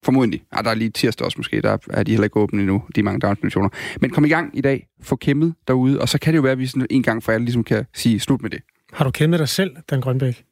Formodentlig. 0.04 0.42
Ah, 0.52 0.64
der 0.64 0.70
er 0.70 0.74
lige 0.74 0.90
tirsdag 0.90 1.24
også 1.24 1.38
måske. 1.38 1.60
Der 1.62 1.76
er 1.90 2.02
de 2.02 2.10
heller 2.10 2.24
ikke 2.24 2.36
åbne 2.36 2.60
endnu, 2.60 2.82
de 2.96 3.02
mange 3.02 3.20
daginstitutioner. 3.20 3.68
Men 4.00 4.10
kom 4.10 4.24
i 4.24 4.28
gang 4.28 4.58
i 4.58 4.60
dag. 4.60 4.86
Få 5.02 5.16
kæmpet 5.16 5.54
derude. 5.68 6.00
Og 6.00 6.08
så 6.08 6.18
kan 6.18 6.32
det 6.32 6.36
jo 6.36 6.42
være, 6.42 6.52
at 6.52 6.58
vi 6.58 6.66
sådan 6.66 6.86
en 6.90 7.02
gang 7.02 7.22
for 7.22 7.32
alle 7.32 7.44
ligesom 7.44 7.64
kan 7.64 7.84
sige 7.94 8.20
slut 8.20 8.42
med 8.42 8.50
det. 8.50 8.60
Har 8.92 9.04
du 9.04 9.10
kæmpet 9.10 9.38
dig 9.40 9.48
selv, 9.48 9.76
Dan 9.90 10.00
Grønbæk? 10.00 10.44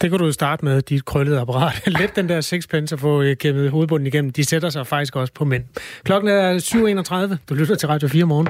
Det 0.00 0.10
kunne 0.10 0.18
du 0.18 0.24
jo 0.24 0.32
starte 0.32 0.64
med, 0.64 0.82
dit 0.82 1.04
krøllede 1.04 1.40
apparat. 1.40 1.82
Let 2.00 2.16
den 2.16 2.28
der 2.28 2.40
sixpence 2.40 2.94
og 2.94 3.00
få 3.00 3.22
øh, 3.22 3.36
kæmpet 3.36 3.70
hovedbunden 3.70 4.06
igennem. 4.06 4.30
De 4.32 4.44
sætter 4.44 4.70
sig 4.70 4.86
faktisk 4.86 5.16
også 5.16 5.32
på 5.32 5.44
mænd. 5.44 5.64
Klokken 6.04 6.30
er 6.30 6.58
7.31. 7.32 7.36
Du 7.48 7.54
lytter 7.54 7.74
til 7.74 7.88
Radio 7.88 8.08
4 8.08 8.24
morgen. 8.24 8.48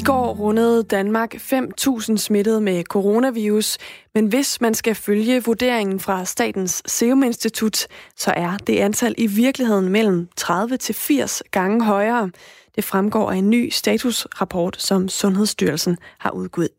I 0.00 0.02
går 0.02 0.34
rundede 0.34 0.82
Danmark 0.82 1.34
5.000 1.34 2.16
smittede 2.16 2.60
med 2.60 2.84
coronavirus, 2.84 3.78
men 4.14 4.26
hvis 4.26 4.60
man 4.60 4.74
skal 4.74 4.94
følge 4.94 5.44
vurderingen 5.44 6.00
fra 6.00 6.24
Statens 6.24 6.82
Serum 6.86 7.22
Institut, 7.22 7.86
så 8.16 8.32
er 8.36 8.56
det 8.66 8.78
antal 8.78 9.14
i 9.18 9.26
virkeligheden 9.26 9.88
mellem 9.88 10.28
30 10.36 10.76
til 10.76 10.94
80 10.94 11.42
gange 11.50 11.84
højere. 11.84 12.30
Det 12.76 12.84
fremgår 12.84 13.30
af 13.30 13.36
en 13.36 13.50
ny 13.50 13.68
statusrapport, 13.70 14.76
som 14.82 15.08
Sundhedsstyrelsen 15.08 15.98
har 16.18 16.30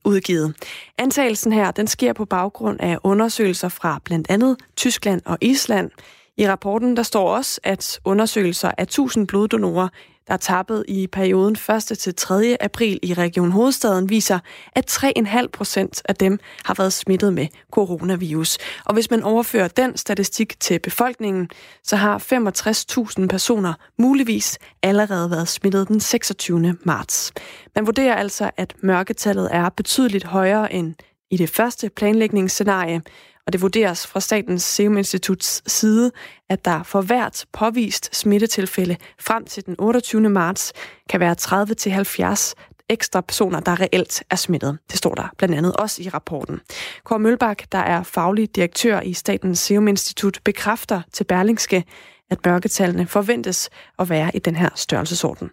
udgivet. 0.06 0.56
Antagelsen 0.98 1.54
her, 1.54 1.72
den 1.72 1.88
sker 1.88 2.14
på 2.14 2.26
baggrund 2.26 2.78
af 2.80 2.98
undersøgelser 3.04 3.70
fra 3.70 4.00
blandt 4.04 4.30
andet 4.30 4.58
Tyskland 4.76 5.22
og 5.26 5.38
Island. 5.42 5.92
I 6.42 6.48
rapporten 6.48 6.98
der 6.98 7.04
står 7.04 7.36
også, 7.36 7.60
at 7.64 8.00
undersøgelser 8.06 8.72
af 8.78 8.84
1000 8.84 9.28
bloddonorer, 9.28 9.88
der 10.28 10.34
er 10.34 10.38
tappet 10.38 10.86
i 10.88 11.08
perioden 11.08 11.58
1. 11.92 11.98
til 11.98 12.16
3. 12.16 12.58
april 12.62 13.00
i 13.04 13.14
Region 13.14 13.52
Hovedstaden, 13.52 14.10
viser, 14.10 14.40
at 14.76 14.92
3,5 14.92 15.48
procent 15.54 16.02
af 16.06 16.16
dem 16.16 16.40
har 16.66 16.74
været 16.74 16.94
smittet 16.94 17.34
med 17.34 17.48
coronavirus. 17.72 18.58
Og 18.86 18.94
hvis 18.94 19.12
man 19.12 19.24
overfører 19.24 19.68
den 19.68 19.98
statistik 19.98 20.60
til 20.60 20.80
befolkningen, 20.80 21.50
så 21.84 21.96
har 21.96 22.18
65.000 23.20 23.28
personer 23.28 23.74
muligvis 23.98 24.58
allerede 24.84 25.32
været 25.32 25.48
smittet 25.48 25.88
den 25.88 26.00
26. 26.00 26.76
marts. 26.84 27.32
Man 27.76 27.86
vurderer 27.86 28.16
altså, 28.16 28.52
at 28.58 28.76
mørketallet 28.84 29.50
er 29.52 29.70
betydeligt 29.70 30.24
højere 30.24 30.74
end 30.74 30.96
i 31.32 31.38
det 31.38 31.50
første 31.50 31.90
planlægningsscenarie, 31.90 33.02
og 33.46 33.54
det 33.54 33.62
vurderes 33.62 34.08
fra 34.08 34.20
Statens 34.20 34.64
Serum 34.64 34.98
Instituts 34.98 35.72
side, 35.72 36.12
at 36.50 36.66
der 36.66 36.84
for 36.84 37.02
hvert 37.02 37.46
påvist 37.54 38.16
smittetilfælde 38.16 38.98
frem 39.20 39.46
til 39.46 39.66
den 39.66 39.76
28. 39.80 40.30
marts 40.30 40.74
kan 41.10 41.20
være 41.20 41.36
30-70 41.40 42.54
ekstra 42.90 43.22
personer, 43.22 43.60
der 43.60 43.82
reelt 43.82 44.24
er 44.30 44.36
smittet. 44.36 44.78
Det 44.90 44.98
står 44.98 45.16
der 45.16 45.28
blandt 45.38 45.56
andet 45.56 45.76
også 45.76 46.02
i 46.02 46.10
rapporten. 46.10 46.60
Kåre 47.04 47.20
Mølbak, 47.20 47.64
der 47.72 47.78
er 47.78 48.04
faglig 48.04 48.56
direktør 48.56 49.02
i 49.02 49.14
Statens 49.14 49.60
Serum 49.60 49.88
Institut, 49.88 50.40
bekræfter 50.44 51.02
til 51.14 51.24
Berlingske, 51.24 51.84
at 52.30 52.46
mørketallene 52.46 53.08
forventes 53.08 53.70
at 54.00 54.10
være 54.10 54.36
i 54.36 54.40
den 54.40 54.56
her 54.56 54.70
størrelsesorden. 54.76 55.50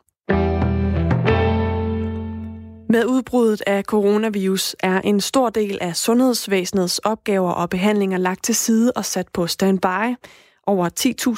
Med 2.90 3.04
udbruddet 3.04 3.62
af 3.66 3.82
coronavirus 3.82 4.76
er 4.80 5.00
en 5.00 5.20
stor 5.20 5.50
del 5.50 5.78
af 5.80 5.96
sundhedsvæsenets 5.96 6.98
opgaver 6.98 7.50
og 7.50 7.70
behandlinger 7.70 8.18
lagt 8.18 8.44
til 8.44 8.54
side 8.54 8.92
og 8.96 9.04
sat 9.04 9.28
på 9.28 9.46
standby. 9.46 10.16
Over 10.66 10.88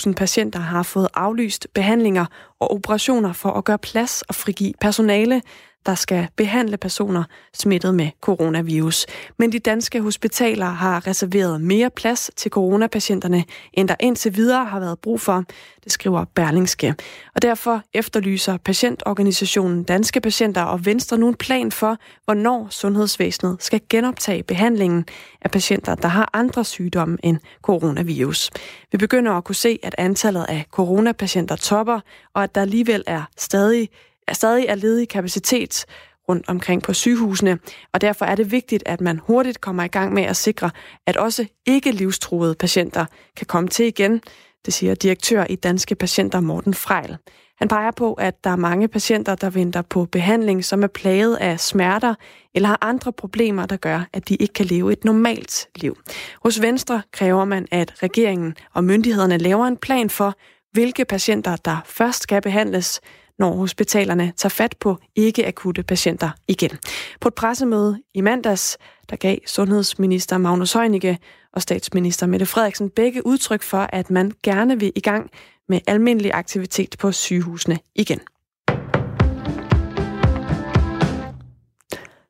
10.000 0.08 0.14
patienter 0.14 0.58
har 0.58 0.82
fået 0.82 1.08
aflyst 1.14 1.66
behandlinger 1.74 2.26
og 2.60 2.74
operationer 2.74 3.32
for 3.32 3.50
at 3.50 3.64
gøre 3.64 3.78
plads 3.78 4.22
og 4.22 4.34
frigive 4.34 4.72
personale, 4.80 5.42
der 5.86 5.94
skal 5.94 6.28
behandle 6.36 6.76
personer 6.76 7.24
smittet 7.54 7.94
med 7.94 8.10
coronavirus. 8.20 9.06
Men 9.38 9.52
de 9.52 9.58
danske 9.58 10.00
hospitaler 10.00 10.66
har 10.66 11.06
reserveret 11.06 11.60
mere 11.60 11.90
plads 11.90 12.30
til 12.36 12.50
coronapatienterne, 12.50 13.44
end 13.72 13.88
der 13.88 13.94
indtil 14.00 14.36
videre 14.36 14.64
har 14.64 14.80
været 14.80 14.98
brug 14.98 15.20
for, 15.20 15.44
det 15.84 15.92
skriver 15.92 16.24
Berlingske. 16.34 16.94
Og 17.34 17.42
derfor 17.42 17.82
efterlyser 17.94 18.56
patientorganisationen 18.56 19.84
Danske 19.84 20.20
Patienter 20.20 20.62
og 20.62 20.86
Venstre 20.86 21.18
nu 21.18 21.28
en 21.28 21.34
plan 21.34 21.72
for, 21.72 21.96
hvornår 22.24 22.68
sundhedsvæsenet 22.70 23.56
skal 23.60 23.80
genoptage 23.90 24.42
behandlingen 24.42 25.04
af 25.42 25.50
patienter, 25.50 25.94
der 25.94 26.08
har 26.08 26.30
andre 26.32 26.64
sygdomme 26.64 27.18
end 27.22 27.38
coronavirus. 27.62 28.50
Vi 28.92 28.98
begynder 28.98 29.32
at 29.32 29.44
kunne 29.44 29.54
se, 29.54 29.78
at 29.82 29.94
antallet 29.98 30.46
af 30.48 30.66
coronapatienter 30.70 31.56
topper, 31.56 32.00
og 32.34 32.42
at 32.42 32.54
der 32.54 32.60
alligevel 32.60 33.04
er 33.06 33.22
stadig 33.36 33.88
stadig 34.36 34.66
er 34.68 34.74
ledig 34.74 35.08
kapacitet 35.08 35.86
rundt 36.28 36.48
omkring 36.48 36.82
på 36.82 36.92
sygehusene, 36.92 37.58
og 37.92 38.00
derfor 38.00 38.24
er 38.24 38.34
det 38.34 38.52
vigtigt, 38.52 38.82
at 38.86 39.00
man 39.00 39.20
hurtigt 39.26 39.60
kommer 39.60 39.84
i 39.84 39.88
gang 39.88 40.12
med 40.12 40.22
at 40.22 40.36
sikre, 40.36 40.70
at 41.06 41.16
også 41.16 41.46
ikke 41.66 41.92
livstruede 41.92 42.54
patienter 42.54 43.06
kan 43.36 43.46
komme 43.46 43.68
til 43.68 43.86
igen, 43.86 44.20
det 44.64 44.74
siger 44.74 44.94
direktør 44.94 45.44
i 45.50 45.56
Danske 45.56 45.94
Patienter 45.94 46.40
Morten 46.40 46.74
Frejl. 46.74 47.16
Han 47.58 47.68
peger 47.68 47.90
på, 47.90 48.14
at 48.14 48.44
der 48.44 48.50
er 48.50 48.56
mange 48.56 48.88
patienter, 48.88 49.34
der 49.34 49.50
venter 49.50 49.82
på 49.82 50.04
behandling, 50.04 50.64
som 50.64 50.82
er 50.82 50.86
plaget 50.86 51.36
af 51.36 51.60
smerter 51.60 52.14
eller 52.54 52.68
har 52.68 52.78
andre 52.80 53.12
problemer, 53.12 53.66
der 53.66 53.76
gør, 53.76 54.08
at 54.12 54.28
de 54.28 54.34
ikke 54.34 54.54
kan 54.54 54.66
leve 54.66 54.92
et 54.92 55.04
normalt 55.04 55.68
liv. 55.76 55.96
Hos 56.42 56.62
Venstre 56.62 57.02
kræver 57.12 57.44
man, 57.44 57.66
at 57.70 58.02
regeringen 58.02 58.54
og 58.74 58.84
myndighederne 58.84 59.38
laver 59.38 59.66
en 59.66 59.76
plan 59.76 60.10
for, 60.10 60.34
hvilke 60.72 61.04
patienter, 61.04 61.56
der 61.56 61.76
først 61.84 62.22
skal 62.22 62.42
behandles, 62.42 63.00
når 63.40 63.56
hospitalerne 63.56 64.32
tager 64.36 64.50
fat 64.50 64.76
på 64.80 64.98
ikke-akutte 65.16 65.82
patienter 65.82 66.30
igen. 66.48 66.70
På 67.20 67.28
et 67.28 67.34
pressemøde 67.34 68.02
i 68.14 68.20
mandags, 68.20 68.78
der 69.10 69.16
gav 69.16 69.36
sundhedsminister 69.46 70.38
Magnus 70.38 70.72
Heunicke 70.72 71.18
og 71.52 71.62
statsminister 71.62 72.26
Mette 72.26 72.46
Frederiksen 72.46 72.90
begge 72.90 73.26
udtryk 73.26 73.62
for, 73.62 73.78
at 73.92 74.10
man 74.10 74.32
gerne 74.42 74.80
vil 74.80 74.92
i 74.96 75.00
gang 75.00 75.30
med 75.68 75.80
almindelig 75.86 76.30
aktivitet 76.34 76.96
på 76.98 77.12
sygehusene 77.12 77.78
igen. 77.94 78.20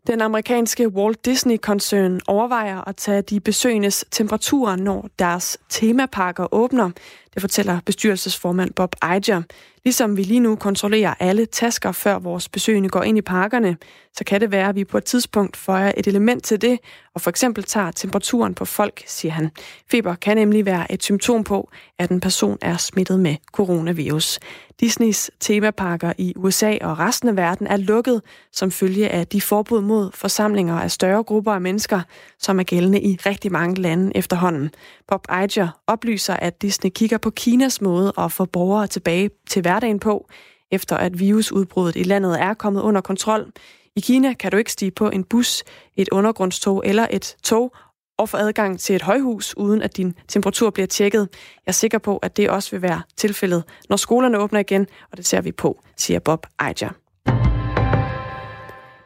Den 0.07 0.21
amerikanske 0.21 0.89
Walt 0.89 1.25
Disney-koncern 1.25 2.21
overvejer 2.27 2.89
at 2.89 2.97
tage 2.97 3.23
de 3.23 3.41
besøgendes 3.41 4.05
temperaturer, 4.11 4.77
når 4.77 5.09
deres 5.19 5.59
temaparker 5.69 6.55
åbner. 6.55 6.91
Det 7.35 7.43
fortæller 7.43 7.81
bestyrelsesformand 7.87 8.71
Bob 8.71 8.97
Iger. 9.03 9.43
Ligesom 9.85 10.17
vi 10.17 10.23
lige 10.23 10.41
nu 10.41 10.57
kontrollerer 10.57 11.15
alle 11.21 11.47
tasker, 11.47 11.93
før 11.93 12.19
vores 12.19 12.49
besøgende 12.49 12.89
går 12.89 13.03
ind 13.03 13.19
i 13.19 13.23
parkerne, 13.23 13.77
så 14.13 14.25
kan 14.25 14.41
det 14.41 14.51
være, 14.51 14.69
at 14.69 14.75
vi 14.75 14.85
på 14.85 14.99
et 14.99 15.05
tidspunkt 15.05 15.57
føjer 15.57 15.93
et 15.97 16.07
element 16.07 16.45
til 16.45 16.63
det, 16.63 16.79
og 17.15 17.21
for 17.21 17.31
eksempel 17.31 17.65
tager 17.65 17.91
temperaturen 17.91 18.55
på 18.55 18.65
folk, 18.65 19.03
siger 19.07 19.33
han. 19.33 19.51
Feber 19.91 20.15
kan 20.15 20.37
nemlig 20.37 20.67
være 20.67 20.93
et 20.93 21.03
symptom 21.03 21.45
på, 21.45 21.71
at 21.99 22.11
en 22.11 22.21
person 22.21 22.59
er 22.61 22.77
smittet 22.77 23.21
med 23.21 23.37
coronavirus. 23.53 24.39
Disneys 24.81 25.31
temaparker 25.41 26.13
i 26.19 26.33
USA 26.37 26.79
og 26.81 26.99
resten 26.99 27.29
af 27.29 27.37
verden 27.37 27.67
er 27.67 27.77
lukket 27.77 28.23
som 28.53 28.71
følge 28.71 29.09
af 29.09 29.27
de 29.27 29.41
forbud 29.41 29.81
mod 29.81 30.11
forsamlinger 30.15 30.81
af 30.81 30.91
større 30.91 31.25
grupper 31.25 31.53
af 31.53 31.61
mennesker, 31.61 32.01
som 32.39 32.61
er 32.61 32.65
gældende 32.65 33.01
i 33.01 33.19
rigtig 33.27 33.53
mange 33.53 33.83
lande 33.83 34.13
efterhånden. 34.15 34.71
Bob 35.09 35.27
Iger 35.31 35.69
oplyser, 35.87 36.35
at 36.35 36.63
Disney 36.63 36.91
kigger 36.91 37.19
på 37.21 37.31
Kinas 37.31 37.81
måde 37.81 38.13
at 38.19 38.33
få 38.33 38.45
borgere 38.45 38.87
tilbage 38.87 39.31
til 39.51 39.63
hverdagen 39.63 39.99
på, 39.99 40.29
efter 40.71 40.97
at 40.97 41.19
virusudbruddet 41.19 41.97
i 41.97 42.03
landet 42.03 42.41
er 42.41 42.55
kommet 42.55 42.83
under 42.83 43.01
kontrol. 43.01 43.53
I 43.97 44.01
Kina 44.01 44.33
kan 44.33 44.51
du 44.51 44.57
ikke 44.57 44.73
stige 44.73 44.91
på 44.91 45.09
en 45.09 45.25
bus, 45.25 45.65
et 45.97 46.09
undergrundstog 46.13 46.83
eller 46.87 47.07
et 47.11 47.37
tog 47.43 47.73
og 48.19 48.29
få 48.29 48.37
adgang 48.37 48.81
til 48.81 48.97
et 48.97 49.03
højhus, 49.03 49.57
uden 49.57 49.83
at 49.83 49.97
din 49.97 50.15
temperatur 50.29 50.71
bliver 50.71 50.87
tjekket. 50.87 51.29
Jeg 51.67 51.71
er 51.71 51.73
sikker 51.73 51.99
på, 51.99 52.17
at 52.17 52.37
det 52.37 52.51
også 52.51 52.71
vil 52.71 52.83
være 52.83 53.03
tilfældet, 53.17 53.65
når 53.89 53.97
skolerne 53.97 54.39
åbner 54.39 54.61
igen, 54.61 54.87
og 55.11 55.17
det 55.17 55.27
ser 55.27 55.41
vi 55.41 55.53
på, 55.53 55.83
siger 55.97 56.21
Bob 56.21 56.47
Ejder. 56.61 56.91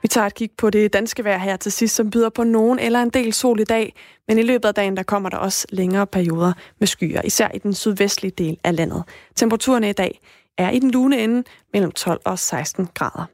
Vi 0.05 0.09
tager 0.09 0.27
et 0.27 0.35
kig 0.35 0.51
på 0.59 0.71
det 0.71 0.93
danske 0.93 1.25
vejr 1.25 1.39
her 1.39 1.57
til 1.57 1.73
sidst, 1.73 1.95
som 1.95 2.11
byder 2.11 2.29
på 2.29 2.45
nogen 2.45 2.79
eller 2.79 3.03
en 3.03 3.11
del 3.11 3.33
sol 3.33 3.61
i 3.61 3.65
dag, 3.65 3.95
men 4.29 4.39
i 4.39 4.43
løbet 4.43 4.69
af 4.69 4.75
dagen 4.75 4.97
der 4.97 5.03
kommer 5.03 5.29
der 5.29 5.37
også 5.37 5.67
længere 5.71 6.07
perioder 6.07 6.53
med 6.79 6.87
skyer, 6.87 7.21
især 7.25 7.49
i 7.55 7.59
den 7.59 7.75
sydvestlige 7.75 8.33
del 8.39 8.59
af 8.65 8.77
landet. 8.77 9.03
Temperaturen 9.37 9.85
i 9.85 9.93
dag 9.93 10.21
er 10.59 10.71
i 10.71 10.79
den 10.79 10.91
lune 10.91 11.19
ende 11.21 11.45
mellem 11.73 11.91
12 11.91 12.21
og 12.25 12.39
16 12.39 12.89
grader. 12.95 13.25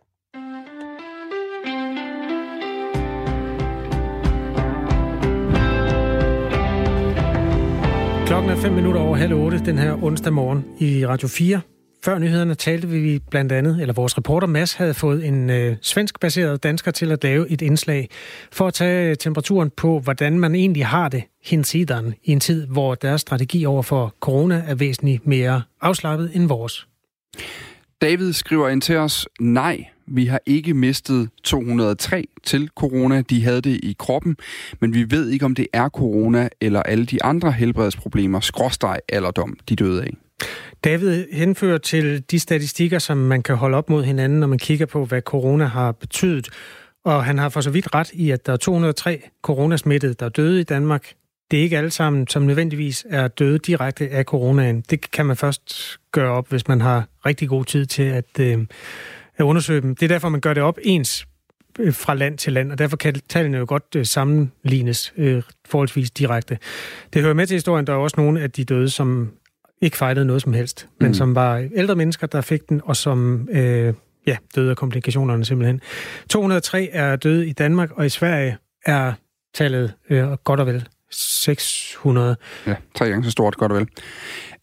Klokken 8.27 8.51
er 8.51 8.57
5 8.57 8.73
minutter 8.73 9.01
over 9.01 9.17
halv 9.17 9.35
8 9.35 9.59
den 9.65 9.79
her 9.79 10.05
onsdag 10.05 10.33
morgen 10.33 10.65
i 10.79 11.07
Radio 11.07 11.29
4. 11.29 11.61
Før 12.05 12.19
nyhederne 12.19 12.55
talte 12.55 12.89
vi 12.89 13.19
blandt 13.31 13.53
andet, 13.53 13.81
eller 13.81 13.95
vores 13.95 14.19
reporter 14.19 14.47
Mads 14.47 14.75
havde 14.75 14.95
fået 14.95 15.27
en 15.27 15.51
øh, 15.51 15.77
svensk-baseret 15.83 16.63
dansker 16.63 16.91
til 16.91 17.13
at 17.13 17.23
lave 17.23 17.51
et 17.51 17.63
indslag 17.63 18.09
for 18.53 18.67
at 18.67 18.75
tage 18.75 19.15
temperaturen 19.15 19.71
på, 19.77 20.01
hvordan 20.01 20.39
man 20.39 20.55
egentlig 20.55 20.87
har 20.87 21.09
det 21.09 21.23
hinsideren 21.45 22.15
i 22.25 22.33
en 22.33 22.41
tid, 22.41 22.67
hvor 22.67 22.95
deres 22.95 23.21
strategi 23.21 23.65
over 23.65 23.83
for 23.83 24.15
corona 24.21 24.65
er 24.67 24.75
væsentligt 24.75 25.27
mere 25.27 25.63
afslappet 25.81 26.31
end 26.35 26.49
vores. 26.49 26.87
David 28.01 28.33
skriver 28.33 28.69
ind 28.69 28.83
til 28.83 28.97
os, 28.97 29.29
nej, 29.41 29.85
vi 30.07 30.27
har 30.27 30.41
ikke 30.47 30.75
mistet 30.75 31.29
203 31.45 32.27
til 32.45 32.69
corona. 32.77 33.21
De 33.21 33.45
havde 33.45 33.61
det 33.61 33.81
i 33.83 33.97
kroppen, 33.99 34.37
men 34.81 34.95
vi 34.95 35.11
ved 35.11 35.29
ikke, 35.29 35.45
om 35.45 35.55
det 35.55 35.67
er 35.73 35.89
corona 35.89 36.49
eller 36.61 36.83
alle 36.83 37.07
de 37.07 37.25
andre 37.25 37.53
helbredsproblemer, 37.53 38.41
skråsteg 38.41 38.99
alderdom, 39.09 39.57
de 39.69 39.77
døde 39.77 40.03
af. 40.03 40.11
David 40.85 41.27
henfører 41.33 41.79
til 41.79 42.25
de 42.31 42.39
statistikker, 42.39 42.99
som 42.99 43.17
man 43.17 43.43
kan 43.43 43.57
holde 43.57 43.77
op 43.77 43.91
mod 43.91 44.05
hinanden, 44.05 44.41
når 44.41 44.47
man 44.47 44.59
kigger 44.59 44.87
på, 44.87 45.05
hvad 45.05 45.23
corona 45.23 45.65
har 45.65 45.93
betydet. 45.93 46.49
Og 47.05 47.25
han 47.25 47.39
har 47.39 47.49
for 47.49 47.61
så 47.61 47.71
vidt 47.71 47.95
ret 47.95 48.11
i, 48.13 48.31
at 48.31 48.47
der 48.47 48.53
er 48.53 48.57
203 48.57 49.23
coronasmittede, 49.43 50.15
der 50.15 50.27
er 50.27 50.31
døde 50.31 50.61
i 50.61 50.65
Danmark. 50.65 51.13
Det 51.51 51.59
er 51.59 51.63
ikke 51.63 51.79
alle 51.79 51.91
sammen, 51.91 52.27
som 52.27 52.43
nødvendigvis 52.43 53.07
er 53.11 53.29
døde 53.29 53.59
direkte 53.59 54.09
af 54.09 54.25
coronaen. 54.25 54.85
Det 54.91 55.11
kan 55.11 55.27
man 55.27 55.37
først 55.37 55.99
gøre 56.13 56.31
op, 56.31 56.49
hvis 56.49 56.69
man 56.69 56.81
har 56.81 57.05
rigtig 57.27 57.49
god 57.49 57.65
tid 57.65 57.87
til 57.87 58.03
at, 58.03 58.41
øh, 58.41 58.59
at 59.37 59.45
undersøge 59.45 59.81
dem. 59.81 59.95
Det 59.95 60.03
er 60.03 60.09
derfor, 60.09 60.29
man 60.29 60.41
gør 60.41 60.55
det 60.55 60.63
op 60.63 60.79
ens 60.83 61.27
øh, 61.79 61.95
fra 61.95 62.15
land 62.15 62.39
til 62.39 62.53
land, 62.53 62.73
og 62.73 62.79
derfor 62.79 62.97
kan 62.97 63.21
tallene 63.29 63.59
jo 63.59 63.65
godt 63.69 63.85
øh, 63.97 64.07
sammenlignes 64.07 65.13
øh, 65.17 65.43
forholdsvis 65.69 66.11
direkte. 66.11 66.59
Det 67.13 67.23
hører 67.23 67.35
med 67.35 67.47
til 67.47 67.55
historien, 67.55 67.87
der 67.87 67.93
er 67.93 67.97
også 67.97 68.15
nogle 68.19 68.41
af 68.41 68.51
de 68.51 68.65
døde, 68.65 68.91
som 68.91 69.31
ikke 69.81 69.97
fejlede 69.97 70.25
noget 70.25 70.43
som 70.43 70.53
helst, 70.53 70.89
men 71.01 71.09
mm. 71.09 71.15
som 71.15 71.35
var 71.35 71.69
ældre 71.75 71.97
mennesker, 71.97 72.27
der 72.27 72.41
fik 72.41 72.69
den, 72.69 72.81
og 72.85 72.97
som 72.97 73.49
øh, 73.53 73.95
ja, 74.27 74.37
døde 74.55 74.71
af 74.71 74.77
komplikationerne 74.77 75.45
simpelthen. 75.45 75.81
203 76.29 76.89
er 76.93 77.17
døde 77.17 77.49
i 77.49 77.53
Danmark, 77.53 77.91
og 77.91 78.07
i 78.07 78.09
Sverige 78.09 78.57
er 78.87 79.13
tallet 79.55 79.95
øh, 80.11 80.33
godt 80.45 80.61
og 80.61 80.67
vel 80.67 80.89
600. 81.11 82.37
Ja, 82.67 82.75
tre 82.95 83.09
gange 83.09 83.25
så 83.25 83.31
stort, 83.31 83.57
godt 83.57 83.73
og 83.73 83.79
vel. 83.79 83.89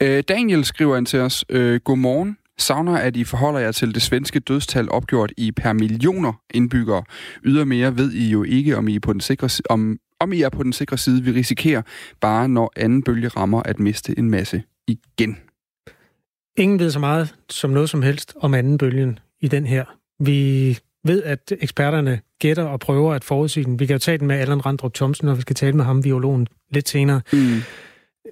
Øh, 0.01 0.23
Daniel 0.27 0.65
skriver 0.65 0.97
ind 0.97 1.05
til 1.05 1.19
os, 1.19 1.45
øh, 1.49 1.79
Godmorgen. 1.79 2.37
Savner, 2.59 2.97
at 2.97 3.15
I 3.15 3.23
forholder 3.23 3.59
jer 3.59 3.71
til 3.71 3.93
det 3.93 4.01
svenske 4.01 4.39
dødstal 4.39 4.91
opgjort 4.91 5.33
i 5.37 5.51
per 5.51 5.73
millioner 5.73 6.33
indbyggere. 6.53 7.03
Ydermere 7.43 7.97
ved 7.97 8.11
I 8.11 8.29
jo 8.29 8.43
ikke, 8.43 8.77
om 8.77 8.87
I 8.87 8.95
er 8.95 8.99
på 8.99 9.13
den 9.13 9.21
sikre, 9.21 9.49
om, 9.69 9.97
om 10.19 10.33
I 10.33 10.41
er 10.41 10.49
på 10.49 10.63
den 10.63 10.73
sikre 10.73 10.97
side. 10.97 11.23
Vi 11.23 11.31
risikerer 11.31 11.81
bare, 12.21 12.49
når 12.49 12.71
anden 12.75 13.03
bølge 13.03 13.27
rammer, 13.27 13.63
at 13.63 13.79
miste 13.79 14.19
en 14.19 14.29
masse 14.29 14.63
igen. 14.87 15.37
Ingen 16.57 16.79
ved 16.79 16.91
så 16.91 16.99
meget 16.99 17.35
som 17.49 17.69
noget 17.69 17.89
som 17.89 18.01
helst 18.01 18.33
om 18.39 18.53
anden 18.53 18.77
bølgen 18.77 19.19
i 19.41 19.47
den 19.47 19.65
her. 19.65 19.85
Vi 20.19 20.79
ved, 21.03 21.23
at 21.23 21.53
eksperterne 21.61 22.21
gætter 22.39 22.63
og 22.63 22.79
prøver 22.79 23.13
at 23.13 23.23
forudsige 23.23 23.63
den. 23.63 23.79
Vi 23.79 23.85
kan 23.85 23.99
jo 24.05 24.17
den 24.17 24.27
med 24.27 24.35
Allan 24.35 24.65
Randrup 24.65 24.93
Thomsen, 24.93 25.25
når 25.25 25.35
vi 25.35 25.41
skal 25.41 25.55
tale 25.55 25.73
med 25.73 25.85
ham, 25.85 26.01
biologen, 26.01 26.47
lidt 26.71 26.89
senere. 26.89 27.21
Mm. 27.33 27.57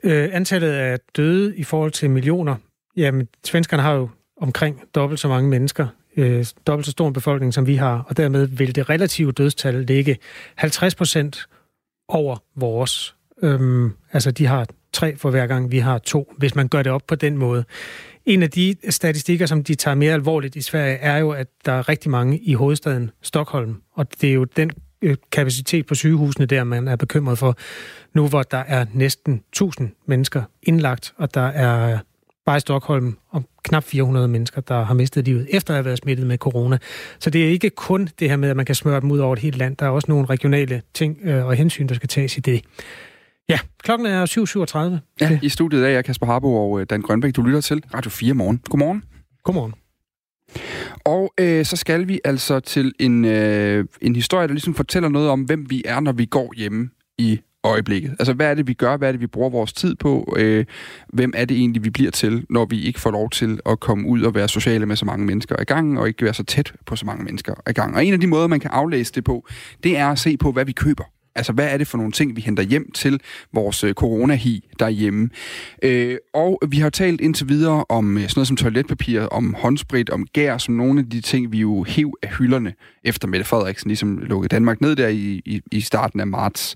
Øh, 0.04 0.30
antallet 0.32 0.72
af 0.72 1.00
døde 1.16 1.58
i 1.58 1.64
forhold 1.64 1.92
til 1.92 2.10
millioner, 2.10 2.56
jamen 2.98 3.28
svenskerne 3.46 3.84
har 3.84 3.94
jo 3.94 4.10
omkring 4.42 4.82
dobbelt 4.96 5.20
så 5.20 5.28
mange 5.28 5.50
mennesker, 5.50 5.88
øh, 6.18 6.46
dobbelt 6.68 6.86
så 6.86 6.92
stor 6.92 7.08
en 7.08 7.14
befolkning, 7.14 7.54
som 7.54 7.68
vi 7.68 7.76
har, 7.76 8.06
og 8.08 8.18
dermed 8.18 8.48
vil 8.48 8.76
det 8.76 8.90
relative 8.90 9.32
dødstal 9.32 9.74
ligge 9.74 10.18
50 10.56 10.96
procent 10.96 11.48
over 12.08 12.38
vores. 12.56 13.16
Øhm, 13.44 13.92
altså 14.12 14.32
de 14.32 14.46
har 14.46 14.68
tre 14.96 15.18
for 15.18 15.30
hver 15.30 15.48
gang, 15.48 15.72
vi 15.72 15.80
har 15.80 15.98
to, 15.98 16.34
hvis 16.38 16.56
man 16.56 16.68
gør 16.68 16.84
det 16.84 16.92
op 16.92 17.02
på 17.08 17.16
den 17.16 17.38
måde. 17.38 17.66
En 18.26 18.44
af 18.44 18.50
de 18.50 18.76
statistikker, 18.90 19.46
som 19.46 19.64
de 19.64 19.76
tager 19.76 19.96
mere 19.96 20.14
alvorligt 20.14 20.56
i 20.56 20.62
Sverige, 20.62 20.96
er 20.96 21.18
jo, 21.18 21.32
at 21.32 21.48
der 21.66 21.72
er 21.72 21.90
rigtig 21.90 22.12
mange 22.12 22.40
i 22.40 22.54
hovedstaden 22.54 23.12
Stockholm, 23.22 23.82
og 23.94 24.08
det 24.22 24.30
er 24.30 24.34
jo 24.34 24.44
den 24.44 24.72
øh, 25.02 25.16
kapacitet 25.32 25.86
på 25.86 25.96
sygehusene 25.96 26.46
der, 26.46 26.64
man 26.64 26.88
er 26.88 26.96
bekymret 26.96 27.38
for, 27.38 27.58
nu 28.14 28.28
hvor 28.28 28.44
der 28.44 28.58
er 28.68 28.86
næsten 28.94 29.34
1000 29.50 29.92
mennesker 30.06 30.44
indlagt, 30.64 31.14
og 31.18 31.34
der 31.34 31.48
er 31.48 32.00
bare 32.46 32.58
i 32.58 32.60
Stockholm 32.60 33.18
om 33.32 33.46
knap 33.64 33.84
400 33.84 34.28
mennesker, 34.28 34.62
der 34.62 34.84
har 34.84 34.94
mistet 34.94 35.26
livet 35.26 35.48
efter 35.52 35.74
at 35.74 35.76
have 35.76 35.86
været 35.86 35.98
smittet 35.98 36.28
med 36.28 36.38
corona. 36.38 36.78
Så 37.20 37.30
det 37.30 37.46
er 37.46 37.50
ikke 37.50 37.70
kun 37.70 38.10
det 38.20 38.30
her 38.30 38.38
med, 38.38 38.50
at 38.50 38.56
man 38.56 38.66
kan 38.66 38.76
smøre 38.76 39.02
dem 39.02 39.12
ud 39.12 39.20
over 39.20 39.34
et 39.34 39.40
helt 39.40 39.58
land. 39.58 39.78
Der 39.78 39.86
er 39.86 39.90
også 39.90 40.06
nogle 40.10 40.26
regionale 40.26 40.82
ting 40.94 41.18
øh, 41.24 41.46
og 41.46 41.56
hensyn, 41.56 41.88
der 41.88 41.96
skal 41.96 42.10
tages 42.10 42.38
i 42.38 42.40
det. 42.40 42.62
Ja, 43.50 43.60
klokken 43.84 44.08
er 44.08 44.96
7.37. 44.96 45.22
Ja, 45.22 45.40
i 45.44 45.50
studiet 45.50 45.88
er 45.88 46.02
Kasper 46.02 46.26
Harbo 46.26 46.56
og 46.56 46.82
øh, 46.82 46.86
Dan 46.90 47.02
Grønbæk. 47.02 47.36
Du 47.36 47.42
lytter 47.42 47.62
til 47.62 47.84
Radio 47.94 48.12
4 48.12 48.34
morgen. 48.34 48.62
Godmorgen. 48.70 49.04
Godmorgen. 49.44 49.74
Og 51.06 51.34
øh, 51.40 51.66
så 51.66 51.76
skal 51.76 52.08
vi 52.08 52.20
altså 52.24 52.60
til 52.60 52.94
en, 53.00 53.26
øh, 53.26 53.86
en 54.02 54.16
historie, 54.16 54.48
der 54.48 54.54
ligesom 54.54 54.76
fortæller 54.76 55.10
noget 55.10 55.30
om, 55.30 55.42
hvem 55.42 55.70
vi 55.70 55.82
er, 55.86 56.00
når 56.00 56.12
vi 56.12 56.26
går 56.26 56.54
hjemme 56.58 56.90
i 57.18 57.40
øjeblikket. 57.64 58.16
Altså, 58.20 58.34
hvad 58.34 58.50
er 58.50 58.54
det, 58.54 58.68
vi 58.68 58.74
gør? 58.74 58.98
Hvad 58.98 59.08
er 59.08 59.12
det, 59.12 59.22
vi 59.22 59.28
bruger 59.28 59.50
vores 59.50 59.74
tid 59.74 59.96
på? 59.96 60.36
Øh, 60.38 60.66
hvem 61.14 61.34
er 61.36 61.46
det 61.46 61.58
egentlig, 61.58 61.84
vi 61.84 61.90
bliver 61.90 62.12
til, 62.12 62.46
når 62.50 62.66
vi 62.66 62.82
ikke 62.82 63.00
får 63.00 63.12
lov 63.12 63.30
til 63.30 63.60
at 63.66 63.80
komme 63.80 64.08
ud 64.08 64.22
og 64.22 64.36
være 64.36 64.48
sociale 64.48 64.86
med 64.86 64.96
så 64.96 65.06
mange 65.06 65.26
mennesker 65.26 65.62
i 65.62 65.64
gang, 65.64 66.00
og 66.00 66.08
ikke 66.08 66.26
være 66.26 66.34
så 66.34 66.44
tæt 66.44 66.74
på 66.86 66.96
så 66.96 67.06
mange 67.06 67.24
mennesker 67.24 67.54
i 67.70 67.74
gang? 67.74 67.96
Og 67.96 68.06
en 68.06 68.14
af 68.14 68.20
de 68.20 68.28
måder, 68.28 68.48
man 68.48 68.60
kan 68.60 68.72
aflæse 68.72 69.14
det 69.14 69.24
på, 69.24 69.48
det 69.84 69.98
er 69.98 70.08
at 70.08 70.20
se 70.20 70.38
på, 70.38 70.52
hvad 70.52 70.66
vi 70.66 70.72
køber. 70.72 71.04
Altså, 71.36 71.54
hvad 71.54 71.68
er 71.74 71.78
det 71.78 71.88
for 71.88 71.98
nogle 71.98 72.12
ting, 72.12 72.36
vi 72.36 72.42
henter 72.42 72.64
hjem 72.64 72.92
til 72.92 73.20
vores 73.54 73.84
øh, 73.84 73.94
coronahi 73.94 74.70
derhjemme? 74.80 75.30
Øh, 75.84 76.18
og 76.34 76.60
vi 76.70 76.78
har 76.78 76.90
talt 76.90 77.22
indtil 77.22 77.50
videre 77.50 77.86
om 77.90 78.18
øh, 78.18 78.24
sådan 78.24 78.34
noget 78.36 78.48
som 78.48 78.58
toiletpapir, 78.58 79.22
om 79.22 79.56
håndsprit, 79.58 80.10
om 80.10 80.28
gær, 80.34 80.58
som 80.58 80.74
nogle 80.74 81.00
af 81.00 81.10
de 81.10 81.22
ting, 81.22 81.52
vi 81.52 81.60
jo 81.60 81.86
hæv 81.88 82.14
af 82.24 82.30
hylderne 82.30 82.74
efter 83.04 83.28
Mette 83.28 83.46
Frederiksen 83.46 83.88
ligesom 83.88 84.18
lukkede 84.18 84.50
Danmark 84.50 84.82
ned 84.82 84.96
der 84.96 85.08
i, 85.08 85.42
i, 85.46 85.62
i 85.72 85.82
starten 85.82 86.20
af 86.20 86.28
marts. 86.28 86.76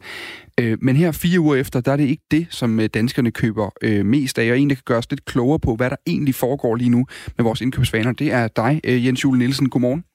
Øh, 0.59 0.77
men 0.81 0.95
her 0.95 1.11
fire 1.11 1.39
uger 1.39 1.55
efter, 1.55 1.81
der 1.81 1.91
er 1.91 1.97
det 1.97 2.07
ikke 2.07 2.23
det, 2.31 2.47
som 2.49 2.79
øh, 2.79 2.89
danskerne 2.93 3.31
køber 3.31 3.69
øh, 3.81 4.05
mest 4.05 4.39
af, 4.39 4.51
og 4.51 4.59
en, 4.59 4.69
der 4.69 4.75
kan 4.75 4.83
gøre 4.85 4.97
os 4.97 5.09
lidt 5.09 5.25
klogere 5.25 5.59
på, 5.59 5.75
hvad 5.75 5.89
der 5.89 5.95
egentlig 6.07 6.35
foregår 6.35 6.75
lige 6.75 6.89
nu 6.89 7.05
med 7.37 7.43
vores 7.43 7.61
indkøbsvaner, 7.61 8.11
det 8.11 8.31
er 8.31 8.47
dig, 8.47 8.81
øh, 8.83 9.05
Jens 9.05 9.23
Jule 9.23 9.39
Nielsen. 9.39 9.69
Godmorgen. 9.69 10.08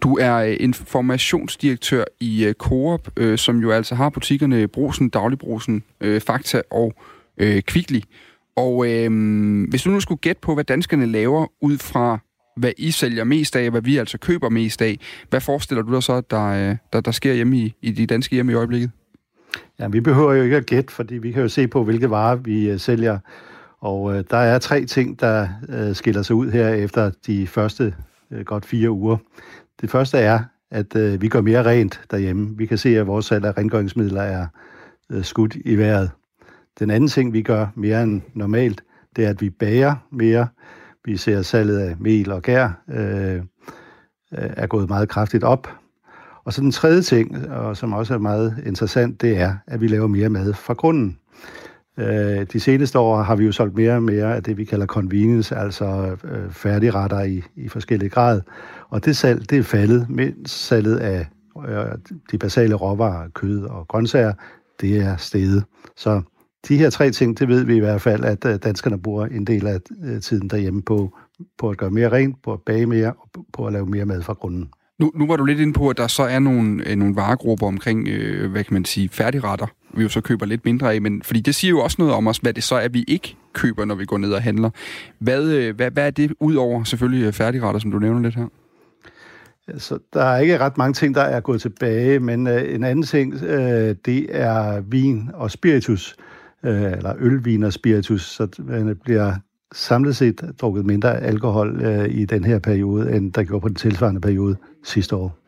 Du 0.00 0.16
er 0.16 0.36
øh, 0.36 0.56
informationsdirektør 0.60 2.04
i 2.20 2.44
øh, 2.44 2.54
Coop, 2.54 3.08
øh, 3.16 3.38
som 3.38 3.58
jo 3.58 3.70
altså 3.70 3.94
har 3.94 4.10
butikkerne 4.10 4.68
Brosen, 4.68 5.08
Dagligbrosen, 5.08 5.82
øh, 6.00 6.20
Fakta 6.20 6.62
og 6.70 6.94
øh, 7.38 7.62
Kvickly. 7.62 8.00
Og 8.56 8.88
øh, 8.90 9.10
hvis 9.68 9.82
du 9.82 9.90
nu 9.90 10.00
skulle 10.00 10.18
gætte 10.18 10.40
på, 10.40 10.54
hvad 10.54 10.64
danskerne 10.64 11.06
laver 11.06 11.46
ud 11.60 11.78
fra, 11.78 12.18
hvad 12.56 12.72
I 12.78 12.90
sælger 12.90 13.24
mest 13.24 13.56
af, 13.56 13.70
hvad 13.70 13.82
vi 13.82 13.96
altså 13.96 14.18
køber 14.18 14.48
mest 14.48 14.82
af, 14.82 14.98
hvad 15.30 15.40
forestiller 15.40 15.82
du 15.82 15.94
dig 15.94 16.02
så, 16.02 16.20
der, 16.20 16.44
øh, 16.44 16.76
der, 16.92 17.00
der 17.00 17.10
sker 17.10 17.32
hjemme 17.32 17.56
i, 17.56 17.74
i 17.82 17.90
de 17.90 18.06
danske 18.06 18.34
hjem 18.34 18.50
i 18.50 18.54
øjeblikket? 18.54 18.90
Ja, 19.78 19.88
vi 19.88 20.00
behøver 20.00 20.34
jo 20.34 20.42
ikke 20.42 20.56
at 20.56 20.66
gætte, 20.66 20.92
fordi 20.92 21.14
vi 21.14 21.32
kan 21.32 21.42
jo 21.42 21.48
se 21.48 21.68
på, 21.68 21.84
hvilke 21.84 22.10
varer 22.10 22.36
vi 22.36 22.78
sælger. 22.78 23.18
Og 23.80 24.16
øh, 24.16 24.24
der 24.30 24.36
er 24.36 24.58
tre 24.58 24.84
ting, 24.84 25.20
der 25.20 25.48
øh, 25.68 25.94
skiller 25.94 26.22
sig 26.22 26.36
ud 26.36 26.50
her 26.50 26.68
efter 26.68 27.10
de 27.26 27.46
første 27.46 27.94
øh, 28.30 28.44
godt 28.44 28.66
fire 28.66 28.90
uger. 28.90 29.16
Det 29.80 29.90
første 29.90 30.18
er, 30.18 30.40
at 30.70 30.96
øh, 30.96 31.22
vi 31.22 31.28
går 31.28 31.40
mere 31.40 31.64
rent 31.64 32.00
derhjemme. 32.10 32.56
Vi 32.56 32.66
kan 32.66 32.78
se, 32.78 32.98
at 32.98 33.06
vores 33.06 33.26
salg 33.26 33.44
af 33.44 33.58
rengøringsmidler 33.58 34.22
er 34.22 34.46
øh, 35.10 35.24
skudt 35.24 35.56
i 35.64 35.74
vejret. 35.74 36.10
Den 36.78 36.90
anden 36.90 37.08
ting, 37.08 37.32
vi 37.32 37.42
gør 37.42 37.66
mere 37.74 38.02
end 38.02 38.22
normalt, 38.34 38.84
det 39.16 39.24
er, 39.24 39.30
at 39.30 39.40
vi 39.40 39.50
bager 39.50 39.94
mere. 40.10 40.48
Vi 41.04 41.16
ser 41.16 41.42
salget 41.42 41.78
af 41.78 41.96
mel 41.98 42.32
og 42.32 42.42
gær 42.42 42.82
øh, 42.88 43.36
øh, 43.36 43.40
er 44.32 44.66
gået 44.66 44.88
meget 44.88 45.08
kraftigt 45.08 45.44
op. 45.44 45.68
Og 46.44 46.52
så 46.52 46.60
den 46.60 46.72
tredje 46.72 47.02
ting, 47.02 47.50
og 47.50 47.76
som 47.76 47.92
også 47.92 48.14
er 48.14 48.18
meget 48.18 48.62
interessant, 48.66 49.20
det 49.20 49.38
er, 49.38 49.56
at 49.66 49.80
vi 49.80 49.86
laver 49.88 50.06
mere 50.06 50.28
mad 50.28 50.54
fra 50.54 50.74
grunden. 50.74 51.18
Øh, 51.98 52.46
de 52.52 52.60
seneste 52.60 52.98
år 52.98 53.22
har 53.22 53.36
vi 53.36 53.44
jo 53.44 53.52
solgt 53.52 53.76
mere 53.76 53.94
og 53.94 54.02
mere 54.02 54.36
af 54.36 54.42
det, 54.42 54.56
vi 54.56 54.64
kalder 54.64 54.86
convenience, 54.86 55.56
altså 55.56 56.16
øh, 56.24 56.50
færdigretter 56.50 57.22
i, 57.22 57.42
i 57.56 57.68
forskellige 57.68 58.10
grad. 58.10 58.40
Og 58.88 59.04
det 59.04 59.16
salg, 59.16 59.50
det 59.50 59.58
er 59.58 59.62
faldet, 59.62 60.06
mens 60.10 60.50
salget 60.50 60.96
af 60.96 61.26
øh, 61.68 61.86
de 62.30 62.38
basale 62.38 62.74
råvarer, 62.74 63.28
kød 63.28 63.62
og 63.64 63.88
grøntsager, 63.88 64.32
det 64.80 64.98
er 64.98 65.16
steget. 65.16 65.64
Så 65.96 66.22
de 66.68 66.78
her 66.78 66.90
tre 66.90 67.10
ting, 67.10 67.38
det 67.38 67.48
ved 67.48 67.64
vi 67.64 67.76
i 67.76 67.80
hvert 67.80 68.00
fald, 68.00 68.24
at 68.24 68.44
øh, 68.44 68.56
danskerne 68.56 69.02
bruger 69.02 69.26
en 69.26 69.44
del 69.44 69.66
af 69.66 69.78
øh, 70.04 70.20
tiden 70.20 70.50
derhjemme 70.50 70.82
på, 70.82 71.18
på 71.58 71.70
at 71.70 71.76
gøre 71.76 71.90
mere 71.90 72.12
rent, 72.12 72.42
på 72.42 72.52
at 72.52 72.60
bage 72.66 72.86
mere 72.86 73.12
og 73.12 73.44
på 73.52 73.66
at 73.66 73.72
lave 73.72 73.86
mere 73.86 74.04
mad 74.04 74.22
fra 74.22 74.32
grunden. 74.32 74.70
Nu, 74.98 75.12
nu 75.14 75.26
var 75.26 75.36
du 75.36 75.44
lidt 75.44 75.60
inde 75.60 75.72
på, 75.72 75.88
at 75.88 75.96
der 75.96 76.06
så 76.06 76.22
er 76.22 76.38
nogle, 76.38 76.90
øh, 76.90 76.96
nogle 76.96 77.16
varegrupper 77.16 77.66
omkring, 77.66 78.08
øh, 78.08 78.50
hvad 78.50 78.64
kan 78.64 78.74
man 78.74 78.84
sige, 78.84 79.08
færdigretter, 79.08 79.66
vi 79.94 80.02
jo 80.02 80.08
så 80.08 80.20
køber 80.20 80.46
lidt 80.46 80.64
mindre 80.64 80.94
af, 80.94 81.02
men 81.02 81.22
fordi 81.22 81.40
det 81.40 81.54
siger 81.54 81.70
jo 81.70 81.80
også 81.80 81.96
noget 81.98 82.14
om 82.14 82.26
os, 82.26 82.38
hvad 82.38 82.52
det 82.52 82.64
så 82.64 82.74
er, 82.74 82.88
vi 82.88 83.04
ikke 83.08 83.36
køber, 83.52 83.84
når 83.84 83.94
vi 83.94 84.04
går 84.04 84.18
ned 84.18 84.32
og 84.32 84.42
handler. 84.42 84.70
Hvad, 85.18 85.44
øh, 85.44 85.76
hvad, 85.76 85.90
hvad 85.90 86.06
er 86.06 86.10
det, 86.10 86.32
ud 86.40 86.54
over 86.54 86.84
selvfølgelig 86.84 87.26
øh, 87.26 87.32
færdigretter, 87.32 87.80
som 87.80 87.90
du 87.90 87.98
nævner 87.98 88.20
lidt 88.20 88.34
her? 88.34 88.46
Så 89.78 89.98
der 90.12 90.22
er 90.22 90.38
ikke 90.38 90.58
ret 90.58 90.78
mange 90.78 90.92
ting, 90.92 91.14
der 91.14 91.22
er 91.22 91.40
gået 91.40 91.60
tilbage, 91.60 92.20
men 92.20 92.46
øh, 92.46 92.74
en 92.74 92.84
anden 92.84 93.02
ting, 93.02 93.34
øh, 93.42 93.96
det 94.06 94.26
er 94.30 94.80
vin 94.80 95.30
og 95.34 95.50
spiritus, 95.50 96.16
øh, 96.64 96.92
eller 96.92 97.14
ølvin 97.18 97.62
og 97.62 97.72
spiritus, 97.72 98.22
så 98.22 98.46
det 98.46 99.00
bliver 99.00 99.34
samlet 99.72 100.16
set 100.16 100.52
drukket 100.60 100.86
mindre 100.86 101.20
alkohol 101.20 101.80
øh, 101.82 102.08
i 102.08 102.24
den 102.24 102.44
her 102.44 102.58
periode, 102.58 103.12
end 103.16 103.32
der 103.32 103.44
gjorde 103.44 103.60
på 103.60 103.68
den 103.68 103.76
tilsvarende 103.76 104.20
periode 104.20 104.56
sidste 104.88 105.16
år. 105.16 105.38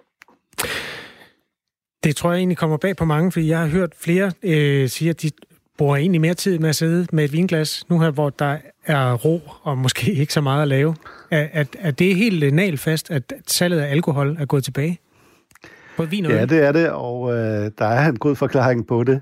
Det 2.05 2.17
tror 2.17 2.31
jeg 2.31 2.39
egentlig 2.39 2.57
kommer 2.57 2.77
bag 2.77 2.97
på 2.97 3.05
mange, 3.05 3.33
fordi 3.33 3.49
jeg 3.49 3.59
har 3.59 3.67
hørt 3.67 3.93
flere 4.01 4.33
øh, 4.43 4.89
sige, 4.89 5.11
at 5.11 5.23
de 5.23 5.31
bruger 5.79 5.97
egentlig 5.97 6.21
mere 6.21 6.35
tid 6.35 6.59
med 6.59 6.69
at 6.69 6.77
sidde 6.77 7.07
med 7.13 7.25
et 7.25 7.33
vinglas, 7.33 7.85
nu 7.89 8.01
her, 8.01 8.11
hvor 8.11 8.31
der 8.31 8.57
er 8.87 9.15
ro 9.15 9.41
og 9.63 9.79
måske 9.79 10.13
ikke 10.23 10.33
så 10.33 10.41
meget 10.41 10.63
at 10.63 10.69
lave. 10.69 10.95
Er, 11.31 11.49
er, 11.53 11.65
er 11.79 11.91
det 11.91 12.17
helt 12.17 12.55
nalfast, 12.55 13.11
at 13.11 13.33
salget 13.47 13.81
af 13.81 13.91
alkohol 13.91 14.37
er 14.41 14.45
gået 14.45 14.65
tilbage? 14.65 14.99
Både 15.97 16.11
vin 16.11 16.27
og 16.27 16.33
Ja, 16.33 16.45
det 16.45 16.65
er 16.65 16.73
det, 16.73 16.91
og 16.91 17.33
øh, 17.33 17.71
der 17.79 17.85
er 17.87 18.09
en 18.09 18.19
god 18.19 18.37
forklaring 18.37 18.87
på 18.87 19.05
det 19.05 19.21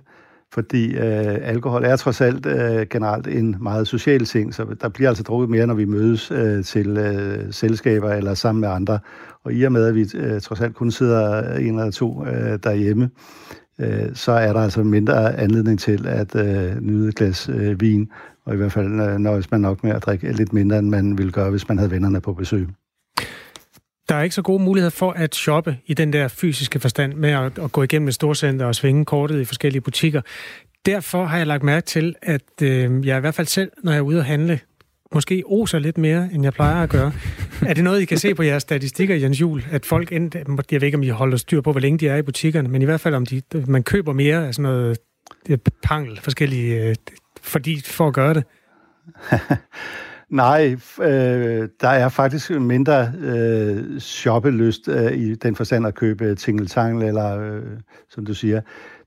fordi 0.54 0.94
øh, 0.96 1.36
alkohol 1.42 1.84
er 1.84 1.96
trods 1.96 2.20
alt 2.20 2.46
øh, 2.46 2.86
generelt 2.90 3.26
en 3.26 3.56
meget 3.60 3.88
social 3.88 4.24
ting, 4.24 4.54
så 4.54 4.66
der 4.80 4.88
bliver 4.88 5.08
altså 5.08 5.22
drukket 5.22 5.50
mere, 5.50 5.66
når 5.66 5.74
vi 5.74 5.84
mødes 5.84 6.30
øh, 6.30 6.64
til 6.64 6.96
øh, 6.96 7.52
selskaber 7.52 8.10
eller 8.10 8.34
sammen 8.34 8.60
med 8.60 8.68
andre. 8.68 8.98
Og 9.44 9.52
i 9.52 9.62
og 9.62 9.72
med, 9.72 9.86
at 9.86 9.94
vi 9.94 10.06
øh, 10.14 10.40
trods 10.40 10.60
alt 10.60 10.74
kun 10.74 10.90
sidder 10.90 11.54
en 11.54 11.78
eller 11.78 11.90
to 11.90 12.26
øh, 12.26 12.58
derhjemme, 12.62 13.10
øh, 13.80 14.14
så 14.14 14.32
er 14.32 14.52
der 14.52 14.60
altså 14.60 14.82
mindre 14.82 15.36
anledning 15.36 15.80
til 15.80 16.06
at 16.06 16.36
øh, 16.36 16.80
nyde 16.80 17.08
et 17.08 17.14
glas 17.14 17.48
øh, 17.48 17.80
vin, 17.80 18.10
og 18.44 18.54
i 18.54 18.56
hvert 18.56 18.72
fald 18.72 19.00
øh, 19.00 19.18
nøjes 19.18 19.50
man 19.50 19.60
nok 19.60 19.84
med 19.84 19.92
at 19.92 20.02
drikke 20.02 20.32
lidt 20.32 20.52
mindre, 20.52 20.78
end 20.78 20.88
man 20.88 21.18
ville 21.18 21.32
gøre, 21.32 21.50
hvis 21.50 21.68
man 21.68 21.78
havde 21.78 21.90
vennerne 21.90 22.20
på 22.20 22.32
besøg. 22.32 22.68
Der 24.08 24.14
er 24.14 24.22
ikke 24.22 24.34
så 24.34 24.42
gode 24.42 24.62
muligheder 24.62 24.90
for 24.90 25.12
at 25.12 25.34
shoppe 25.34 25.78
i 25.86 25.94
den 25.94 26.12
der 26.12 26.28
fysiske 26.28 26.80
forstand 26.80 27.14
med 27.14 27.30
at, 27.30 27.58
at 27.58 27.72
gå 27.72 27.82
igennem 27.82 28.08
et 28.08 28.14
storcenter 28.14 28.66
og 28.66 28.74
svinge 28.74 29.04
kortet 29.04 29.40
i 29.40 29.44
forskellige 29.44 29.80
butikker. 29.80 30.20
Derfor 30.86 31.24
har 31.24 31.38
jeg 31.38 31.46
lagt 31.46 31.62
mærke 31.62 31.86
til, 31.86 32.14
at 32.22 32.62
øh, 32.62 33.06
jeg 33.06 33.16
i 33.16 33.20
hvert 33.20 33.34
fald 33.34 33.46
selv, 33.46 33.70
når 33.84 33.92
jeg 33.92 33.98
er 33.98 34.02
ude 34.02 34.18
at 34.18 34.24
handle, 34.24 34.60
måske 35.14 35.42
oser 35.46 35.78
lidt 35.78 35.98
mere, 35.98 36.28
end 36.32 36.42
jeg 36.42 36.52
plejer 36.52 36.82
at 36.82 36.90
gøre. 36.90 37.12
er 37.66 37.74
det 37.74 37.84
noget, 37.84 38.00
I 38.00 38.04
kan 38.04 38.18
se 38.18 38.34
på 38.34 38.42
jeres 38.42 38.62
statistikker, 38.62 39.14
Jens 39.14 39.40
Jul, 39.40 39.64
at 39.70 39.86
folk, 39.86 40.12
end, 40.12 40.30
jeg 40.70 40.80
ved 40.80 40.88
ikke, 40.88 40.98
om 40.98 41.02
I 41.02 41.08
holder 41.08 41.36
styr 41.36 41.60
på, 41.60 41.72
hvor 41.72 41.80
længe 41.80 41.98
de 41.98 42.08
er 42.08 42.16
i 42.16 42.22
butikkerne, 42.22 42.68
men 42.68 42.82
i 42.82 42.84
hvert 42.84 43.00
fald, 43.00 43.14
om 43.14 43.26
de, 43.26 43.42
man 43.66 43.82
køber 43.82 44.12
mere 44.12 44.46
af 44.46 44.54
sådan 44.54 44.62
noget 44.62 44.98
pangel, 45.82 46.20
forskellige, 46.20 46.84
øh, 46.84 46.94
fordi 47.42 47.82
for 47.84 48.08
at 48.08 48.14
gøre 48.14 48.34
det? 48.34 48.44
Nej, 50.30 50.76
øh, 51.00 51.68
der 51.80 51.88
er 51.88 52.08
faktisk 52.08 52.50
mindre 52.50 53.12
øh, 53.20 53.98
shoppelyst 53.98 54.88
øh, 54.88 55.12
i 55.12 55.34
den 55.34 55.56
forstand 55.56 55.86
at 55.86 55.94
købe 55.94 56.34
tingeltangel, 56.34 57.08
eller 57.08 57.38
øh, 57.40 57.62
som 58.08 58.26
du 58.26 58.34
siger. 58.34 58.60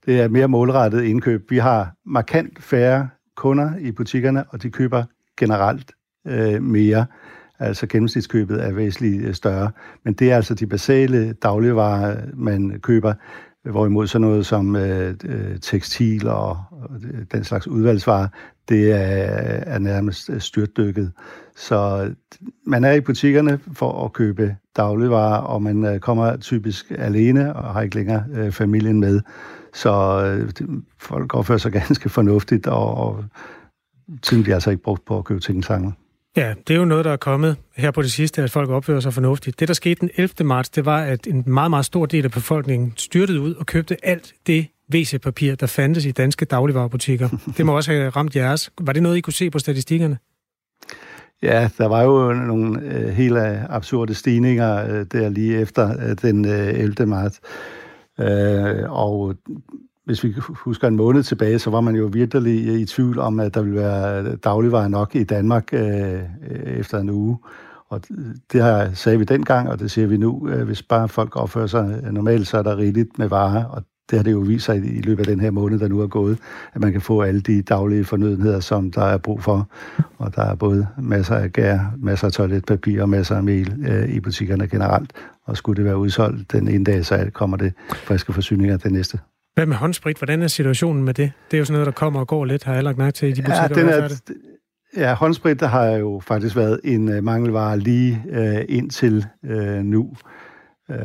Det 0.05 0.22
er 0.22 0.28
mere 0.28 0.47
målrettet 0.47 1.03
indkøb. 1.03 1.51
Vi 1.51 1.57
har 1.57 1.93
markant 2.05 2.63
færre 2.63 3.09
kunder 3.36 3.78
i 3.80 3.91
butikkerne, 3.91 4.43
og 4.49 4.63
de 4.63 4.69
køber 4.69 5.03
generelt 5.38 5.91
øh, 6.28 6.63
mere. 6.63 7.05
Altså 7.59 7.88
gennemsnitskøbet 7.88 8.63
er 8.63 8.72
væsentligt 8.72 9.26
øh, 9.26 9.34
større. 9.34 9.72
Men 10.03 10.13
det 10.13 10.32
er 10.32 10.36
altså 10.36 10.53
de 10.53 10.67
basale 10.67 11.34
dagligvarer, 11.34 12.17
man 12.34 12.80
køber. 12.80 13.13
Hvorimod 13.64 14.07
sådan 14.07 14.28
noget 14.28 14.45
som 14.45 14.76
øh, 14.76 15.16
øh, 15.26 15.59
tekstil 15.59 16.28
og, 16.28 16.49
og 16.72 16.89
den 17.32 17.43
slags 17.43 17.68
udvalgsvarer, 17.68 18.28
det 18.70 18.91
er, 18.91 18.97
er 19.66 19.80
nærmest 19.80 20.30
øh, 20.30 20.41
styrtdykket. 20.41 21.12
Så 21.55 22.09
man 22.66 22.84
er 22.84 22.91
i 22.91 23.01
butikkerne 23.01 23.59
for 23.74 24.05
at 24.05 24.14
købe 24.14 24.55
dagligvarer, 24.78 25.41
og 25.41 25.62
man 25.62 25.86
øh, 25.86 25.99
kommer 25.99 26.38
typisk 26.38 26.91
alene 26.97 27.55
og 27.55 27.74
har 27.74 27.82
ikke 27.82 27.95
længere 27.95 28.24
øh, 28.34 28.51
familien 28.51 28.99
med. 28.99 29.22
Så 29.74 30.24
øh, 30.26 30.66
folk 30.99 31.36
opfører 31.36 31.57
sig 31.57 31.72
ganske 31.82 32.09
fornuftigt, 32.09 32.68
og, 32.68 32.97
og 32.97 33.26
tiden 34.22 34.43
bliver 34.43 34.55
altså 34.55 34.70
ikke 34.72 34.84
brugt 34.84 35.05
på 35.05 35.18
at 35.18 35.26
købe 35.26 35.39
ting 35.39 35.64
sammen. 35.64 35.95
Ja, 36.38 36.54
det 36.68 36.74
er 36.74 36.78
jo 36.78 36.86
noget, 36.86 37.06
der 37.06 37.12
er 37.12 37.18
kommet 37.18 37.58
her 37.76 37.92
på 37.92 38.02
det 38.02 38.12
sidste, 38.12 38.44
at 38.44 38.52
folk 38.52 38.70
opfører 38.70 39.00
sig 39.00 39.14
fornuftigt. 39.14 39.60
Det, 39.60 39.68
der 39.68 39.74
skete 39.74 40.00
den 40.00 40.10
11. 40.18 40.48
marts, 40.48 40.70
det 40.70 40.86
var, 40.86 41.04
at 41.04 41.28
en 41.28 41.44
meget, 41.48 41.70
meget 41.70 41.86
stor 41.86 42.06
del 42.06 42.26
af 42.26 42.32
befolkningen 42.32 42.94
styrtede 42.98 43.42
ud 43.42 43.54
og 43.54 43.66
købte 43.66 44.06
alt 44.06 44.34
det 44.48 44.68
WC-papir, 44.94 45.56
der 45.56 45.68
fandtes 45.68 46.06
i 46.06 46.12
danske 46.12 46.46
dagligvarerbutikker. 46.46 47.30
Det 47.58 47.66
må 47.66 47.76
også 47.76 47.92
have 47.92 48.10
ramt 48.10 48.36
jeres. 48.36 48.72
Var 48.82 48.94
det 48.94 49.04
noget, 49.04 49.18
I 49.18 49.22
kunne 49.22 49.34
se 49.34 49.50
på 49.50 49.60
statistikkerne? 49.60 50.18
Ja, 51.44 51.70
der 51.78 51.86
var 51.86 52.02
jo 52.02 52.34
nogle 52.34 52.82
øh, 52.82 53.10
helt 53.10 53.38
absurde 53.70 54.14
stigninger 54.14 54.86
øh, 54.90 55.06
der 55.12 55.30
lige 55.30 55.60
efter 55.60 56.10
øh, 56.10 56.16
den 56.22 56.46
øh, 56.46 56.80
11. 56.80 57.06
marts. 57.06 57.42
Øh, 58.20 58.92
og 58.92 59.36
hvis 60.12 60.24
vi 60.24 60.34
husker 60.49 60.88
en 60.88 60.95
måned 60.95 61.24
tilbage, 61.24 61.59
så 61.59 61.70
var 61.70 61.82
man 61.82 61.95
jo 61.95 62.09
virkelig 62.14 62.82
i 62.82 62.86
tvivl 62.86 63.20
om, 63.20 63.39
at 63.39 63.53
der 63.53 63.62
ville 63.62 63.80
være 63.80 64.36
dagligvarer 64.36 64.88
nok 64.88 65.16
i 65.16 65.24
Danmark 65.24 65.74
øh, 65.74 66.14
øh 66.14 66.80
efter 66.80 66.99
en 66.99 67.09
uge. 67.09 67.38
Og 67.89 68.01
det 68.51 68.64
her 68.64 68.93
sagde 68.93 69.18
vi 69.18 69.24
dengang, 69.24 69.70
og 69.70 69.80
det 69.80 69.91
siger 69.91 70.07
vi 70.07 70.18
nu. 70.18 70.49
Øh, 70.49 70.66
hvis 70.66 70.84
bare 70.84 71.07
folk 71.09 71.36
opfører 71.36 71.68
sig 71.68 71.99
normalt, 72.12 72.47
så 72.47 72.57
er 72.57 72.64
der 72.64 72.78
rigeligt 72.78 73.20
med 73.20 73.28
varer, 73.28 73.66
og 73.66 73.84
det 74.09 74.20
har 74.20 74.24
det 74.24 74.32
jo 74.32 74.39
vist 74.39 74.66
sig 74.66 74.78
i 74.78 75.01
løbet 75.01 75.20
af 75.20 75.28
den 75.28 75.39
her 75.39 75.51
måned, 75.51 75.80
der 75.80 75.88
nu 75.88 75.99
er 75.99 76.07
gået, 76.07 76.38
at 76.74 76.82
man 76.82 76.91
kan 76.91 77.01
få 77.01 77.22
alle 77.22 77.41
de 77.41 77.62
daglige 77.62 78.05
fornødenheder, 78.05 78.59
som 78.59 78.91
der 78.91 79.03
er 79.03 79.18
brug 79.18 79.43
for. 79.43 79.70
Og 80.18 80.36
der 80.36 80.41
er 80.41 80.55
både 80.55 80.88
masser 80.97 81.36
af 81.36 81.53
gær, 81.53 81.80
masser 81.97 82.28
af 82.28 82.34
toiletpapir 82.34 83.01
og 83.01 83.09
masser 83.09 83.36
af 83.36 83.43
mel 83.43 83.86
øh, 83.88 84.09
i 84.09 84.20
butikkerne 84.20 84.68
generelt. 84.68 85.14
Og 85.45 85.57
skulle 85.57 85.78
det 85.78 85.86
være 85.86 85.97
udsolgt 85.97 86.51
den 86.51 86.68
ene 86.68 86.84
dag, 86.84 87.05
så 87.05 87.30
kommer 87.34 87.57
det 87.57 87.74
friske 87.89 88.34
forsyninger 88.34 88.78
den 88.78 88.93
næste. 88.93 89.20
Hvad 89.54 89.66
med 89.66 89.76
håndsprit? 89.76 90.18
Hvordan 90.18 90.41
er 90.41 90.47
situationen 90.47 91.04
med 91.04 91.14
det? 91.14 91.32
Det 91.52 91.58
er 91.58 91.60
jo 91.60 91.66
sådan 91.66 91.74
noget, 91.74 91.86
der 91.86 91.91
kommer 91.91 92.20
og 92.20 92.28
går 92.28 92.45
lidt, 92.45 92.64
har 92.64 92.74
jeg 92.74 92.84
lagt 92.84 92.97
mærke 92.97 93.16
til 93.16 93.28
i 93.30 93.32
de 93.32 93.41
butikker, 93.41 93.62
ja, 93.62 93.68
den 93.68 93.88
er, 93.88 93.93
er 93.93 94.10
Ja, 94.97 95.14
håndsprit 95.14 95.60
der 95.60 95.68
har 95.68 95.86
jo 95.86 96.22
faktisk 96.24 96.56
været 96.56 96.80
en 96.84 97.18
uh, 97.18 97.24
mangelvare 97.24 97.80
lige 97.80 98.24
uh, 98.30 98.76
indtil 98.76 99.26
uh, 99.43 99.84
nu. 99.84 100.14
Uh, 100.89 100.95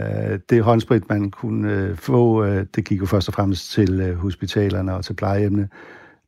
det 0.50 0.62
håndsprit, 0.62 1.08
man 1.08 1.30
kunne 1.30 1.90
uh, 1.90 1.96
få, 1.96 2.44
uh, 2.44 2.60
det 2.74 2.84
gik 2.84 3.00
jo 3.00 3.06
først 3.06 3.28
og 3.28 3.34
fremmest 3.34 3.72
til 3.72 4.10
uh, 4.10 4.16
hospitalerne 4.16 4.94
og 4.94 5.04
til 5.04 5.14
plejehjemmene. 5.14 5.68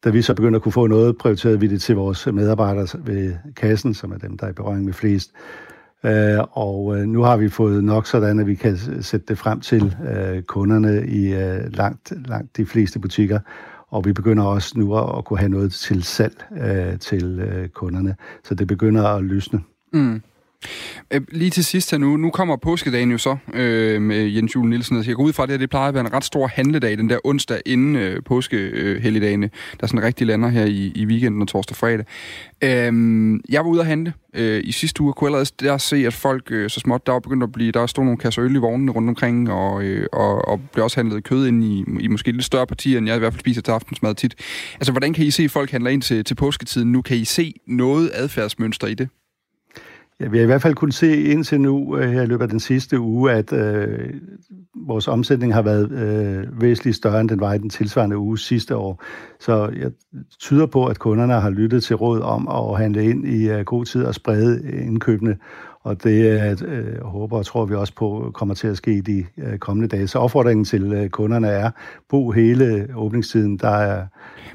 Da 0.05 0.11
vi 0.11 0.23
så 0.23 0.35
begyndte 0.35 0.57
at 0.57 0.63
kunne 0.63 0.73
få 0.73 0.87
noget, 0.87 1.19
prioriterede 1.19 1.61
vi 1.61 1.67
det 1.67 1.83
til 1.83 1.95
vores 1.95 2.27
medarbejdere 2.27 2.87
ved 3.05 3.35
kassen, 3.57 3.95
som 3.95 4.13
er 4.13 4.19
dem, 4.19 4.39
der 4.39 4.47
er 4.47 4.51
i 4.51 4.53
berøring 4.53 4.85
med 4.85 4.93
flest. 4.93 5.31
Øh, 6.05 6.39
og 6.51 6.97
øh, 6.97 7.07
nu 7.07 7.23
har 7.23 7.37
vi 7.37 7.49
fået 7.49 7.85
nok 7.85 8.07
sådan, 8.07 8.41
at 8.41 8.47
vi 8.47 8.55
kan 8.55 8.79
sætte 9.03 9.27
det 9.29 9.39
frem 9.39 9.61
til 9.61 9.97
øh, 10.09 10.43
kunderne 10.43 11.07
i 11.07 11.35
øh, 11.35 11.73
langt, 11.73 12.13
langt 12.29 12.57
de 12.57 12.67
fleste 12.67 12.99
butikker. 12.99 13.41
Og 13.89 14.05
vi 14.05 14.13
begynder 14.13 14.45
også 14.45 14.79
nu 14.79 14.97
at, 14.97 15.19
at 15.19 15.25
kunne 15.25 15.39
have 15.39 15.49
noget 15.49 15.73
til 15.73 16.03
salg 16.03 16.45
øh, 16.61 16.99
til 16.99 17.41
øh, 17.41 17.69
kunderne. 17.69 18.17
Så 18.45 18.55
det 18.55 18.67
begynder 18.67 19.05
at 19.05 19.25
lysne. 19.25 19.61
Mm. 19.93 20.23
Øh, 21.11 21.21
lige 21.33 21.51
til 21.51 21.65
sidst 21.65 21.91
her 21.91 21.99
nu, 21.99 22.17
nu 22.17 22.31
kommer 22.31 22.57
påskedagen 22.57 23.11
jo 23.11 23.19
så 23.19 23.37
øh, 23.55 24.03
med 24.03 24.27
Jens 24.27 24.55
Jule 24.55 24.71
Nielsen. 24.71 25.05
Så 25.05 25.11
jeg 25.11 25.17
går 25.17 25.23
ud 25.23 25.33
fra, 25.33 25.43
at 25.43 25.49
det, 25.49 25.61
det 25.61 25.71
plejer 25.71 25.89
at 25.89 25.95
være 25.95 26.07
en 26.07 26.13
ret 26.13 26.25
stor 26.25 26.47
handledag, 26.47 26.99
den 26.99 27.11
der 27.11 27.19
onsdag 27.25 27.61
inden 27.67 27.97
øh, 27.97 28.23
påskehelligdagene, 28.23 29.47
øh, 29.47 29.81
der 29.81 29.87
sådan 29.87 30.03
rigtig 30.03 30.27
lander 30.27 30.49
her 30.49 30.65
i, 30.65 30.93
i 30.95 31.07
weekenden 31.07 31.43
og 31.43 31.49
torsdag 31.49 31.73
og 31.73 31.77
fredag. 31.77 32.05
Øh, 32.65 33.41
jeg 33.49 33.65
var 33.65 33.71
ude 33.71 33.81
at 33.81 33.87
handle 33.87 34.13
øh, 34.35 34.61
i 34.65 34.73
sidste 34.73 35.01
uge, 35.01 35.11
og 35.11 35.17
kunne 35.17 35.29
allerede 35.29 35.51
der 35.61 35.79
se, 35.79 35.97
at 35.97 36.15
folk 36.15 36.51
øh, 36.51 36.71
så 36.71 36.81
småt, 36.81 37.07
der 37.07 37.13
var 37.13 37.21
begyndt 37.21 37.43
at 37.43 37.53
blive, 37.53 37.73
der 37.73 37.87
stod 37.87 38.05
nogle 38.05 38.19
kasser 38.19 38.45
øl 38.45 38.55
i 38.55 38.59
vognene 38.59 38.93
rundt 38.93 39.09
omkring, 39.09 39.51
og, 39.51 39.83
øh, 39.83 40.07
og, 40.13 40.49
og 40.49 40.61
blev 40.73 40.85
også 40.85 40.97
handlet 40.97 41.25
kød 41.25 41.47
ind 41.47 41.65
i, 41.65 41.85
i 42.01 42.09
måske 42.09 42.33
lidt 42.33 42.45
større 42.45 42.67
partier, 42.67 42.99
end 42.99 43.07
jeg 43.07 43.17
i 43.17 43.19
hvert 43.19 43.33
fald 43.33 43.41
spiser 43.41 43.63
til 43.63 43.73
aftensmad 43.73 44.15
tit. 44.15 44.35
Altså, 44.75 44.93
hvordan 44.93 45.13
kan 45.13 45.25
I 45.25 45.31
se, 45.31 45.43
at 45.43 45.51
folk 45.51 45.71
handler 45.71 45.91
ind 45.91 46.03
til, 46.03 46.25
til 46.25 46.35
påsketiden 46.35 46.93
nu? 46.93 47.03
Kan 47.03 47.17
I 47.17 47.25
se 47.25 47.55
noget 47.67 48.11
adfærdsmønster 48.15 48.87
i 48.87 48.95
det? 48.95 49.09
Ja, 50.21 50.29
vi 50.29 50.37
har 50.37 50.43
i 50.43 50.47
hvert 50.47 50.63
fald 50.63 50.75
kunnet 50.75 50.95
se 50.95 51.23
indtil 51.23 51.61
nu 51.61 51.97
øh, 51.97 52.11
her 52.11 52.23
i 52.23 52.27
løbet 52.27 52.43
af 52.43 52.49
den 52.49 52.61
sidste 52.61 53.01
uge, 53.01 53.33
at 53.33 53.53
øh, 53.53 54.15
vores 54.87 55.09
omsætning 55.09 55.55
har 55.55 55.63
været 55.63 55.91
øh, 55.93 56.61
væsentligt 56.61 56.97
større, 56.97 57.21
end 57.21 57.29
den 57.29 57.41
var 57.41 57.53
i 57.53 57.59
den 57.59 57.71
tilsvarende 57.71 58.19
uge 58.19 58.39
sidste 58.39 58.77
år. 58.77 59.03
Så 59.41 59.71
jeg 59.77 59.91
tyder 60.41 60.67
på, 60.67 60.87
at 60.87 60.99
kunderne 60.99 61.33
har 61.33 61.51
lyttet 61.51 61.83
til 61.83 61.97
råd 61.97 62.21
om 62.21 62.49
at 62.49 62.79
handle 62.79 63.05
ind 63.05 63.29
i 63.29 63.51
øh, 63.51 63.65
god 63.65 63.85
tid 63.85 64.05
og 64.05 64.15
sprede 64.15 64.73
indkøbene. 64.73 65.37
Og 65.83 66.05
det 66.05 66.43
øh, 66.63 67.03
håber 67.03 67.39
og 67.39 67.47
tror 67.47 67.67
vi 67.67 67.75
også 67.75 67.95
på 67.95 68.31
kommer 68.35 68.55
til 68.55 68.69
at 68.69 68.77
ske 68.77 68.93
i 68.97 69.01
de 69.01 69.25
øh, 69.39 69.59
kommende 69.59 69.89
dage. 69.89 70.07
Så 70.07 70.19
opfordringen 70.19 70.65
til 70.65 70.93
øh, 70.93 71.09
kunderne 71.09 71.49
er, 71.49 71.71
bo 72.09 72.31
hele 72.31 72.89
åbningstiden, 72.97 73.57
der 73.57 73.69
er 73.69 74.07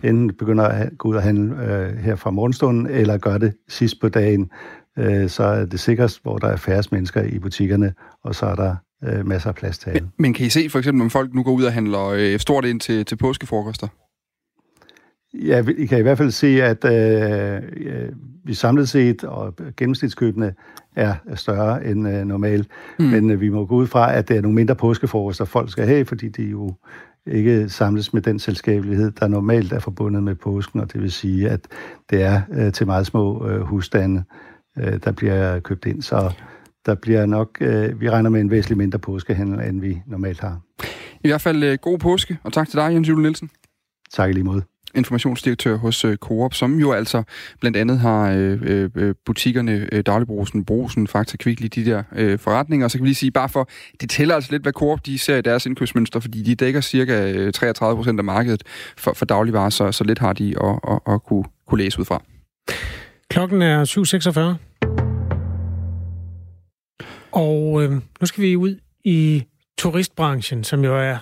enten 0.03 0.33
begynder 0.33 0.63
at 0.63 0.97
gå 0.97 1.09
ud 1.09 1.15
og 1.15 1.21
handle 1.21 1.65
øh, 1.65 1.97
her 1.97 2.15
fra 2.15 2.31
morgenstunden, 2.31 2.87
eller 2.87 3.17
gør 3.17 3.37
det 3.37 3.53
sidst 3.67 4.01
på 4.01 4.09
dagen, 4.09 4.49
øh, 4.97 5.29
så 5.29 5.43
er 5.43 5.65
det 5.65 5.79
sikkert, 5.79 6.19
hvor 6.23 6.37
der 6.37 6.47
er 6.47 6.55
færre 6.55 6.83
mennesker 6.91 7.23
i 7.23 7.39
butikkerne, 7.39 7.93
og 8.23 8.35
så 8.35 8.45
er 8.45 8.55
der 8.55 8.75
øh, 9.03 9.27
masser 9.27 9.49
af 9.49 9.55
plads 9.55 9.77
til 9.77 9.89
alle. 9.89 10.09
Men 10.17 10.33
kan 10.33 10.45
I 10.45 10.49
se 10.49 10.69
for 10.69 10.79
eksempel, 10.79 11.01
om 11.01 11.09
folk 11.09 11.33
nu 11.33 11.43
går 11.43 11.51
ud 11.51 11.63
og 11.63 11.73
handler 11.73 12.07
øh, 12.07 12.39
stort 12.39 12.65
ind 12.65 12.79
til, 12.79 13.05
til 13.05 13.15
påskefrokoster? 13.15 13.87
Ja, 15.33 15.61
vi 15.61 15.85
kan 15.85 15.99
i 15.99 16.01
hvert 16.01 16.17
fald 16.17 16.31
se, 16.31 16.63
at 16.63 16.85
øh, 16.85 17.61
vi 18.45 18.53
samlet 18.53 18.89
set, 18.89 19.23
og 19.23 19.55
gennemsnitskøbene 19.77 20.53
er 20.95 21.15
større 21.35 21.85
end 21.85 22.07
øh, 22.09 22.25
normalt. 22.25 22.67
Mm. 22.99 23.05
Men 23.05 23.31
øh, 23.31 23.41
vi 23.41 23.49
må 23.49 23.65
gå 23.65 23.75
ud 23.75 23.87
fra, 23.87 24.15
at 24.15 24.27
det 24.27 24.37
er 24.37 24.41
nogle 24.41 24.55
mindre 24.55 24.75
påskefrokoster, 24.75 25.45
folk 25.45 25.71
skal 25.71 25.85
have, 25.85 26.05
fordi 26.05 26.29
de 26.29 26.43
jo 26.43 26.73
ikke 27.25 27.69
samles 27.69 28.13
med 28.13 28.21
den 28.21 28.39
selskabelighed, 28.39 29.11
der 29.11 29.27
normalt 29.27 29.73
er 29.73 29.79
forbundet 29.79 30.23
med 30.23 30.35
påsken, 30.35 30.79
og 30.79 30.93
det 30.93 31.01
vil 31.01 31.11
sige, 31.11 31.49
at 31.49 31.59
det 32.09 32.23
er 32.23 32.41
øh, 32.51 32.73
til 32.73 32.85
meget 32.85 33.05
små 33.05 33.47
øh, 33.47 33.61
husstande, 33.61 34.19
øh, 34.19 34.52
der 34.75 35.11
bliver 35.11 35.59
købt 35.59 35.85
ind. 35.85 36.01
Så 36.01 36.33
der 36.85 36.95
bliver 36.95 37.25
nok, 37.25 37.57
øh, 37.61 38.01
vi 38.01 38.09
regner 38.09 38.29
med 38.29 38.41
en 38.41 38.51
væsentlig 38.51 38.77
mindre 38.77 38.99
påskehandel, 38.99 39.69
end 39.69 39.81
vi 39.81 40.01
normalt 40.07 40.39
har. 40.39 40.61
I 41.23 41.27
hvert 41.27 41.41
fald 41.41 41.63
øh, 41.63 41.77
god 41.81 41.99
påske, 41.99 42.37
og 42.43 42.53
tak 42.53 42.69
til 42.69 42.79
dig, 42.79 42.93
Jens 42.93 43.09
Jule 43.09 43.21
Nielsen. 43.21 43.49
Tak 44.11 44.29
i 44.29 44.33
lige 44.33 44.43
måde 44.43 44.63
informationsdirektør 44.95 45.75
hos 45.77 46.05
øh, 46.05 46.17
Coop, 46.17 46.53
som 46.53 46.79
jo 46.79 46.91
altså 46.91 47.23
blandt 47.59 47.77
andet 47.77 47.99
har 47.99 48.31
øh, 48.31 48.89
øh, 48.95 49.15
butikkerne 49.25 49.87
øh, 49.91 50.03
Dagligbrusen, 50.05 50.65
Brosen, 50.65 51.07
Fakta 51.07 51.37
Kvickly, 51.37 51.67
de 51.75 51.85
der 51.85 52.03
øh, 52.15 52.39
forretninger. 52.39 52.85
Og 52.85 52.91
så 52.91 52.97
kan 52.97 53.03
vi 53.03 53.07
lige 53.07 53.15
sige, 53.15 53.31
bare 53.31 53.49
for, 53.49 53.69
det 54.01 54.09
tæller 54.09 54.35
altså 54.35 54.51
lidt, 54.51 54.61
hvad 54.61 54.73
Coop 54.73 55.05
de 55.05 55.17
ser 55.17 55.37
i 55.37 55.41
deres 55.41 55.65
indkøbsmønster, 55.65 56.19
fordi 56.19 56.43
de 56.43 56.55
dækker 56.55 56.81
cirka 56.81 57.51
33 57.51 57.95
procent 57.95 58.19
af 58.19 58.23
markedet 58.23 58.63
for, 58.97 59.13
for 59.13 59.25
dagligvarer, 59.25 59.69
så, 59.69 59.91
så 59.91 60.03
lidt 60.03 60.19
har 60.19 60.33
de 60.33 60.55
at, 60.63 60.79
at, 60.91 61.13
at 61.13 61.23
kunne, 61.23 61.43
kunne 61.67 61.83
læse 61.83 61.99
ud 61.99 62.05
fra. 62.05 62.23
Klokken 63.29 63.61
er 63.61 63.85
7.46. 63.85 64.73
Og 67.31 67.83
øh, 67.83 67.91
nu 67.91 68.25
skal 68.25 68.43
vi 68.43 68.55
ud 68.55 68.75
i 69.03 69.43
turistbranchen, 69.77 70.63
som 70.63 70.83
jo 70.83 70.97
er 70.97 71.17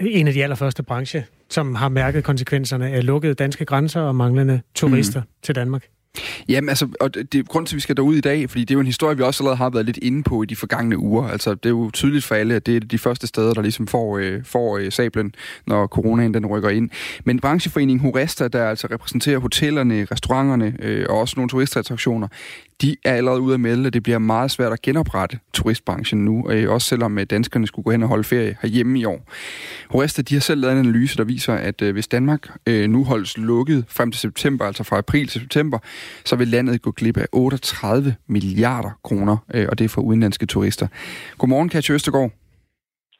en 0.00 0.26
af 0.28 0.32
de 0.32 0.42
allerførste 0.42 0.82
brancher, 0.82 1.22
som 1.50 1.74
har 1.74 1.88
mærket 1.88 2.24
konsekvenserne 2.24 2.90
af 2.90 3.06
lukkede 3.06 3.34
danske 3.34 3.64
grænser 3.64 4.00
og 4.00 4.16
manglende 4.16 4.60
turister 4.74 5.20
mm. 5.20 5.26
til 5.42 5.54
Danmark. 5.54 5.88
Jamen 6.48 6.68
altså, 6.68 6.88
og 7.00 7.14
det 7.14 7.34
er 7.34 7.42
grund 7.42 7.66
til, 7.66 7.74
at 7.74 7.76
vi 7.76 7.80
skal 7.80 7.96
derud 7.96 8.14
i 8.14 8.20
dag, 8.20 8.50
fordi 8.50 8.64
det 8.64 8.70
er 8.70 8.74
jo 8.74 8.80
en 8.80 8.86
historie, 8.86 9.16
vi 9.16 9.22
også 9.22 9.42
allerede 9.42 9.56
har 9.56 9.70
været 9.70 9.86
lidt 9.86 9.96
inde 9.96 10.22
på 10.22 10.42
i 10.42 10.46
de 10.46 10.56
forgangne 10.56 10.98
uger. 10.98 11.28
Altså, 11.28 11.54
det 11.54 11.66
er 11.66 11.70
jo 11.70 11.90
tydeligt 11.90 12.24
for 12.24 12.34
alle, 12.34 12.54
at 12.54 12.66
det 12.66 12.76
er 12.76 12.80
de 12.80 12.98
første 12.98 13.26
steder, 13.26 13.54
der 13.54 13.62
ligesom 13.62 13.86
får, 13.86 14.18
øh, 14.18 14.44
får 14.44 14.78
øh, 14.78 14.92
sablen, 14.92 15.34
når 15.66 15.86
coronaen 15.86 16.34
den 16.34 16.46
rykker 16.46 16.68
ind. 16.68 16.90
Men 17.24 17.40
brancheforeningen 17.40 18.00
Horesta, 18.00 18.48
der 18.48 18.68
altså 18.68 18.88
repræsenterer 18.90 19.38
hotellerne, 19.38 20.06
restauranterne 20.10 20.76
øh, 20.78 21.06
og 21.08 21.18
også 21.18 21.34
nogle 21.36 21.50
turistattraktioner, 21.50 22.28
de 22.82 22.96
er 23.04 23.14
allerede 23.14 23.40
ude 23.40 23.54
at 23.54 23.60
melde, 23.60 23.86
at 23.86 23.92
det 23.92 24.02
bliver 24.02 24.18
meget 24.18 24.50
svært 24.50 24.72
at 24.72 24.82
genoprette 24.82 25.38
turistbranchen 25.52 26.24
nu, 26.24 26.50
øh, 26.50 26.70
også 26.70 26.88
selvom 26.88 27.18
øh, 27.18 27.24
danskerne 27.24 27.66
skulle 27.66 27.84
gå 27.84 27.90
hen 27.90 28.02
og 28.02 28.08
holde 28.08 28.24
ferie 28.24 28.56
herhjemme 28.62 28.98
i 28.98 29.04
år. 29.04 29.30
Horesta, 29.90 30.22
de 30.22 30.34
har 30.34 30.40
selv 30.40 30.60
lavet 30.60 30.72
en 30.72 30.78
analyse, 30.78 31.16
der 31.16 31.24
viser, 31.24 31.54
at 31.54 31.82
øh, 31.82 31.92
hvis 31.92 32.08
Danmark 32.08 32.48
øh, 32.66 32.90
nu 32.90 33.04
holdes 33.04 33.38
lukket 33.38 33.84
frem 33.88 34.10
til 34.10 34.20
september, 34.20 34.64
altså 34.64 34.82
fra 34.82 34.98
april 34.98 35.28
til 35.28 35.40
september, 35.40 35.78
så 36.24 36.36
vil 36.36 36.48
landet 36.48 36.82
gå 36.82 36.90
glip 36.90 37.16
af 37.16 37.26
38 37.32 38.14
milliarder 38.26 38.90
kroner, 39.04 39.36
øh, 39.54 39.66
og 39.70 39.78
det 39.78 39.84
er 39.84 39.88
for 39.88 40.00
udenlandske 40.00 40.46
turister. 40.46 40.86
Godmorgen, 41.38 41.68
Katja 41.68 41.94
Østergaard. 41.94 42.43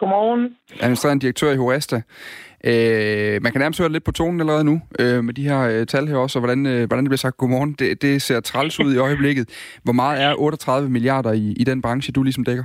Godmorgen. 0.05 0.57
Administrerende 0.81 1.23
direktør 1.23 1.53
i 1.53 1.57
Horesta. 1.57 2.03
Øh, 2.65 3.43
man 3.43 3.53
kan 3.53 3.61
nærmest 3.61 3.81
høre 3.81 3.93
lidt 3.93 4.05
på 4.05 4.13
tonen 4.13 4.41
allerede 4.41 4.65
nu, 4.65 4.81
øh, 4.99 5.25
med 5.25 5.35
de 5.35 5.43
her 5.43 5.61
øh, 5.61 5.87
tal 5.87 6.09
her 6.09 6.17
også, 6.17 6.39
og 6.39 6.41
hvordan, 6.41 6.67
øh, 6.67 6.87
hvordan 6.87 7.05
det 7.05 7.11
bliver 7.11 7.17
sagt 7.17 7.37
godmorgen. 7.37 7.73
Det, 7.73 8.03
det 8.03 8.23
ser 8.23 8.41
træls 8.41 8.81
ud 8.81 8.95
i 8.95 8.99
øjeblikket. 8.99 9.49
Hvor 9.83 9.93
meget 9.93 10.23
er 10.23 10.35
38 10.39 10.91
milliarder 10.91 11.33
i, 11.33 11.55
i 11.57 11.65
den 11.65 11.83
branche, 11.83 12.13
du 12.13 12.23
ligesom 12.23 12.45
dækker? 12.45 12.65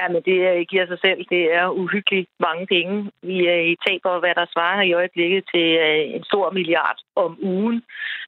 Ja, 0.00 0.08
men 0.08 0.22
det 0.28 0.38
øh, 0.50 0.60
giver 0.70 0.86
sig 0.86 0.98
selv. 1.04 1.20
Det 1.30 1.42
er 1.58 1.68
uhyggeligt 1.68 2.28
mange 2.40 2.66
penge. 2.66 3.10
Vi 3.22 3.46
er 3.46 3.60
i 3.72 3.76
tab 3.86 4.00
over, 4.04 4.20
hvad 4.20 4.34
der 4.34 4.46
svarer 4.54 4.82
i 4.82 4.92
øjeblikket 4.92 5.44
til 5.54 5.66
øh, 5.86 6.04
en 6.16 6.24
stor 6.24 6.50
milliard 6.50 6.98
om 7.16 7.38
ugen. 7.42 7.82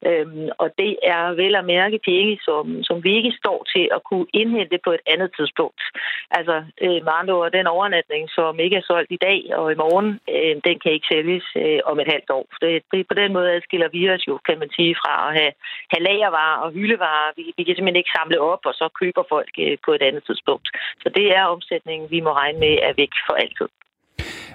Øhm, 0.08 0.48
og 0.58 0.68
det 0.78 0.92
er 1.02 1.22
vel 1.42 1.54
at 1.54 1.64
mærke 1.64 1.98
penge, 2.04 2.38
som, 2.42 2.82
som 2.82 3.04
vi 3.04 3.16
ikke 3.16 3.32
står 3.40 3.66
til 3.74 3.88
at 3.96 4.04
kunne 4.08 4.26
indhente 4.32 4.78
på 4.84 4.90
et 4.92 5.04
andet 5.12 5.30
tidspunkt. 5.38 5.82
Altså, 6.30 6.56
øh, 6.84 7.00
med 7.06 7.12
andre 7.20 7.34
ord, 7.34 7.52
den 7.52 7.66
overnatning, 7.66 8.30
som 8.30 8.60
ikke 8.60 8.76
er 8.76 8.88
solgt 8.90 9.12
i 9.12 9.22
dag 9.28 9.40
og 9.60 9.72
i 9.72 9.80
morgen, 9.84 10.20
øh, 10.34 10.54
den 10.66 10.76
kan 10.82 10.92
ikke 10.92 11.10
sælges 11.12 11.46
øh, 11.56 11.80
om 11.90 12.00
et 12.00 12.12
halvt 12.12 12.30
år. 12.30 12.46
Det, 12.60 12.82
det, 12.92 13.08
på 13.08 13.14
den 13.14 13.32
måde 13.32 13.52
adskiller 13.52 13.88
vi 13.88 14.10
os 14.10 14.26
jo, 14.28 14.38
kan 14.48 14.58
man 14.58 14.70
sige, 14.76 14.94
fra 15.00 15.14
at 15.28 15.32
have, 15.38 15.52
have 15.92 16.02
lagervarer 16.08 16.58
og 16.64 16.72
hyldevarer. 16.72 17.30
Vi, 17.36 17.44
vi 17.56 17.62
kan 17.64 17.74
simpelthen 17.74 18.02
ikke 18.02 18.16
samle 18.18 18.40
op, 18.40 18.62
og 18.64 18.74
så 18.74 18.86
køber 19.00 19.22
folk 19.28 19.52
øh, 19.58 19.76
på 19.84 19.90
et 19.92 20.02
andet 20.08 20.22
tidspunkt. 20.28 20.68
Så 21.02 21.08
det 21.16 21.25
er 21.30 21.44
omsætningen, 21.44 22.10
vi 22.10 22.20
må 22.20 22.32
regne 22.32 22.58
med 22.58 22.78
er 22.82 22.92
væk 22.96 23.12
for 23.26 23.34
altid. 23.34 23.68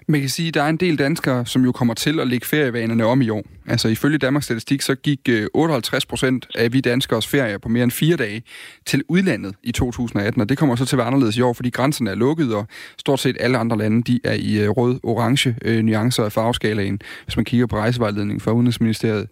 Man 0.07 0.19
kan 0.19 0.29
sige, 0.29 0.47
at 0.47 0.53
der 0.53 0.63
er 0.63 0.69
en 0.69 0.77
del 0.77 0.99
danskere, 0.99 1.45
som 1.45 1.63
jo 1.63 1.71
kommer 1.71 1.93
til 1.93 2.19
at 2.19 2.27
lægge 2.27 2.47
ferievanerne 2.47 3.05
om 3.05 3.21
i 3.21 3.29
år. 3.29 3.43
Altså 3.67 3.87
ifølge 3.87 4.17
Danmarks 4.17 4.45
Statistik, 4.45 4.81
så 4.81 4.95
gik 4.95 5.19
øh, 5.29 5.47
58 5.53 6.05
procent 6.05 6.47
af 6.55 6.73
vi 6.73 6.81
danskers 6.81 7.27
ferie 7.27 7.59
på 7.59 7.69
mere 7.69 7.83
end 7.83 7.91
fire 7.91 8.17
dage 8.17 8.43
til 8.85 9.03
udlandet 9.07 9.55
i 9.63 9.71
2018, 9.71 10.41
og 10.41 10.49
det 10.49 10.57
kommer 10.57 10.75
så 10.75 10.85
til 10.85 10.95
at 10.95 10.97
være 10.97 11.07
anderledes 11.07 11.37
i 11.37 11.41
år, 11.41 11.53
fordi 11.53 11.69
grænserne 11.69 12.09
er 12.09 12.15
lukket, 12.15 12.55
og 12.55 12.67
stort 12.97 13.19
set 13.19 13.37
alle 13.39 13.57
andre 13.57 13.77
lande, 13.77 14.03
de 14.03 14.19
er 14.23 14.33
i 14.33 14.59
øh, 14.59 14.69
rød-orange 14.69 15.55
øh, 15.61 15.83
nuancer 15.83 16.23
af 16.23 16.31
farveskalaen, 16.31 16.99
hvis 17.25 17.35
man 17.35 17.45
kigger 17.45 17.67
på 17.67 17.77
rejsevejledningen 17.77 18.39
fra 18.39 18.51
Udenrigsministeriet. 18.51 19.27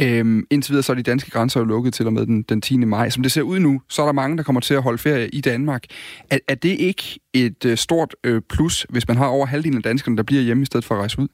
Øhm, 0.00 0.46
indtil 0.50 0.72
videre 0.72 0.82
så 0.82 0.92
er 0.92 0.96
de 0.96 1.02
danske 1.02 1.30
grænser 1.30 1.60
jo 1.60 1.66
lukket 1.66 1.94
til 1.94 2.06
og 2.06 2.12
med 2.12 2.26
den, 2.26 2.42
den 2.42 2.60
10. 2.60 2.76
maj. 2.76 3.10
Som 3.10 3.22
det 3.22 3.32
ser 3.32 3.42
ud 3.42 3.58
nu, 3.58 3.80
så 3.88 4.02
er 4.02 4.06
der 4.06 4.12
mange, 4.12 4.36
der 4.36 4.42
kommer 4.42 4.60
til 4.60 4.74
at 4.74 4.82
holde 4.82 4.98
ferie 4.98 5.28
i 5.28 5.40
Danmark. 5.40 5.84
Er, 6.30 6.38
er 6.48 6.54
det 6.54 6.78
ikke 6.78 7.18
et 7.34 7.64
øh, 7.66 7.76
stort 7.76 8.16
øh, 8.24 8.42
plus, 8.52 8.82
hvis 8.82 9.08
man 9.08 9.16
har 9.16 9.28
over 9.28 9.46
halvdelen 9.46 9.76
af 9.76 9.82
danskerne, 9.82 10.16
der 10.16 10.22
bliver 10.22 10.42
hjemme 10.42 10.62
i 10.62 10.66
stedet 10.66 10.84
for 10.84 10.94
at 10.94 11.00
rejse 11.00 11.18
ud? 11.22 11.28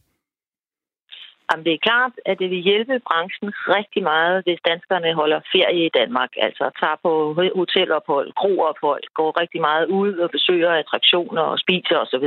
Jamen, 1.49 1.64
det 1.66 1.74
er 1.74 1.86
klart, 1.88 2.14
at 2.30 2.38
det 2.38 2.49
vil 2.51 2.66
hjælpe 2.70 3.01
branchen 3.09 3.51
rigtig 3.76 4.03
meget, 4.03 4.44
hvis 4.44 4.61
danskerne 4.70 5.14
holder 5.20 5.40
ferie 5.53 5.86
i 5.86 5.94
Danmark. 6.01 6.30
Altså 6.47 6.64
tager 6.80 6.99
på 7.05 7.12
hotelophold, 7.61 8.28
kroophold, 8.40 9.05
går 9.18 9.40
rigtig 9.40 9.61
meget 9.61 9.86
ud 9.86 10.12
og 10.24 10.30
besøger 10.30 10.70
attraktioner 10.70 11.42
og 11.42 11.59
spiser 11.59 11.97
osv. 12.05 12.26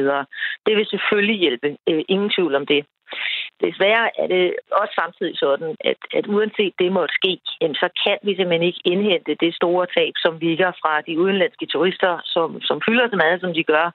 Det 0.65 0.73
vil 0.77 0.87
selvfølgelig 0.93 1.37
hjælpe. 1.39 1.69
Øh, 1.89 2.03
ingen 2.13 2.31
tvivl 2.35 2.55
om 2.55 2.65
det. 2.65 2.81
Desværre 3.65 4.05
er 4.21 4.27
det 4.27 4.55
også 4.81 4.93
samtidig 5.01 5.37
sådan, 5.37 5.75
at, 5.91 5.99
at 6.17 6.25
uanset 6.27 6.73
det 6.79 6.91
måtte 6.91 7.13
ske, 7.19 7.33
så 7.81 7.87
kan 8.03 8.17
vi 8.23 8.31
simpelthen 8.35 8.67
ikke 8.69 8.81
indhente 8.85 9.35
det 9.43 9.55
store 9.55 9.85
tab, 9.97 10.13
som 10.25 10.33
ligger 10.37 10.71
fra 10.81 11.01
de 11.01 11.19
udenlandske 11.19 11.65
turister, 11.65 12.13
som, 12.25 12.61
som 12.61 12.81
fylder 12.87 13.07
så 13.09 13.15
meget, 13.15 13.41
som 13.41 13.53
de 13.53 13.63
gør, 13.63 13.87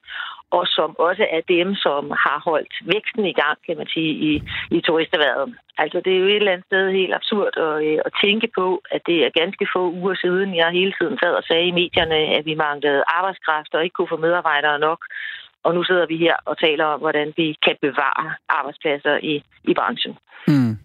og 0.51 0.65
som 0.77 0.91
også 0.99 1.25
er 1.37 1.43
dem, 1.57 1.69
som 1.75 2.03
har 2.25 2.39
holdt 2.49 2.75
væksten 2.95 3.25
i 3.27 3.37
gang, 3.43 3.59
kan 3.67 3.77
man 3.77 3.89
sige, 3.95 4.13
i, 4.29 4.33
i 4.77 4.81
turisterværet. 4.81 5.55
Altså, 5.79 5.99
det 6.05 6.13
er 6.13 6.21
jo 6.23 6.27
et 6.27 6.37
eller 6.37 6.53
andet 6.53 6.67
sted 6.67 6.85
helt 7.01 7.15
absurd 7.15 7.53
at, 7.67 7.77
øh, 7.87 7.99
at 8.07 8.13
tænke 8.25 8.49
på, 8.59 8.67
at 8.95 9.03
det 9.07 9.19
er 9.27 9.39
ganske 9.41 9.67
få 9.75 9.83
uger 10.01 10.15
siden, 10.25 10.57
jeg 10.57 10.79
hele 10.81 10.95
tiden 11.01 11.19
sad 11.23 11.35
og 11.41 11.45
sagde 11.49 11.67
i 11.67 11.79
medierne, 11.81 12.19
at 12.39 12.45
vi 12.47 12.55
manglede 12.55 13.03
arbejdskraft 13.19 13.75
og 13.75 13.83
ikke 13.85 13.97
kunne 13.97 14.15
få 14.15 14.17
medarbejdere 14.27 14.79
nok. 14.79 15.01
Og 15.65 15.75
nu 15.75 15.85
sidder 15.85 16.07
vi 16.07 16.17
her 16.17 16.37
og 16.45 16.59
taler 16.59 16.85
om, 16.85 17.01
hvordan 17.01 17.33
vi 17.37 17.57
kan 17.67 17.77
bevare 17.81 18.35
arbejdspladser 18.49 19.17
i, 19.23 19.35
i 19.71 19.75
branchen. 19.75 20.15
Mm. 20.49 20.77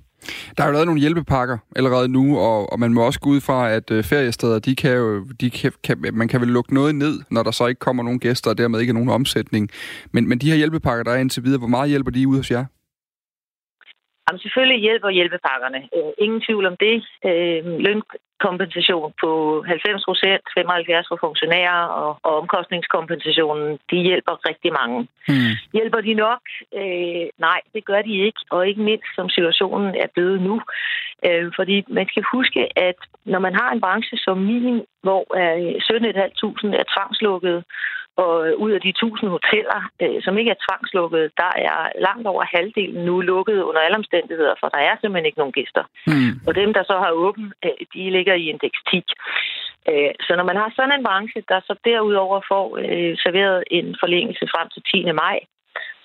Der 0.57 0.63
er 0.63 0.67
jo 0.67 0.73
lavet 0.73 0.85
nogle 0.87 1.01
hjælpepakker 1.01 1.57
allerede 1.75 2.07
nu, 2.07 2.39
og, 2.39 2.73
og 2.73 2.79
man 2.79 2.93
må 2.93 3.05
også 3.05 3.19
gå 3.19 3.29
ud 3.29 3.41
fra, 3.41 3.71
at 3.71 3.91
øh, 3.91 4.03
feriesteder, 4.03 4.59
de 4.59 4.75
kan 4.75 4.93
jo, 4.97 5.23
de 5.41 5.49
kan, 5.49 5.71
kan, 5.83 5.97
man 6.13 6.27
kan 6.27 6.41
vel 6.41 6.49
lukke 6.49 6.73
noget 6.73 6.95
ned, 6.95 7.15
når 7.31 7.43
der 7.43 7.51
så 7.51 7.67
ikke 7.67 7.79
kommer 7.79 8.03
nogen 8.03 8.19
gæster, 8.19 8.51
og 8.51 8.57
dermed 8.57 8.79
ikke 8.79 8.91
er 8.91 8.99
nogen 8.99 9.09
omsætning. 9.09 9.69
Men, 10.13 10.29
men 10.29 10.37
de 10.39 10.49
her 10.49 10.57
hjælpepakker, 10.57 11.03
der 11.03 11.11
er 11.11 11.17
indtil 11.17 11.43
videre, 11.43 11.59
hvor 11.59 11.75
meget 11.75 11.89
hjælper 11.89 12.11
de 12.11 12.27
ud 12.27 12.37
hos 12.37 12.51
jer? 12.51 12.65
Jamen, 14.25 14.39
selvfølgelig 14.39 14.81
hjælper 14.81 15.09
hjælpepakkerne. 15.09 15.79
Øh, 15.95 16.11
ingen 16.17 16.41
tvivl 16.47 16.65
om 16.71 16.75
det. 16.85 16.95
Øh, 17.29 17.61
lønkompensation 18.39 19.13
på 19.21 19.63
90 19.67 20.05
procent, 20.05 20.43
75 20.57 21.07
for 21.09 21.17
funktionærer 21.25 21.81
og, 22.01 22.19
og 22.23 22.37
omkostningskompensationen, 22.41 23.79
de 23.91 23.97
hjælper 24.07 24.47
rigtig 24.49 24.71
mange. 24.79 25.07
Hmm. 25.27 25.53
Hjælper 25.73 26.01
de 26.01 26.13
nok? 26.13 26.41
Øh, 26.79 27.25
nej, 27.47 27.59
det 27.73 27.85
gør 27.85 28.01
de 28.01 28.13
ikke. 28.27 28.41
Og 28.49 28.67
ikke 28.67 28.81
mindst, 28.81 29.09
som 29.15 29.29
situationen 29.29 29.95
er 30.03 30.09
blevet 30.13 30.41
nu. 30.41 30.61
Øh, 31.25 31.51
fordi 31.55 31.75
man 31.87 32.07
skal 32.11 32.23
huske, 32.33 32.61
at 32.87 32.99
når 33.25 33.39
man 33.39 33.53
har 33.61 33.69
en 33.71 33.81
branche 33.81 34.17
som 34.17 34.37
min, 34.37 34.81
hvor 35.05 35.23
øh, 35.39 35.71
17.500 35.89 36.81
er 36.81 36.87
tvangslukket, 36.93 37.63
og 38.23 38.33
ud 38.63 38.71
af 38.77 38.81
de 38.81 38.89
1000 38.89 39.29
hoteller, 39.35 39.79
øh, 40.01 40.17
som 40.25 40.37
ikke 40.37 40.51
er 40.55 40.63
tvangslukket, 40.65 41.23
der 41.41 41.51
er 41.69 41.79
langt 42.07 42.27
over 42.31 42.43
halvdelen 42.55 43.01
nu 43.05 43.15
lukket 43.21 43.59
under 43.67 43.81
alle 43.81 43.97
omstændigheder, 44.01 44.55
for 44.59 44.67
der 44.73 44.81
er 44.89 44.95
simpelthen 44.95 45.29
ikke 45.29 45.41
nogen 45.41 45.57
gæster. 45.59 45.83
Mm. 46.11 46.31
Og 46.47 46.51
dem, 46.61 46.69
der 46.77 46.83
så 46.91 46.95
har 47.03 47.11
åben, 47.25 47.45
øh, 47.65 47.79
de 47.93 48.03
ligger 48.15 48.28
i 48.33 48.49
indeks 48.49 48.79
10. 48.91 49.03
Øh, 49.91 50.11
så 50.25 50.31
når 50.35 50.45
man 50.49 50.57
har 50.61 50.69
sådan 50.75 50.95
en 50.97 51.03
branche, 51.07 51.43
der 51.49 51.59
så 51.67 51.73
derudover 51.85 52.41
får 52.51 52.65
øh, 52.83 53.13
serveret 53.25 53.63
en 53.71 53.95
forlængelse 54.01 54.45
frem 54.53 54.67
til 54.73 54.81
10. 54.91 55.11
maj, 55.11 55.39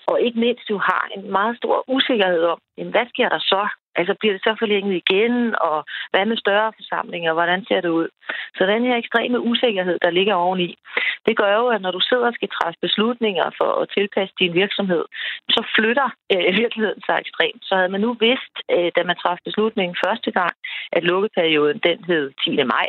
og 0.07 0.21
ikke 0.21 0.39
mindst 0.39 0.69
du 0.69 0.77
har 0.77 1.03
en 1.15 1.31
meget 1.31 1.57
stor 1.57 1.83
usikkerhed 1.87 2.43
om, 2.53 2.59
jamen, 2.77 2.91
hvad 2.91 3.05
sker 3.13 3.29
der 3.29 3.39
så? 3.39 3.63
Altså 3.99 4.13
bliver 4.19 4.33
det 4.33 4.43
så 4.43 4.55
forlænget 4.59 4.95
igen, 5.03 5.35
og 5.69 5.77
hvad 6.11 6.25
med 6.25 6.37
større 6.37 6.71
forsamlinger, 6.79 7.33
hvordan 7.33 7.65
ser 7.67 7.81
det 7.81 7.91
ud? 7.99 8.07
Så 8.57 8.63
den 8.73 8.85
her 8.87 8.95
ekstreme 8.95 9.39
usikkerhed, 9.39 9.97
der 10.05 10.09
ligger 10.09 10.35
oveni, 10.45 10.69
det 11.27 11.35
gør 11.41 11.53
jo, 11.59 11.65
at 11.75 11.81
når 11.85 11.91
du 11.97 12.01
sidder 12.09 12.27
og 12.31 12.35
skal 12.37 12.49
træffe 12.57 12.79
beslutninger 12.85 13.47
for 13.59 13.69
at 13.81 13.89
tilpasse 13.97 14.33
din 14.41 14.53
virksomhed, 14.61 15.03
så 15.55 15.61
flytter 15.75 16.07
øh, 16.33 16.49
virkeligheden 16.61 17.01
sig 17.07 17.17
ekstremt. 17.23 17.61
Så 17.67 17.73
havde 17.77 17.91
man 17.95 18.01
nu 18.05 18.11
vidst, 18.27 18.55
øh, 18.75 18.89
da 18.95 19.01
man 19.09 19.17
træffede 19.21 19.47
beslutningen 19.49 19.95
første 20.05 20.29
gang, 20.39 20.53
at 20.97 21.01
lukkeperioden 21.09 21.79
den 21.87 21.99
hed 22.09 22.23
10. 22.43 22.63
maj, 22.75 22.87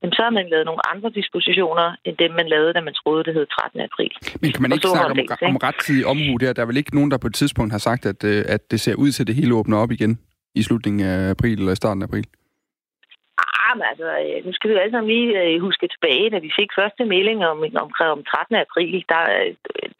jamen, 0.00 0.14
så 0.16 0.22
har 0.26 0.32
man 0.38 0.46
lavet 0.52 0.66
nogle 0.70 0.82
andre 0.92 1.08
dispositioner, 1.18 1.86
end 2.06 2.16
dem 2.22 2.32
man 2.40 2.46
lavede, 2.54 2.72
da 2.76 2.80
man 2.88 2.94
troede, 3.00 3.24
det 3.26 3.32
hed 3.36 3.46
13. 3.46 3.80
april. 3.88 4.12
Men 4.42 4.52
kan 4.52 4.62
man 4.62 4.72
ikke 4.72 4.88
snakke 4.88 5.36
om, 5.42 5.48
om 5.52 5.56
rettidig 5.68 6.04
omhu 6.12 6.32
der? 6.42 6.52
Der 6.52 6.62
er 6.62 6.66
vel 6.70 6.80
ikke 6.82 6.94
nogen, 6.98 7.10
der 7.10 7.18
på 7.18 7.26
et 7.26 7.34
tidspunkt 7.34 7.72
har 7.76 7.82
sagt, 7.88 8.02
at, 8.12 8.20
øh, 8.24 8.40
at 8.54 8.62
det 8.70 8.80
ser 8.80 8.94
ud 8.94 9.10
til, 9.12 9.22
at 9.22 9.26
det 9.26 9.36
hele 9.40 9.54
åbner 9.54 9.76
op 9.84 9.92
igen 9.98 10.12
i 10.54 10.62
slutningen 10.62 11.06
af 11.06 11.30
april 11.30 11.58
eller 11.58 11.72
i 11.72 11.82
starten 11.82 12.02
af 12.02 12.06
april? 12.06 12.26
Ah, 13.64 13.72
men 13.76 13.86
altså, 13.90 14.08
øh, 14.24 14.38
nu 14.46 14.52
skal 14.52 14.68
vi 14.68 14.74
jo 14.74 14.80
alle 14.80 14.94
sammen 14.94 15.10
lige 15.14 15.30
øh, 15.42 15.60
huske 15.66 15.88
tilbage, 15.88 16.30
da 16.30 16.38
vi 16.46 16.50
fik 16.58 16.70
første 16.80 17.04
melding 17.14 17.38
om, 17.52 17.58
om, 17.82 17.88
om 18.16 18.20
13. 18.24 18.56
april. 18.66 19.04
Der, 19.12 19.22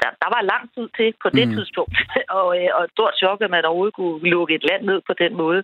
der, 0.01 0.11
der 0.23 0.29
var 0.35 0.51
lang 0.53 0.65
tid 0.75 0.87
til 0.99 1.09
på 1.23 1.29
det 1.37 1.47
mm. 1.49 1.55
tidspunkt, 1.55 1.97
og, 2.39 2.47
og 2.77 2.83
et 2.85 2.95
stort 2.97 3.15
chok, 3.23 3.39
at 3.41 3.51
man 3.51 3.65
overhovedet 3.65 3.99
kunne 3.99 4.31
lukke 4.35 4.55
et 4.55 4.65
land 4.71 4.83
ned 4.91 5.01
på 5.09 5.15
den 5.23 5.33
måde. 5.43 5.61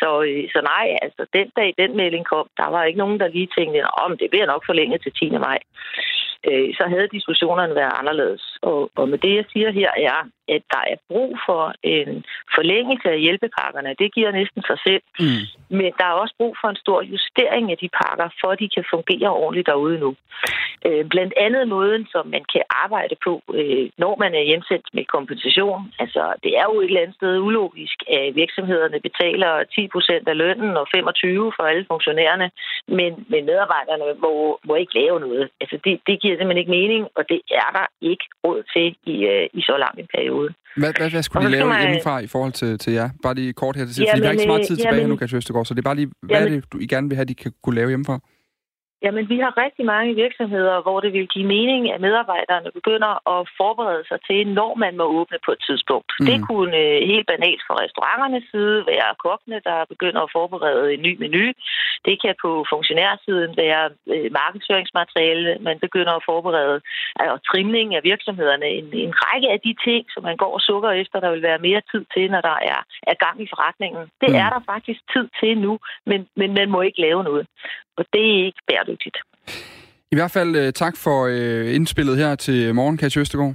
Så, 0.00 0.08
så 0.54 0.60
nej, 0.72 0.86
altså 1.04 1.22
den 1.36 1.48
dag 1.58 1.70
den 1.82 1.96
melding 1.96 2.24
kom, 2.32 2.46
der 2.60 2.68
var 2.74 2.84
ikke 2.84 3.02
nogen, 3.04 3.20
der 3.20 3.34
lige 3.36 3.54
tænkte, 3.58 3.80
om 4.04 4.10
det 4.20 4.30
bliver 4.30 4.46
nok 4.46 4.62
forlænget 4.66 5.02
til 5.02 5.12
10. 5.12 5.30
maj 5.48 5.58
øh, 6.46 6.68
så 6.78 6.84
havde 6.92 7.14
diskussionerne 7.16 7.74
været 7.74 7.98
anderledes. 8.00 8.58
Og, 8.62 8.90
og 8.94 9.08
med 9.08 9.18
det, 9.18 9.34
jeg 9.36 9.44
siger 9.52 9.70
her, 9.70 9.90
er, 9.96 10.18
at 10.54 10.62
der 10.74 10.82
er 10.92 10.98
brug 11.08 11.38
for 11.46 11.64
en 11.82 12.24
forlængelse 12.56 13.08
af 13.10 13.20
hjælpepakkerne. 13.20 13.94
Det 13.98 14.14
giver 14.14 14.30
næsten 14.32 14.62
sig 14.70 14.78
selv. 14.86 15.02
Mm. 15.20 15.44
Men 15.78 15.90
der 15.98 16.06
er 16.08 16.20
også 16.22 16.34
brug 16.40 16.56
for 16.60 16.68
en 16.68 16.82
stor 16.84 17.00
justering 17.02 17.66
af 17.70 17.78
de 17.82 17.88
pakker, 18.02 18.28
for 18.40 18.48
at 18.52 18.60
de 18.62 18.68
kan 18.74 18.84
fungere 18.94 19.30
ordentligt 19.42 19.66
derude 19.66 19.98
nu. 19.98 20.10
Øh, 20.86 21.04
blandt 21.14 21.34
andet 21.36 21.68
måden, 21.68 22.06
som 22.12 22.26
man 22.26 22.44
kan 22.52 22.62
arbejde 22.84 23.16
på, 23.26 23.32
øh, 23.58 23.86
når 24.02 24.14
man 24.22 24.32
er 24.34 24.48
hjemsendt 24.50 24.86
med 24.96 25.04
kompensation. 25.04 25.92
Altså, 25.98 26.22
det 26.44 26.52
er 26.60 26.64
jo 26.70 26.80
et 26.80 26.84
eller 26.84 27.00
andet 27.00 27.16
sted 27.16 27.38
ulogisk, 27.38 27.98
at 28.18 28.34
virksomhederne 28.34 28.98
betaler 29.00 29.64
10 29.64 29.88
procent 29.94 30.28
af 30.28 30.36
lønnen 30.36 30.76
og 30.76 30.86
25 30.94 31.52
for 31.56 31.62
alle 31.70 31.84
funktionærerne, 31.88 32.50
men, 32.98 33.10
men 33.32 33.42
medarbejderne 33.50 34.04
må, 34.24 34.58
må 34.64 34.74
ikke 34.74 34.94
lave 35.00 35.20
noget. 35.20 35.48
Altså, 35.60 35.76
det, 35.84 36.00
det 36.06 36.20
giver 36.20 36.36
simpelthen 36.36 36.62
ikke 36.62 36.76
mening, 36.80 37.02
og 37.16 37.22
det 37.28 37.40
er 37.50 37.70
der 37.78 37.86
ikke 38.00 38.26
råd 38.44 38.62
til 38.74 38.96
i, 39.12 39.16
øh, 39.32 39.46
i 39.52 39.60
så 39.68 39.76
lang 39.84 39.94
en 39.98 40.08
periode. 40.14 40.37
Hvad, 40.76 40.92
hvad, 40.98 41.10
hvad 41.10 41.22
skulle 41.22 41.46
de 41.46 41.52
lave 41.52 41.68
man... 41.68 41.80
hjemmefra 41.82 42.18
i 42.18 42.26
forhold 42.26 42.52
til, 42.52 42.78
til 42.78 42.92
jer? 42.92 43.10
Bare 43.22 43.34
lige 43.34 43.52
kort 43.52 43.76
her 43.76 43.84
til 43.84 43.94
sidst, 43.94 44.10
fordi 44.10 44.20
vi 44.20 44.26
har 44.26 44.32
ikke 44.32 44.42
så 44.42 44.48
meget 44.48 44.66
tid 44.66 44.76
tilbage 44.76 44.94
jamen, 44.94 45.00
her 45.00 45.08
nu, 45.08 45.16
Katja 45.16 45.36
Østergaard, 45.36 45.66
så 45.66 45.74
det 45.74 45.78
er 45.78 45.82
bare 45.82 45.94
lige, 45.94 46.10
hvad 46.22 46.36
jamen, 46.36 46.52
er 46.52 46.60
det, 46.60 46.72
du 46.72 46.78
I 46.78 46.86
gerne 46.86 47.08
vil 47.08 47.16
have, 47.16 47.24
de 47.24 47.34
kan 47.34 47.52
kunne 47.62 47.74
lave 47.74 47.88
hjemmefra? 47.88 48.20
Jamen, 49.04 49.24
vi 49.32 49.38
har 49.44 49.52
rigtig 49.64 49.84
mange 49.94 50.14
virksomheder, 50.14 50.82
hvor 50.82 50.98
det 51.00 51.12
vil 51.12 51.28
give 51.34 51.46
mening, 51.56 51.82
at 51.94 52.00
medarbejderne 52.00 52.70
begynder 52.78 53.12
at 53.34 53.40
forberede 53.60 54.04
sig 54.10 54.18
til, 54.28 54.40
når 54.58 54.72
man 54.84 54.96
må 54.96 55.04
åbne 55.18 55.38
på 55.46 55.50
et 55.56 55.62
tidspunkt. 55.68 56.10
Mm. 56.20 56.26
Det 56.26 56.38
kunne 56.48 56.76
øh, 56.76 56.98
helt 57.12 57.26
banalt 57.32 57.62
fra 57.66 57.74
restauranternes 57.82 58.44
side 58.52 58.76
være 58.92 59.18
kokkene, 59.26 59.58
der 59.68 59.78
begynder 59.92 60.20
at 60.22 60.32
forberede 60.36 60.94
en 60.94 61.02
ny 61.02 61.12
menu. 61.22 61.44
Det 62.06 62.16
kan 62.22 62.34
på 62.44 62.50
funktionærsiden 62.72 63.52
være 63.64 63.84
øh, 64.14 64.28
markedsføringsmateriale, 64.40 65.50
man 65.68 65.78
begynder 65.86 66.12
at 66.16 66.26
forberede, 66.30 66.80
og 67.34 67.38
trimning 67.50 67.88
af 67.94 68.02
virksomhederne. 68.04 68.66
En, 68.78 68.86
en 69.06 69.12
række 69.24 69.48
af 69.54 69.60
de 69.66 69.74
ting, 69.86 70.02
som 70.14 70.22
man 70.22 70.36
går 70.36 70.52
og 70.58 70.60
sukker 70.60 70.90
efter, 70.90 71.20
der 71.20 71.30
vil 71.30 71.42
være 71.42 71.64
mere 71.68 71.82
tid 71.92 72.02
til, 72.14 72.30
når 72.30 72.40
der 72.40 72.56
er, 72.72 72.80
er 73.10 73.16
gang 73.24 73.36
i 73.42 73.48
forretningen. 73.52 74.02
Det 74.22 74.30
mm. 74.30 74.42
er 74.42 74.48
der 74.54 74.60
faktisk 74.72 75.00
tid 75.14 75.26
til 75.40 75.58
nu, 75.58 75.78
men, 76.06 76.20
men 76.40 76.50
man 76.58 76.68
må 76.70 76.80
ikke 76.80 77.00
lave 77.00 77.24
noget. 77.24 77.46
Og 77.98 78.04
det 78.12 78.20
er 78.20 78.46
ikke 78.46 78.62
bæredygtigt. 78.68 79.16
I 80.12 80.14
hvert 80.14 80.30
fald 80.30 80.66
uh, 80.66 80.72
tak 80.72 80.96
for 80.96 81.18
uh, 81.26 81.74
indspillet 81.74 82.16
her 82.16 82.34
til 82.34 82.74
morgen, 82.74 82.96
Katja 82.96 83.20
Østegård. 83.20 83.54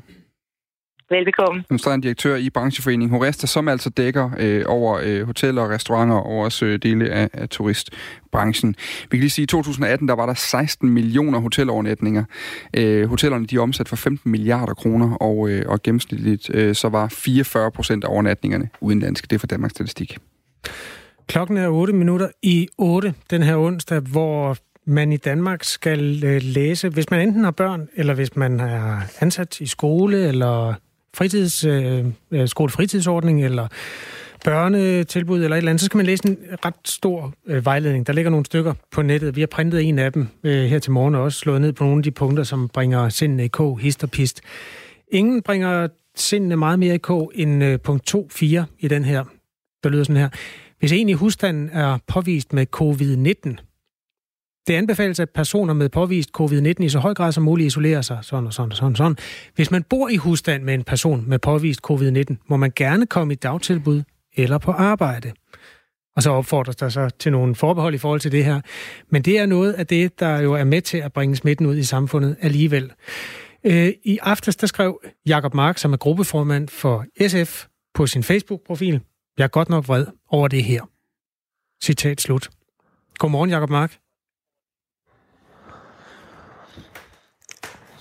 Velbekomme. 1.09 1.63
Administrerende 1.69 2.03
direktør 2.03 2.35
i 2.35 2.49
brancheforeningen 2.49 3.17
Horesta, 3.17 3.47
som 3.47 3.67
altså 3.67 3.89
dækker 3.89 4.29
øh, 4.39 4.63
over 4.67 4.99
øh, 5.03 5.25
hoteller 5.25 5.61
og 5.61 5.69
restauranter 5.69 6.15
og 6.15 6.37
også 6.39 6.65
øh, 6.65 6.79
dele 6.83 7.09
af, 7.09 7.29
af 7.33 7.49
turistbranchen. 7.49 8.75
Vi 9.01 9.17
kan 9.17 9.19
lige 9.19 9.29
sige, 9.29 9.43
at 9.43 9.47
i 9.47 9.55
2018 9.55 10.07
der 10.07 10.13
var 10.13 10.25
der 10.25 10.33
16 10.33 10.89
millioner 10.89 11.39
hotelovernatninger. 11.39 12.23
Øh, 12.77 13.09
hotellerne 13.09 13.45
de 13.45 13.55
er 13.55 13.59
omsat 13.59 13.89
for 13.89 13.95
15 13.95 14.31
milliarder 14.31 14.73
kroner, 14.73 15.15
og, 15.15 15.49
øh, 15.49 15.63
og 15.67 15.83
gennemsnitligt 15.83 16.55
øh, 16.55 16.75
så 16.75 16.89
var 16.89 17.07
44 17.07 17.71
procent 17.71 18.03
af 18.03 18.07
overnatningerne 18.07 18.69
udenlandske. 18.81 19.27
Det 19.29 19.35
er 19.35 19.39
for 19.39 19.47
Danmarks 19.47 19.71
Statistik. 19.71 20.17
Klokken 21.27 21.57
er 21.57 21.67
8 21.67 21.93
minutter 21.93 22.27
i 22.41 22.67
8 22.77 23.13
den 23.29 23.43
her 23.43 23.57
onsdag, 23.57 23.99
hvor 23.99 24.57
man 24.85 25.11
i 25.11 25.17
Danmark 25.17 25.63
skal 25.63 26.23
øh, 26.23 26.41
læse, 26.43 26.89
hvis 26.89 27.11
man 27.11 27.27
enten 27.27 27.43
har 27.43 27.51
børn, 27.51 27.87
eller 27.95 28.13
hvis 28.13 28.35
man 28.35 28.59
er 28.59 28.99
ansat 29.19 29.61
i 29.61 29.65
skole, 29.65 30.27
eller 30.27 30.73
fritids, 31.15 31.65
øh, 31.65 32.05
øh, 32.31 32.47
skolefritidsordning, 32.47 33.45
eller 33.45 33.67
børnetilbud 34.43 35.43
eller 35.43 35.55
et 35.55 35.57
eller 35.57 35.69
andet, 35.69 35.81
så 35.81 35.85
skal 35.85 35.97
man 35.97 36.05
læse 36.05 36.27
en 36.27 36.37
ret 36.65 36.73
stor 36.85 37.33
øh, 37.47 37.65
vejledning. 37.65 38.07
Der 38.07 38.13
ligger 38.13 38.31
nogle 38.31 38.45
stykker 38.45 38.73
på 38.91 39.01
nettet. 39.01 39.35
Vi 39.35 39.41
har 39.41 39.47
printet 39.47 39.81
en 39.81 39.99
af 39.99 40.13
dem 40.13 40.27
øh, 40.43 40.65
her 40.65 40.79
til 40.79 40.91
morgen, 40.91 41.15
og 41.15 41.21
også 41.21 41.39
slået 41.39 41.61
ned 41.61 41.73
på 41.73 41.83
nogle 41.83 41.99
af 41.99 42.03
de 42.03 42.11
punkter, 42.11 42.43
som 42.43 42.69
bringer 42.69 43.09
sindene 43.09 43.45
i 43.45 43.47
k, 43.47 43.59
hist 43.79 44.03
og 44.03 44.11
pist. 44.11 44.41
Ingen 45.11 45.41
bringer 45.41 45.87
sindene 46.15 46.55
meget 46.55 46.79
mere 46.79 46.95
i 46.95 46.97
k 46.97 47.09
end 47.33 47.63
øh, 47.63 47.79
punkt 47.79 48.15
2.4 48.15 48.63
i 48.79 48.87
den 48.87 49.05
her. 49.05 49.23
Der 49.83 49.89
lyder 49.89 50.03
sådan 50.03 50.17
her. 50.17 50.29
Hvis 50.83 50.91
en 50.91 51.09
i 51.09 51.13
husstanden 51.13 51.69
er 51.69 51.97
påvist 52.07 52.53
med 52.53 52.67
covid-19, 52.75 53.49
det 54.67 54.73
anbefales, 54.73 55.19
at 55.19 55.29
personer 55.29 55.73
med 55.73 55.89
påvist 55.89 56.29
covid-19 56.41 56.83
i 56.83 56.89
så 56.89 56.99
høj 56.99 57.13
grad 57.13 57.31
som 57.31 57.43
muligt 57.43 57.67
isolerer 57.67 58.01
sig, 58.01 58.19
sådan 58.21 58.47
og 58.47 58.53
sådan 58.53 58.71
og 58.71 58.77
sådan, 58.77 58.95
sådan. 58.95 59.17
Hvis 59.55 59.71
man 59.71 59.83
bor 59.83 60.09
i 60.09 60.15
husstand 60.15 60.63
med 60.63 60.73
en 60.73 60.83
person 60.83 61.23
med 61.27 61.39
påvist 61.39 61.79
covid-19, 61.91 62.35
må 62.47 62.57
man 62.57 62.71
gerne 62.75 63.07
komme 63.07 63.33
i 63.33 63.35
dagtilbud 63.35 64.03
eller 64.35 64.57
på 64.57 64.71
arbejde. 64.71 65.31
Og 66.15 66.23
så 66.23 66.31
opfordres 66.31 66.75
der 66.75 66.89
så 66.89 67.09
til 67.19 67.31
nogle 67.31 67.55
forbehold 67.55 67.95
i 67.95 67.97
forhold 67.97 68.19
til 68.19 68.31
det 68.31 68.45
her. 68.45 68.61
Men 69.09 69.21
det 69.21 69.39
er 69.39 69.45
noget 69.45 69.73
af 69.73 69.87
det, 69.87 70.19
der 70.19 70.39
jo 70.39 70.53
er 70.53 70.63
med 70.63 70.81
til 70.81 70.97
at 70.97 71.13
bringe 71.13 71.35
smitten 71.35 71.65
ud 71.65 71.77
i 71.77 71.83
samfundet 71.83 72.35
alligevel. 72.41 72.91
Øh, 73.63 73.91
I 74.03 74.17
aftes, 74.21 74.55
der 74.55 74.67
skrev 74.67 75.01
Jakob 75.25 75.53
Mark, 75.53 75.77
som 75.77 75.93
er 75.93 75.97
gruppeformand 75.97 76.67
for 76.67 77.05
SF, 77.27 77.65
på 77.93 78.07
sin 78.07 78.23
Facebook-profil, 78.23 79.01
jeg 79.37 79.43
er 79.43 79.47
godt 79.47 79.69
nok 79.69 79.87
vred 79.87 80.05
over 80.29 80.47
det 80.47 80.63
her. 80.63 80.81
Citat 81.83 82.21
slut. 82.21 82.49
Godmorgen, 83.17 83.49
Jakob 83.49 83.69
Mark. 83.69 83.99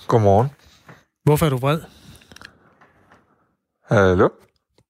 Godmorgen. 0.07 0.49
Hvorfor 1.23 1.45
er 1.45 1.49
du 1.49 1.57
vred? 1.57 1.81
Hallo? 3.85 4.29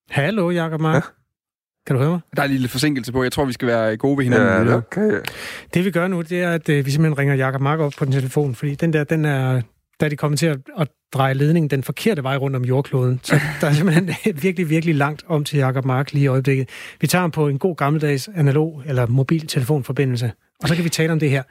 Hallo, 0.09 0.49
Jakob 0.49 0.81
Mark. 0.81 0.95
Ja. 0.95 1.01
Kan 1.87 1.95
du 1.95 2.01
høre 2.01 2.11
mig? 2.11 2.19
Der 2.35 2.41
er 2.43 2.47
lige 2.47 2.59
lidt 2.59 2.71
forsinkelse 2.71 3.11
på. 3.11 3.23
Jeg 3.23 3.31
tror, 3.31 3.45
vi 3.45 3.53
skal 3.53 3.67
være 3.67 3.97
gode 3.97 4.17
ved 4.17 4.23
hinanden. 4.23 4.47
Ja, 4.47 4.63
det 4.63 4.73
okay. 4.73 5.21
Det 5.73 5.85
vi 5.85 5.91
gør 5.91 6.07
nu, 6.07 6.21
det 6.21 6.41
er, 6.41 6.51
at 6.51 6.69
øh, 6.69 6.85
vi 6.85 6.91
simpelthen 6.91 7.17
ringer 7.17 7.35
Jakob 7.35 7.61
Mark 7.61 7.79
op 7.79 7.93
på 7.97 8.05
den 8.05 8.13
telefon, 8.13 8.55
fordi 8.55 8.75
den 8.75 8.93
der, 8.93 9.03
den 9.03 9.25
er, 9.25 9.61
da 10.03 10.09
de 10.09 10.15
kommer 10.15 10.37
til 10.37 10.45
at, 10.45 10.57
at 10.79 10.87
dreje 11.13 11.33
ledningen 11.33 11.69
den 11.69 11.83
forkerte 11.83 12.23
vej 12.23 12.37
rundt 12.37 12.55
om 12.55 12.65
jordkloden. 12.65 13.19
Så 13.23 13.39
der 13.61 13.67
er 13.67 13.73
simpelthen 13.73 14.09
virkelig, 14.41 14.69
virkelig 14.69 14.95
langt 14.95 15.23
om 15.27 15.43
til 15.43 15.59
Jakob 15.59 15.85
Mark 15.85 16.13
lige 16.13 16.23
i 16.23 16.27
øjeblikket. 16.27 16.69
Vi 17.01 17.07
tager 17.07 17.21
ham 17.21 17.31
på 17.31 17.47
en 17.47 17.59
god 17.59 17.75
gammeldags 17.75 18.29
analog 18.35 18.83
eller 18.85 19.07
mobiltelefonforbindelse, 19.07 20.31
og 20.61 20.67
så 20.67 20.75
kan 20.75 20.83
vi 20.83 20.89
tale 20.89 21.11
om 21.11 21.19
det 21.19 21.29
her. 21.29 21.43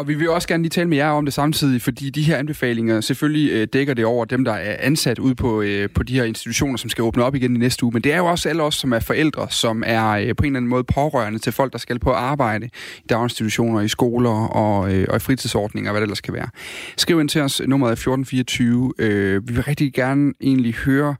Og 0.00 0.08
vi 0.08 0.14
vil 0.14 0.30
også 0.30 0.48
gerne 0.48 0.62
lige 0.62 0.70
tale 0.70 0.88
med 0.88 0.96
jer 0.96 1.10
om 1.10 1.24
det 1.24 1.34
samtidig, 1.34 1.82
fordi 1.82 2.10
de 2.10 2.22
her 2.22 2.36
anbefalinger 2.36 3.00
selvfølgelig 3.00 3.52
øh, 3.52 3.68
dækker 3.72 3.94
det 3.94 4.04
over 4.04 4.24
dem, 4.24 4.44
der 4.44 4.52
er 4.52 4.76
ansat 4.78 5.18
ude 5.18 5.34
på, 5.34 5.62
øh, 5.62 5.88
på 5.94 6.02
de 6.02 6.14
her 6.14 6.24
institutioner, 6.24 6.76
som 6.76 6.90
skal 6.90 7.02
åbne 7.02 7.24
op 7.24 7.34
igen 7.34 7.56
i 7.56 7.58
næste 7.58 7.84
uge. 7.84 7.92
Men 7.92 8.02
det 8.02 8.12
er 8.12 8.16
jo 8.16 8.26
også 8.26 8.48
alle 8.48 8.62
os, 8.62 8.74
som 8.74 8.92
er 8.92 9.00
forældre, 9.00 9.50
som 9.50 9.82
er 9.86 10.10
øh, 10.10 10.36
på 10.36 10.42
en 10.42 10.46
eller 10.46 10.56
anden 10.56 10.68
måde 10.68 10.84
pårørende 10.84 11.38
til 11.38 11.52
folk, 11.52 11.72
der 11.72 11.78
skal 11.78 11.98
på 11.98 12.10
arbejde 12.10 12.66
i 13.04 13.06
daginstitutioner, 13.08 13.80
i 13.80 13.88
skoler 13.88 14.48
og, 14.48 14.94
øh, 14.94 15.06
og 15.08 15.16
i 15.16 15.18
fritidsordninger, 15.18 15.90
hvad 15.90 16.00
det 16.00 16.06
ellers 16.06 16.20
kan 16.20 16.34
være. 16.34 16.48
Skriv 16.96 17.20
ind 17.20 17.28
til 17.28 17.40
os, 17.40 17.62
nummeret 17.66 17.90
er 17.90 17.96
1424. 17.96 18.92
Øh, 18.98 19.48
vi 19.48 19.54
vil 19.54 19.62
rigtig 19.62 19.92
gerne 19.92 20.32
egentlig 20.40 20.74
høre 20.74 21.14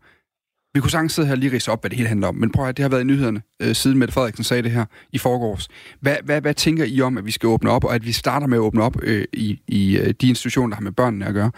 vi 0.74 0.80
kunne 0.80 0.90
sagtens 0.90 1.12
sidde 1.12 1.28
her 1.28 1.34
og 1.34 1.38
lige 1.38 1.52
rise 1.52 1.72
op, 1.72 1.82
hvad 1.82 1.90
det 1.90 1.96
hele 1.96 2.08
handler 2.08 2.28
om, 2.28 2.34
men 2.34 2.52
prøv 2.52 2.68
at 2.68 2.76
det 2.76 2.82
har 2.82 2.88
været 2.90 3.00
i 3.00 3.04
nyhederne, 3.04 3.42
øh, 3.62 3.74
siden 3.74 3.98
Mette 3.98 4.14
Frederiksen 4.14 4.44
sagde 4.44 4.62
det 4.62 4.70
her 4.70 4.84
i 5.12 5.18
forgårs. 5.18 5.68
Hvad, 6.00 6.16
hvad, 6.24 6.40
hvad 6.40 6.54
tænker 6.54 6.84
I 6.84 7.00
om, 7.00 7.18
at 7.18 7.26
vi 7.26 7.30
skal 7.30 7.46
åbne 7.46 7.70
op, 7.70 7.84
og 7.84 7.94
at 7.94 8.06
vi 8.06 8.12
starter 8.12 8.46
med 8.46 8.58
at 8.58 8.60
åbne 8.60 8.82
op 8.82 8.96
øh, 9.02 9.24
i, 9.32 9.60
i 9.68 9.98
øh, 9.98 10.14
de 10.20 10.28
institutioner, 10.28 10.68
der 10.68 10.76
har 10.76 10.82
med 10.82 10.92
børnene 10.92 11.26
at 11.26 11.34
gøre, 11.34 11.50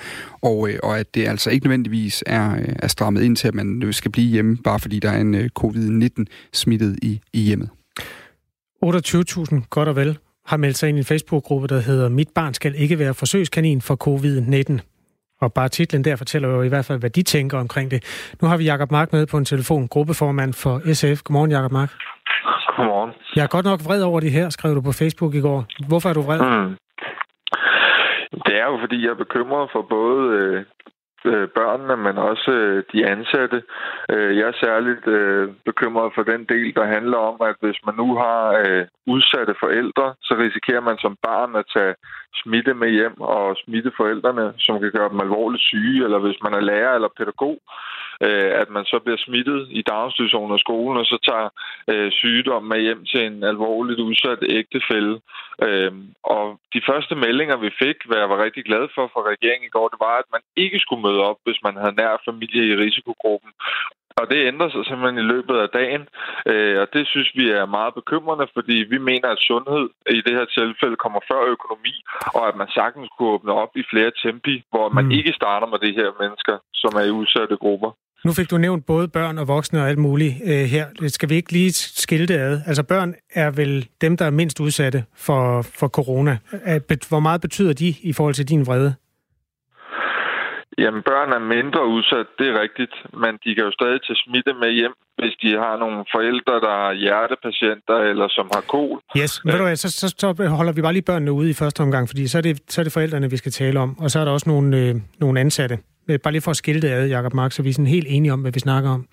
og, 0.43 0.69
øh, 0.71 0.79
og 0.83 0.99
at 0.99 1.15
det 1.15 1.29
altså 1.29 1.51
ikke 1.51 1.67
nødvendigvis 1.67 2.25
er, 2.27 2.57
øh, 2.57 2.69
er 2.79 2.89
strammet 2.89 3.23
ind 3.23 3.37
til, 3.37 3.49
at 3.49 3.55
man 3.55 3.93
skal 3.93 4.11
blive 4.11 4.29
hjemme, 4.29 4.57
bare 4.57 4.79
fordi 4.79 4.99
der 4.99 5.11
er 5.11 5.21
en 5.21 5.35
øh, 5.35 5.51
covid-19 5.61 6.25
smittet 6.53 6.99
i, 7.03 7.21
i 7.33 7.41
hjemmet? 7.41 7.69
28.000, 8.85 9.67
godt 9.71 9.89
og 9.89 9.97
vel, 9.97 10.19
har 10.47 10.57
meldt 10.57 10.79
sig 10.79 10.89
ind 10.89 10.99
i 10.99 11.01
en 11.01 11.05
Facebook-gruppe, 11.05 11.67
der 11.67 11.81
hedder 11.81 12.09
Mit 12.09 12.29
barn 12.29 12.55
skal 12.55 12.75
ikke 12.77 12.99
være 12.99 13.15
forsøgskanin 13.15 13.81
for 13.81 13.97
covid-19. 14.09 14.92
Og 15.43 15.53
bare 15.53 15.69
titlen 15.69 16.05
der 16.05 16.17
fortæller 16.17 16.49
jo 16.49 16.63
i 16.63 16.69
hvert 16.69 16.85
fald, 16.85 16.99
hvad 17.01 17.11
de 17.11 17.23
tænker 17.23 17.59
omkring 17.59 17.91
det. 17.91 18.01
Nu 18.43 18.49
har 18.49 18.57
vi 18.57 18.65
Jakob 18.65 18.91
Mark 18.91 19.13
med 19.13 19.27
på 19.27 19.37
en 19.37 19.45
telefon, 19.45 19.89
gruppeformand 19.89 20.53
for 20.63 20.75
SF. 20.99 21.23
Godmorgen, 21.25 21.51
Jakob 21.51 21.73
Mark. 21.73 21.91
Godmorgen. 22.77 23.11
Jeg 23.37 23.43
er 23.43 23.53
godt 23.57 23.67
nok 23.71 23.81
vred 23.89 24.03
over 24.03 24.21
det 24.21 24.31
her, 24.31 24.49
skrev 24.49 24.75
du 24.75 24.81
på 24.81 24.93
Facebook 24.93 25.35
i 25.35 25.41
går. 25.41 25.65
Hvorfor 25.89 26.09
er 26.09 26.15
du 26.19 26.23
vred? 26.23 26.41
Mm. 26.41 26.77
Det 28.47 28.55
er 28.63 28.67
jo, 28.73 28.77
fordi 28.83 28.97
jeg 29.05 29.11
er 29.11 29.21
bekymret 29.25 29.71
for 29.73 29.83
både 29.97 30.21
øh, 30.39 30.65
Øh, 31.25 31.49
børnene, 31.49 31.97
men 31.97 32.19
også 32.19 32.51
øh, 32.51 32.85
de 32.93 33.07
ansatte. 33.07 33.63
Øh, 34.11 34.37
jeg 34.39 34.49
er 34.49 34.61
særligt 34.61 35.05
bekymret 35.65 36.13
for 36.15 36.23
den 36.23 36.45
del, 36.45 36.75
der 36.75 36.85
handler 36.85 37.19
om, 37.19 37.37
at 37.41 37.57
hvis 37.61 37.81
man 37.87 37.95
nu 37.95 38.17
har 38.17 38.41
udsatte 39.07 39.55
forældre, 39.61 40.15
så 40.23 40.35
risikerer 40.45 40.81
man 40.81 40.99
som 40.99 41.17
barn 41.23 41.57
at 41.57 41.65
tage 41.75 41.95
smitte 42.35 42.75
med 42.75 42.91
hjem 42.91 43.21
og 43.21 43.57
smitte 43.65 43.93
forældrene, 43.97 44.53
som 44.59 44.81
kan 44.81 44.93
gøre 44.93 45.09
dem 45.09 45.21
alvorligt 45.21 45.63
syge, 45.63 46.05
eller 46.05 46.19
hvis 46.19 46.43
man 46.43 46.55
er 46.55 46.61
lærer 46.61 46.95
eller 46.95 47.09
pædagog, 47.19 47.59
øh, 48.27 48.51
at 48.63 48.69
man 48.77 48.85
så 48.85 48.99
bliver 49.05 49.21
smittet 49.27 49.61
i 49.71 49.83
daginstitutionen 49.83 50.53
og 50.57 50.61
skolen, 50.67 50.97
og 51.01 51.07
så 51.07 51.19
tager 51.29 51.49
øh, 51.93 52.11
sygdom 52.13 52.65
med 52.65 52.81
hjem 52.81 53.05
til 53.05 53.21
en 53.27 53.45
alvorligt 53.45 54.01
udsat 54.01 54.41
ægtefælde. 54.61 55.21
Øh, 55.67 55.93
og 56.35 56.45
de 56.75 56.81
første 56.89 57.15
meldinger, 57.15 57.57
vi 57.57 57.71
fik, 57.83 57.97
hvad 58.07 58.19
jeg 58.19 58.31
var 58.31 58.45
rigtig 58.45 58.65
glad 58.65 58.85
for 58.95 59.05
fra 59.13 59.23
regeringen 59.33 59.67
i 59.67 59.75
går, 59.77 59.89
det 59.89 60.01
var, 60.01 60.17
at 60.19 60.29
man 60.35 60.43
ikke 60.57 60.79
skulle 60.79 61.03
møde 61.07 61.21
op, 61.31 61.39
hvis 61.45 61.61
man 61.67 61.77
havde 61.77 61.99
nær 62.01 62.23
familie 62.29 62.65
i 62.67 62.79
risikogruppen. 62.85 63.53
Og 64.21 64.25
det 64.31 64.47
ændrer 64.51 64.69
sig 64.71 64.85
simpelthen 64.85 65.25
i 65.25 65.31
løbet 65.33 65.57
af 65.65 65.69
dagen, 65.69 66.03
øh, 66.51 66.81
og 66.83 66.89
det 66.95 67.05
synes 67.07 67.31
vi 67.35 67.45
er 67.51 67.75
meget 67.77 67.95
bekymrende, 67.95 68.47
fordi 68.57 68.77
vi 68.93 68.99
mener, 68.99 69.29
at 69.29 69.45
sundhed 69.49 69.87
i 70.19 70.21
det 70.27 70.35
her 70.39 70.45
tilfælde 70.45 70.97
kommer 71.05 71.21
før 71.31 71.43
økonomi, 71.55 71.95
og 72.37 72.49
at 72.49 72.57
man 72.57 72.69
sagtens 72.79 73.09
kunne 73.13 73.33
åbne 73.37 73.53
op 73.53 73.73
i 73.77 73.85
flere 73.93 74.13
tempi, 74.23 74.55
hvor 74.71 74.89
man 74.89 75.05
mm. 75.05 75.11
ikke 75.11 75.33
starter 75.41 75.67
med 75.67 75.79
de 75.79 75.93
her 75.99 76.11
mennesker, 76.21 76.57
som 76.75 76.93
er 77.01 77.05
i 77.07 77.17
udsatte 77.21 77.57
grupper. 77.57 77.91
Nu 78.25 78.33
fik 78.33 78.51
du 78.51 78.59
nævnt 78.59 78.87
både 78.87 79.09
børn 79.09 79.39
og 79.39 79.49
voksne 79.49 79.81
og 79.83 79.89
alt 79.89 79.99
muligt 79.99 80.35
øh, 80.45 80.65
her. 80.75 80.87
Skal 81.07 81.29
vi 81.29 81.35
ikke 81.35 81.53
lige 81.53 81.73
skille 81.73 82.27
det 82.27 82.35
ad? 82.35 82.61
Altså 82.67 82.83
børn 82.83 83.15
er 83.35 83.51
vel 83.51 83.89
dem, 84.01 84.17
der 84.17 84.25
er 84.25 84.31
mindst 84.31 84.61
udsatte 84.61 85.05
for, 85.17 85.63
for 85.63 85.89
corona. 85.89 86.39
Hvor 87.09 87.21
meget 87.21 87.41
betyder 87.41 87.73
de 87.73 87.95
i 88.03 88.13
forhold 88.13 88.35
til 88.35 88.49
din 88.49 88.67
vrede? 88.67 88.95
Jamen, 90.79 91.03
børn 91.03 91.33
er 91.33 91.43
mindre 91.57 91.87
udsat, 91.87 92.27
det 92.39 92.47
er 92.49 92.61
rigtigt, 92.65 92.95
men 93.23 93.33
de 93.45 93.55
kan 93.55 93.65
jo 93.65 93.73
stadig 93.79 93.99
tage 94.07 94.21
smitte 94.25 94.53
med 94.63 94.71
hjem, 94.79 94.95
hvis 95.19 95.35
de 95.43 95.51
har 95.65 95.75
nogle 95.83 95.99
forældre, 96.15 96.55
der 96.67 96.75
har 96.83 96.93
hjertepatienter 96.93 97.97
eller 98.11 98.27
som 98.31 98.47
har 98.55 98.63
kol. 98.75 99.01
Yes, 99.21 99.33
men 99.45 99.53
ved 99.53 99.59
du 99.59 99.65
hvad, 99.65 99.77
så, 99.77 99.91
så, 99.91 100.15
så 100.19 100.49
holder 100.59 100.73
vi 100.73 100.83
bare 100.83 100.93
lige 100.93 101.09
børnene 101.11 101.33
ude 101.33 101.51
i 101.51 101.55
første 101.63 101.81
omgang, 101.81 102.09
fordi 102.09 102.27
så 102.27 102.39
er 102.39 102.43
det, 102.43 102.63
så 102.69 102.81
er 102.81 102.85
det 102.85 102.93
forældrene, 102.93 103.31
vi 103.31 103.37
skal 103.37 103.53
tale 103.53 103.81
om, 103.81 103.99
og 103.99 104.11
så 104.11 104.21
er 104.21 104.25
der 104.25 104.33
også 104.33 104.49
nogle, 104.49 104.77
øh, 104.77 104.95
nogle 105.21 105.41
ansatte. 105.41 105.79
Øh, 106.09 106.19
bare 106.23 106.33
lige 106.33 106.43
for 106.43 106.51
at 106.51 106.57
skille 106.57 106.83
det 106.83 106.89
ad, 106.89 107.09
Jacob 107.09 107.35
Mark, 107.35 107.53
så 107.53 107.63
vi 107.63 107.69
er 107.69 107.73
sådan 107.73 107.97
helt 107.97 108.07
enige 108.11 108.33
om, 108.33 108.41
hvad 108.41 108.53
vi 108.53 108.61
snakker 108.61 108.91
om. 108.91 109.07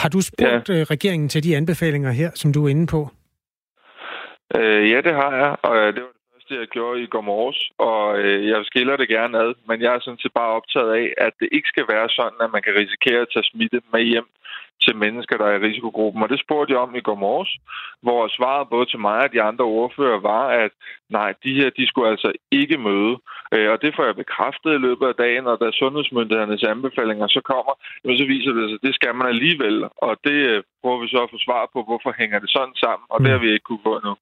Har 0.00 0.08
du 0.08 0.20
spurgt 0.20 0.68
ja. 0.68 0.74
Øh, 0.74 0.82
regeringen 0.94 1.28
til 1.28 1.44
de 1.44 1.56
anbefalinger 1.56 2.10
her, 2.10 2.30
som 2.34 2.52
du 2.52 2.64
er 2.64 2.68
inde 2.68 2.86
på? 2.86 3.00
Øh, 4.58 4.90
ja, 4.90 4.98
det 5.06 5.14
har 5.20 5.32
jeg, 5.42 5.56
og 5.62 5.76
øh, 5.76 5.88
det 5.94 6.02
var 6.02 6.12
det 6.14 6.22
første, 6.32 6.54
jeg 6.60 6.68
gjorde 6.76 7.02
i 7.02 7.06
går 7.06 7.20
morges, 7.20 7.60
og 7.78 8.18
øh, 8.18 8.48
jeg 8.48 8.60
skiller 8.64 8.96
det 8.96 9.08
gerne 9.08 9.38
ad, 9.38 9.52
men 9.68 9.76
jeg 9.82 9.94
er 9.94 10.00
sådan 10.00 10.22
set 10.22 10.34
bare 10.40 10.56
optaget 10.58 10.90
af, 11.00 11.06
at 11.26 11.32
det 11.40 11.48
ikke 11.52 11.68
skal 11.68 11.86
være 11.94 12.08
sådan, 12.18 12.38
at 12.44 12.50
man 12.54 12.62
kan 12.62 12.74
risikere 12.82 13.20
at 13.22 13.30
tage 13.32 13.50
smitte 13.50 13.80
med 13.92 14.02
hjem 14.12 14.28
til 14.82 14.96
mennesker, 15.04 15.36
der 15.36 15.46
er 15.46 15.56
i 15.56 15.64
risikogruppen. 15.66 16.22
Og 16.22 16.28
det 16.28 16.40
spurgte 16.44 16.72
jeg 16.72 16.80
om 16.80 16.94
i 16.94 17.06
går 17.08 17.18
morges, 17.26 17.52
hvor 18.02 18.20
svaret 18.36 18.68
både 18.74 18.86
til 18.86 19.00
mig 19.06 19.18
og 19.24 19.32
de 19.32 19.42
andre 19.42 19.64
ordfører 19.64 20.20
var, 20.32 20.44
at 20.64 20.72
nej, 21.10 21.30
de 21.44 21.52
her, 21.58 21.70
de 21.78 21.86
skulle 21.86 22.10
altså 22.10 22.32
ikke 22.60 22.78
møde. 22.88 23.14
Øh, 23.54 23.68
og 23.72 23.78
det 23.82 23.90
får 23.96 24.04
jeg 24.06 24.20
bekræftet 24.22 24.70
i 24.74 24.84
løbet 24.86 25.06
af 25.10 25.14
dagen, 25.24 25.44
og 25.50 25.56
da 25.60 25.66
sundhedsmyndighedernes 25.70 26.64
anbefalinger 26.74 27.26
så 27.36 27.40
kommer, 27.52 27.74
så 28.20 28.24
viser 28.32 28.52
det 28.56 28.64
sig, 28.68 28.78
at 28.78 28.86
det 28.86 28.94
skal 28.98 29.14
man 29.18 29.26
alligevel. 29.34 29.76
Og 30.06 30.12
det 30.26 30.38
øh, 30.50 30.62
prøver 30.82 30.98
vi 31.02 31.08
så 31.08 31.20
at 31.22 31.32
få 31.34 31.38
svar 31.46 31.62
på, 31.72 31.78
hvorfor 31.88 32.12
hænger 32.20 32.38
det 32.38 32.50
sådan 32.56 32.76
sammen, 32.84 33.06
og 33.12 33.18
det 33.22 33.30
har 33.30 33.40
vi 33.44 33.50
ikke 33.52 33.68
kunne 33.68 33.86
få 33.88 33.94
endnu. 34.00 34.14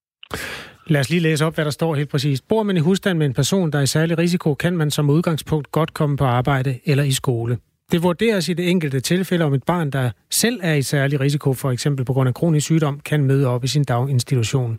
Lad 0.87 1.01
os 1.01 1.11
lige 1.11 1.23
læse 1.23 1.47
op, 1.47 1.55
hvad 1.55 1.65
der 1.65 1.71
står 1.71 1.95
helt 1.95 2.11
præcist. 2.11 2.49
Bor 2.49 2.63
man 2.63 2.77
i 2.77 2.81
husstand 2.81 3.19
med 3.19 3.27
en 3.27 3.35
person, 3.35 3.71
der 3.73 3.79
er 3.79 3.83
i 3.83 3.87
særlig 3.87 4.19
risiko, 4.19 4.55
kan 4.55 4.77
man 4.77 4.91
som 4.91 5.11
udgangspunkt 5.11 5.73
godt 5.73 5.95
komme 5.95 6.17
på 6.17 6.25
arbejde 6.25 6.71
eller 6.87 7.05
i 7.05 7.13
skole. 7.13 7.59
Det 7.93 8.03
vurderes 8.03 8.49
i 8.49 8.53
det 8.53 8.71
enkelte 8.71 9.01
tilfælde, 9.01 9.45
om 9.45 9.55
et 9.55 9.65
barn, 9.67 9.91
der 9.91 10.11
selv 10.31 10.61
er 10.63 10.75
i 10.75 10.83
særlig 10.83 11.21
risiko, 11.21 11.55
for 11.55 11.71
eksempel 11.71 12.05
på 12.05 12.13
grund 12.13 12.29
af 12.29 12.35
kronisk 12.35 12.67
sygdom, 12.67 13.01
kan 13.01 13.25
møde 13.25 13.49
op 13.49 13.65
i 13.65 13.67
sin 13.67 13.85
daginstitution. 13.85 14.79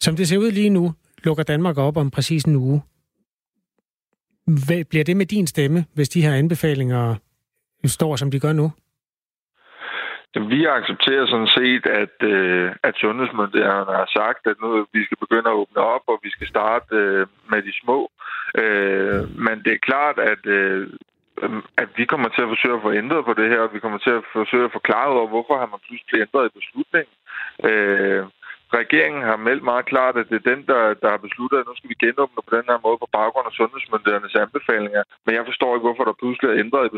Som 0.00 0.16
det 0.16 0.28
ser 0.28 0.38
ud 0.38 0.50
lige 0.50 0.70
nu, 0.70 0.92
lukker 1.24 1.42
Danmark 1.42 1.78
op 1.78 1.96
om 1.96 2.10
præcis 2.10 2.44
en 2.44 2.56
uge. 2.56 2.82
Hvad 4.66 4.84
bliver 4.90 5.04
det 5.04 5.16
med 5.16 5.26
din 5.26 5.46
stemme, 5.46 5.84
hvis 5.94 6.08
de 6.08 6.22
her 6.22 6.34
anbefalinger 6.34 7.14
står, 7.84 8.16
som 8.16 8.30
de 8.30 8.40
gør 8.40 8.52
nu? 8.52 8.72
Vi 10.34 10.64
accepterer 10.64 11.26
sådan 11.26 11.52
set, 11.58 11.86
at, 12.02 12.16
øh, 12.32 12.72
at 12.82 12.94
sundhedsmyndighederne 12.96 13.92
har 14.00 14.10
sagt, 14.18 14.46
at 14.46 14.56
nu 14.62 14.86
vi 14.92 15.04
skal 15.04 15.18
begynde 15.20 15.48
at 15.50 15.58
åbne 15.62 15.82
op, 15.94 16.04
og 16.08 16.20
vi 16.22 16.30
skal 16.30 16.48
starte 16.48 16.96
øh, 16.96 17.26
med 17.50 17.62
de 17.62 17.72
små. 17.82 18.10
Øh, 18.62 19.20
men 19.46 19.56
det 19.64 19.72
er 19.72 19.86
klart, 19.88 20.18
at 20.18 20.46
øh, 20.46 20.90
Øhm, 21.42 21.62
at 21.82 21.88
vi 21.96 22.04
kommer 22.04 22.28
til 22.28 22.42
at 22.42 22.52
forsøge 22.54 22.76
at 22.76 22.82
få 22.82 22.92
ændret 22.92 23.24
på 23.24 23.34
det 23.34 23.48
her, 23.52 23.60
og 23.66 23.74
vi 23.74 23.80
kommer 23.84 23.98
til 23.98 24.10
at 24.10 24.24
forsøge 24.32 24.64
at 24.64 24.76
forklare 24.78 25.08
over, 25.16 25.28
hvorfor 25.28 25.54
har 25.58 25.68
man 25.72 25.84
pludselig 25.86 26.20
ændret 26.20 26.46
i 26.46 26.56
beslutningen. 26.58 27.14
Øh, 27.68 28.24
regeringen 28.80 29.22
har 29.30 29.44
meldt 29.48 29.64
meget 29.70 29.86
klart, 29.92 30.14
at 30.20 30.28
det 30.30 30.36
er 30.38 30.50
den, 30.52 30.60
der, 30.70 30.80
der 31.02 31.08
har 31.14 31.20
besluttet, 31.26 31.58
at 31.58 31.66
nu 31.68 31.74
skal 31.76 31.90
vi 31.92 32.02
genåbne 32.04 32.46
på 32.46 32.52
den 32.56 32.66
her 32.70 32.78
måde 32.84 32.98
på 33.00 33.08
baggrund 33.18 33.46
af 33.50 33.56
sundhedsmyndighedernes 33.58 34.40
anbefalinger. 34.44 35.02
Men 35.24 35.32
jeg 35.34 35.44
forstår 35.46 35.70
ikke, 35.74 35.86
hvorfor 35.88 36.06
der 36.06 36.20
pludselig 36.22 36.48
er 36.50 36.60
ændret 36.64 36.86
i 36.86 36.94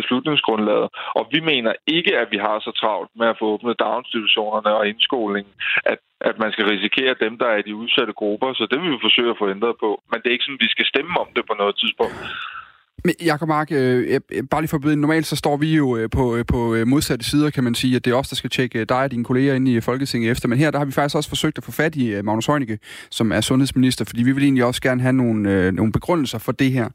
beslutningsgrundlaget. 0.00 0.88
Og 1.18 1.24
vi 1.34 1.40
mener 1.50 1.72
ikke, 1.96 2.12
at 2.22 2.28
vi 2.34 2.38
har 2.46 2.56
så 2.66 2.72
travlt 2.80 3.10
med 3.20 3.26
at 3.32 3.38
få 3.38 3.44
åbnet 3.54 3.82
daginstitutionerne 3.84 4.70
og 4.78 4.88
indskolingen, 4.90 5.54
at, 5.92 5.98
at 6.30 6.36
man 6.42 6.50
skal 6.52 6.66
risikere 6.74 7.22
dem, 7.24 7.32
der 7.40 7.48
er 7.52 7.58
i 7.58 7.68
de 7.68 7.78
udsatte 7.82 8.12
grupper. 8.20 8.48
Så 8.58 8.64
det 8.70 8.78
vil 8.80 8.92
vi 8.94 9.06
forsøge 9.06 9.30
at 9.32 9.40
få 9.40 9.46
ændret 9.56 9.74
på. 9.84 9.90
Men 10.10 10.16
det 10.18 10.28
er 10.28 10.36
ikke 10.36 10.46
sådan, 10.46 10.60
at 10.60 10.66
vi 10.66 10.74
skal 10.74 10.90
stemme 10.92 11.12
om 11.22 11.28
det 11.36 11.44
på 11.46 11.54
noget 11.62 11.74
tidspunkt. 11.82 12.18
Men 13.06 13.14
Jacob 13.24 13.48
Mark, 13.48 13.68
øh, 13.72 14.20
bare 14.50 14.62
lige 14.62 14.68
for 14.68 14.76
at 14.76 14.80
byde 14.80 14.96
normalt 14.96 15.26
så 15.26 15.36
står 15.36 15.56
vi 15.56 15.76
jo 15.76 15.96
øh, 15.96 16.10
på, 16.10 16.36
øh, 16.36 16.46
på 16.46 16.74
øh, 16.74 16.86
modsatte 16.86 17.24
sider, 17.24 17.50
kan 17.50 17.64
man 17.64 17.74
sige, 17.74 17.96
at 17.96 18.04
det 18.04 18.10
er 18.10 18.14
os, 18.14 18.28
der 18.28 18.36
skal 18.36 18.50
tjekke 18.50 18.84
dig 18.84 18.96
og 18.96 19.10
dine 19.10 19.24
kolleger 19.24 19.54
ind 19.54 19.68
i 19.68 19.80
Folketinget 19.80 20.30
efter. 20.30 20.48
Men 20.48 20.58
her 20.58 20.70
der 20.70 20.78
har 20.78 20.84
vi 20.84 20.92
faktisk 20.92 21.16
også 21.16 21.28
forsøgt 21.28 21.58
at 21.58 21.64
få 21.64 21.72
fat 21.72 21.96
i 21.96 22.22
Magnus 22.22 22.46
Heunicke, 22.46 22.78
som 23.10 23.32
er 23.32 23.40
sundhedsminister, 23.40 24.04
fordi 24.04 24.22
vi 24.22 24.32
vil 24.32 24.42
egentlig 24.42 24.64
også 24.64 24.82
gerne 24.82 25.02
have 25.02 25.12
nogle, 25.12 25.52
øh, 25.52 25.72
nogle 25.72 25.92
begrundelser 25.92 26.38
for 26.38 26.52
det 26.52 26.72
her. 26.72 26.88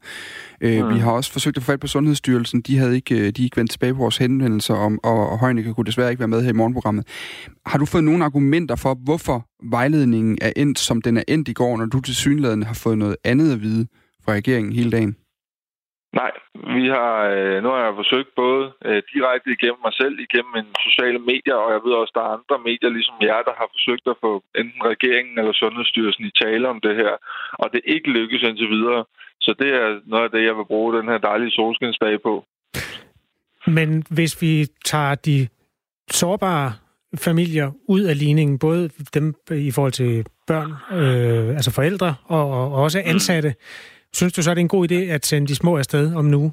Øh, 0.60 0.84
mm. 0.84 0.94
Vi 0.94 0.98
har 0.98 1.10
også 1.10 1.32
forsøgt 1.32 1.56
at 1.56 1.62
få 1.62 1.66
fat 1.66 1.80
på 1.80 1.86
Sundhedsstyrelsen. 1.86 2.60
De 2.60 2.78
havde 2.78 2.94
ikke, 2.94 3.30
de 3.30 3.44
ikke 3.44 3.56
vendt 3.56 3.70
tilbage 3.70 3.94
på 3.94 3.98
vores 3.98 4.16
henvendelser, 4.16 4.74
om, 4.74 5.00
og, 5.02 5.30
og 5.30 5.40
Heunicke 5.40 5.74
kunne 5.74 5.86
desværre 5.86 6.10
ikke 6.10 6.20
være 6.20 6.28
med 6.28 6.42
her 6.42 6.50
i 6.50 6.52
morgenprogrammet. 6.52 7.06
Har 7.66 7.78
du 7.78 7.86
fået 7.86 8.04
nogle 8.04 8.24
argumenter 8.24 8.76
for, 8.76 8.98
hvorfor 9.04 9.46
vejledningen 9.70 10.38
er 10.40 10.52
endt, 10.56 10.78
som 10.78 11.02
den 11.02 11.16
er 11.16 11.22
endt 11.28 11.48
i 11.48 11.52
går, 11.52 11.76
når 11.76 11.86
du 11.86 12.00
til 12.00 12.14
synlædende 12.14 12.66
har 12.66 12.74
fået 12.74 12.98
noget 12.98 13.16
andet 13.24 13.52
at 13.52 13.62
vide 13.62 13.86
fra 14.24 14.32
regeringen 14.32 14.72
hele 14.72 14.90
dagen? 14.90 15.16
Nej, 16.20 16.32
vi 16.76 16.84
har, 16.96 17.14
øh, 17.34 17.56
nu 17.62 17.68
har 17.74 17.82
jeg 17.86 18.00
forsøgt 18.02 18.30
både 18.42 18.64
øh, 18.88 19.02
direkte 19.14 19.48
igennem 19.56 19.80
mig 19.86 19.94
selv, 20.00 20.16
igennem 20.26 20.54
en 20.62 20.70
sociale 20.86 21.20
medier, 21.30 21.58
og 21.64 21.68
jeg 21.74 21.80
ved 21.84 21.92
også, 22.00 22.12
der 22.18 22.24
er 22.24 22.36
andre 22.38 22.58
medier 22.68 22.90
ligesom 22.96 23.16
jer, 23.28 23.40
der 23.48 23.54
har 23.60 23.68
forsøgt 23.74 24.06
at 24.12 24.20
få 24.24 24.32
enten 24.60 24.82
regeringen 24.92 25.34
eller 25.40 25.54
Sundhedsstyrelsen 25.62 26.24
i 26.24 26.38
tale 26.42 26.66
om 26.72 26.78
det 26.86 26.94
her, 27.02 27.12
og 27.62 27.66
det 27.72 27.78
er 27.80 27.92
ikke 27.94 28.10
lykkes 28.18 28.42
indtil 28.48 28.68
videre. 28.76 29.04
Så 29.44 29.50
det 29.60 29.70
er 29.80 29.88
noget 30.12 30.24
af 30.24 30.30
det, 30.34 30.42
jeg 30.48 30.56
vil 30.58 30.70
bruge 30.72 30.96
den 30.98 31.06
her 31.10 31.18
dejlige 31.18 31.56
solskinsdag 31.58 32.22
på. 32.22 32.34
Men 33.66 33.88
hvis 34.16 34.42
vi 34.42 34.66
tager 34.84 35.14
de 35.14 35.48
sårbare 36.10 36.72
familier 37.26 37.68
ud 37.88 38.02
af 38.10 38.18
ligningen, 38.18 38.58
både 38.58 38.90
dem 39.14 39.34
i 39.50 39.70
forhold 39.70 39.92
til 39.92 40.26
børn, 40.46 40.70
øh, 40.98 41.48
altså 41.58 41.70
forældre 41.74 42.14
og, 42.24 42.50
og 42.50 42.72
også 42.72 43.02
ansatte, 43.04 43.48
mm 43.48 43.92
Synes 44.14 44.32
du 44.32 44.42
så, 44.42 44.50
det 44.50 44.58
er 44.58 44.68
en 44.70 44.76
god 44.78 44.90
idé 44.90 45.00
at 45.16 45.26
sende 45.26 45.46
de 45.48 45.56
små 45.56 45.76
afsted 45.78 46.16
om 46.16 46.24
nu? 46.24 46.52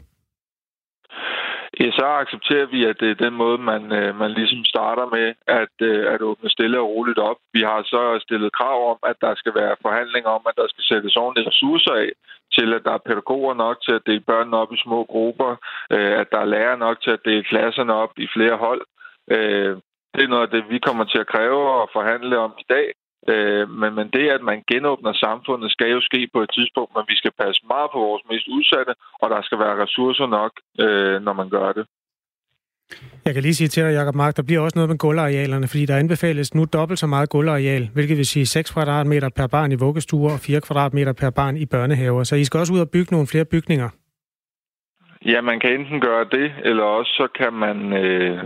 Ja, 1.80 1.91
så 1.91 2.05
accepterer 2.22 2.66
vi, 2.66 2.86
at 2.86 2.99
det 2.99 3.10
er 3.12 3.24
den 3.26 3.34
måde, 3.34 3.57
man, 3.57 3.91
øh, 3.99 4.16
man 4.16 4.32
ligesom 4.32 4.64
starter 4.66 5.05
med 5.16 5.28
at, 5.62 5.76
øh, 5.82 6.14
at 6.14 6.22
åbne 6.22 6.49
stille 6.49 6.80
og 6.80 6.89
roligt 6.89 7.20
op. 7.20 7.38
Vi 7.53 7.62
har 7.62 7.82
så 7.84 8.20
stillet 8.26 8.53
krav 8.60 8.91
om, 8.91 8.99
at 9.12 9.18
der 9.22 9.34
skal 9.36 9.53
være 9.55 9.82
forhandlinger 9.82 10.30
om, 10.30 10.43
at 10.49 10.55
der 10.62 10.68
skal 10.68 10.84
sættes 10.84 11.16
ordentlige 11.16 11.49
ressourcer 11.49 11.93
af 11.93 12.12
til, 12.55 12.74
at 12.74 12.84
der 12.86 12.93
er 12.93 13.05
pædagoger 13.07 13.53
nok 13.53 13.78
til 13.86 13.93
at 13.95 14.05
dele 14.05 14.20
børnene 14.32 14.57
op 14.57 14.74
i 14.74 14.84
små 14.86 15.03
grupper, 15.03 15.51
øh, 15.95 16.12
at 16.22 16.28
der 16.32 16.39
er 16.41 16.51
lærere 16.53 16.78
nok 16.78 17.01
til 17.01 17.12
at 17.12 17.26
dele 17.26 17.43
klasserne 17.43 17.93
op 17.93 18.14
i 18.18 18.28
flere 18.36 18.57
hold. 18.57 18.82
Det 20.16 20.24
er 20.24 20.34
noget 20.34 20.47
af 20.47 20.53
det, 20.55 20.64
vi 20.70 20.80
kommer 20.80 21.03
til 21.03 21.20
at 21.24 21.32
kræve 21.34 21.62
og 21.82 21.89
forhandle 21.93 22.38
om 22.38 22.53
i 22.60 22.66
dag. 22.70 22.88
Øh, 23.28 23.70
men, 23.70 23.95
men 23.95 24.07
det, 24.15 24.30
at 24.30 24.41
man 24.41 24.63
genåbner 24.72 25.13
samfundet, 25.13 25.72
skal 25.72 25.89
jo 25.89 26.01
ske 26.01 26.30
på 26.34 26.41
et 26.41 26.51
tidspunkt, 26.57 26.91
men 26.95 27.03
vi 27.07 27.15
skal 27.15 27.32
passe 27.41 27.61
meget 27.67 27.89
på 27.93 27.99
vores 27.99 28.24
mest 28.30 28.47
udsatte, 28.47 28.93
og 29.22 29.30
der 29.30 29.41
skal 29.41 29.59
være 29.59 29.82
ressourcer 29.84 30.28
nok, 30.28 30.51
øh, 30.84 31.22
når 31.22 31.34
man 31.34 31.49
gør 31.49 31.72
det. 31.72 31.86
Jeg 33.26 33.34
kan 33.34 33.43
lige 33.43 33.55
sige 33.55 33.67
til 33.67 33.84
dig, 33.84 33.93
Jacob 33.93 34.15
Mark, 34.15 34.38
der 34.38 34.43
bliver 34.43 34.61
også 34.61 34.78
noget 34.78 34.89
med 34.89 34.97
gulvarealerne, 34.97 35.67
fordi 35.67 35.86
der 35.86 35.97
anbefales 35.97 36.55
nu 36.55 36.65
dobbelt 36.74 36.99
så 36.99 37.07
meget 37.07 37.30
gulvareal, 37.30 37.89
hvilket 37.93 38.17
vil 38.17 38.26
sige 38.26 38.45
6 38.45 38.72
kvadratmeter 38.74 39.30
per 39.30 39.47
barn 39.47 39.72
i 39.72 39.76
vuggestuer 39.76 40.34
og 40.34 40.39
4 40.39 40.61
kvadratmeter 40.61 41.13
per 41.13 41.30
barn 41.30 41.57
i 41.57 41.65
børnehaver. 41.65 42.24
Så 42.24 42.36
I 42.36 42.43
skal 42.43 42.59
også 42.59 42.74
ud 42.74 42.80
og 42.80 42.89
bygge 42.89 43.13
nogle 43.13 43.28
flere 43.28 43.45
bygninger. 43.45 43.89
Ja, 45.26 45.41
man 45.41 45.59
kan 45.59 45.80
enten 45.80 46.01
gøre 46.01 46.26
det, 46.32 46.51
eller 46.63 46.84
også 46.84 47.11
så 47.11 47.28
kan 47.39 47.53
man 47.53 47.93
øh, 47.93 48.43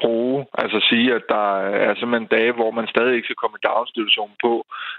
bruge, 0.00 0.46
altså 0.62 0.78
sige, 0.90 1.08
at 1.18 1.24
der 1.34 1.48
er 1.88 1.94
simpelthen 1.94 2.34
dage, 2.36 2.52
hvor 2.58 2.70
man 2.78 2.86
stadig 2.92 3.14
ikke 3.14 3.28
skal 3.28 3.40
komme 3.42 3.56
i 3.58 3.66
daginstitution 3.68 4.32
på. 4.44 4.52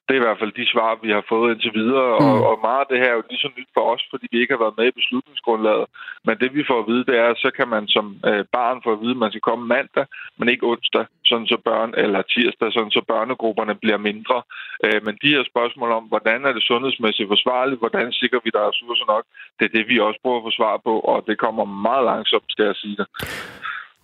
Det 0.05 0.11
er 0.13 0.21
i 0.21 0.25
hvert 0.25 0.39
fald 0.39 0.59
de 0.59 0.71
svar, 0.73 0.99
vi 1.05 1.09
har 1.17 1.23
fået 1.33 1.51
indtil 1.53 1.73
videre, 1.81 2.11
mm. 2.19 2.25
og, 2.27 2.37
og 2.49 2.55
meget 2.67 2.83
af 2.83 2.89
det 2.91 2.99
her 3.01 3.09
er 3.11 3.17
jo 3.19 3.29
lige 3.29 3.43
så 3.45 3.49
nyt 3.57 3.71
for 3.75 3.83
os, 3.93 4.03
fordi 4.11 4.25
vi 4.31 4.37
ikke 4.39 4.53
har 4.53 4.63
været 4.65 4.77
med 4.79 4.87
i 4.87 4.99
beslutningsgrundlaget. 4.99 5.85
Men 6.25 6.35
det 6.41 6.49
vi 6.57 6.63
får 6.69 6.79
at 6.79 6.87
vide, 6.91 7.05
det 7.09 7.15
er, 7.23 7.27
at 7.33 7.43
så 7.45 7.49
kan 7.57 7.67
man 7.75 7.83
som 7.95 8.05
øh, 8.29 8.43
barn 8.57 8.77
få 8.83 8.89
at 8.93 9.01
vide, 9.03 9.15
at 9.17 9.23
man 9.23 9.31
skal 9.31 9.47
komme 9.49 9.65
mandag, 9.75 10.05
men 10.37 10.49
ikke 10.49 10.67
onsdag, 10.71 11.05
sådan 11.29 11.47
så 11.53 11.57
børn, 11.69 11.91
eller 12.03 12.21
tirsdag, 12.21 12.73
sådan 12.73 12.95
så 12.97 13.01
børnegrupperne 13.11 13.75
bliver 13.83 13.99
mindre. 14.09 14.37
Øh, 14.85 14.99
men 15.05 15.13
de 15.23 15.33
her 15.35 15.43
spørgsmål 15.51 15.91
om, 15.99 16.03
hvordan 16.11 16.39
er 16.45 16.53
det 16.53 16.63
sundhedsmæssigt 16.63 17.31
forsvarligt, 17.33 17.81
hvordan 17.83 18.11
sikrer 18.11 18.39
vi, 18.43 18.49
der 18.53 18.61
er 18.61 18.69
ressourcer 18.69 19.07
nok, 19.15 19.25
det 19.57 19.65
er 19.65 19.75
det, 19.77 19.85
vi 19.89 19.99
også 19.99 20.19
prøver 20.23 20.37
at 20.39 20.47
få 20.47 20.51
svar 20.59 20.75
på, 20.87 20.93
og 21.11 21.17
det 21.27 21.37
kommer 21.37 21.65
meget 21.65 22.05
langsomt, 22.11 22.47
skal 22.49 22.65
jeg 22.65 22.75
sige 22.75 22.97
det. 23.01 23.07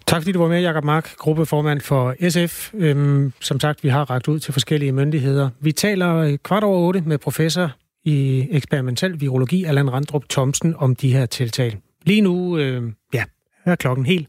Tak 0.07 0.21
fordi 0.21 0.31
du 0.31 0.39
var 0.39 0.47
med, 0.47 0.61
Jakob 0.61 0.83
Mark, 0.83 1.15
gruppeformand 1.17 1.81
for 1.81 2.15
SF. 2.29 2.73
Øhm, 2.73 3.33
som 3.41 3.59
sagt, 3.59 3.83
vi 3.83 3.89
har 3.89 4.09
ragt 4.09 4.27
ud 4.27 4.39
til 4.39 4.53
forskellige 4.53 4.91
myndigheder. 4.91 5.49
Vi 5.59 5.71
taler 5.71 6.15
øh, 6.15 6.37
kvart 6.43 6.63
over 6.63 6.79
otte 6.79 7.03
med 7.05 7.17
professor 7.17 7.71
i 8.03 8.47
eksperimentel 8.51 9.21
virologi, 9.21 9.63
Allan 9.63 9.93
Randrup 9.93 10.23
Thomsen, 10.29 10.75
om 10.77 10.95
de 10.95 11.13
her 11.13 11.25
tiltag. 11.25 11.77
Lige 12.05 12.21
nu, 12.21 12.57
øh, 12.57 12.91
ja, 13.13 13.23
er 13.65 13.75
klokken 13.75 14.05
helt 14.05 14.27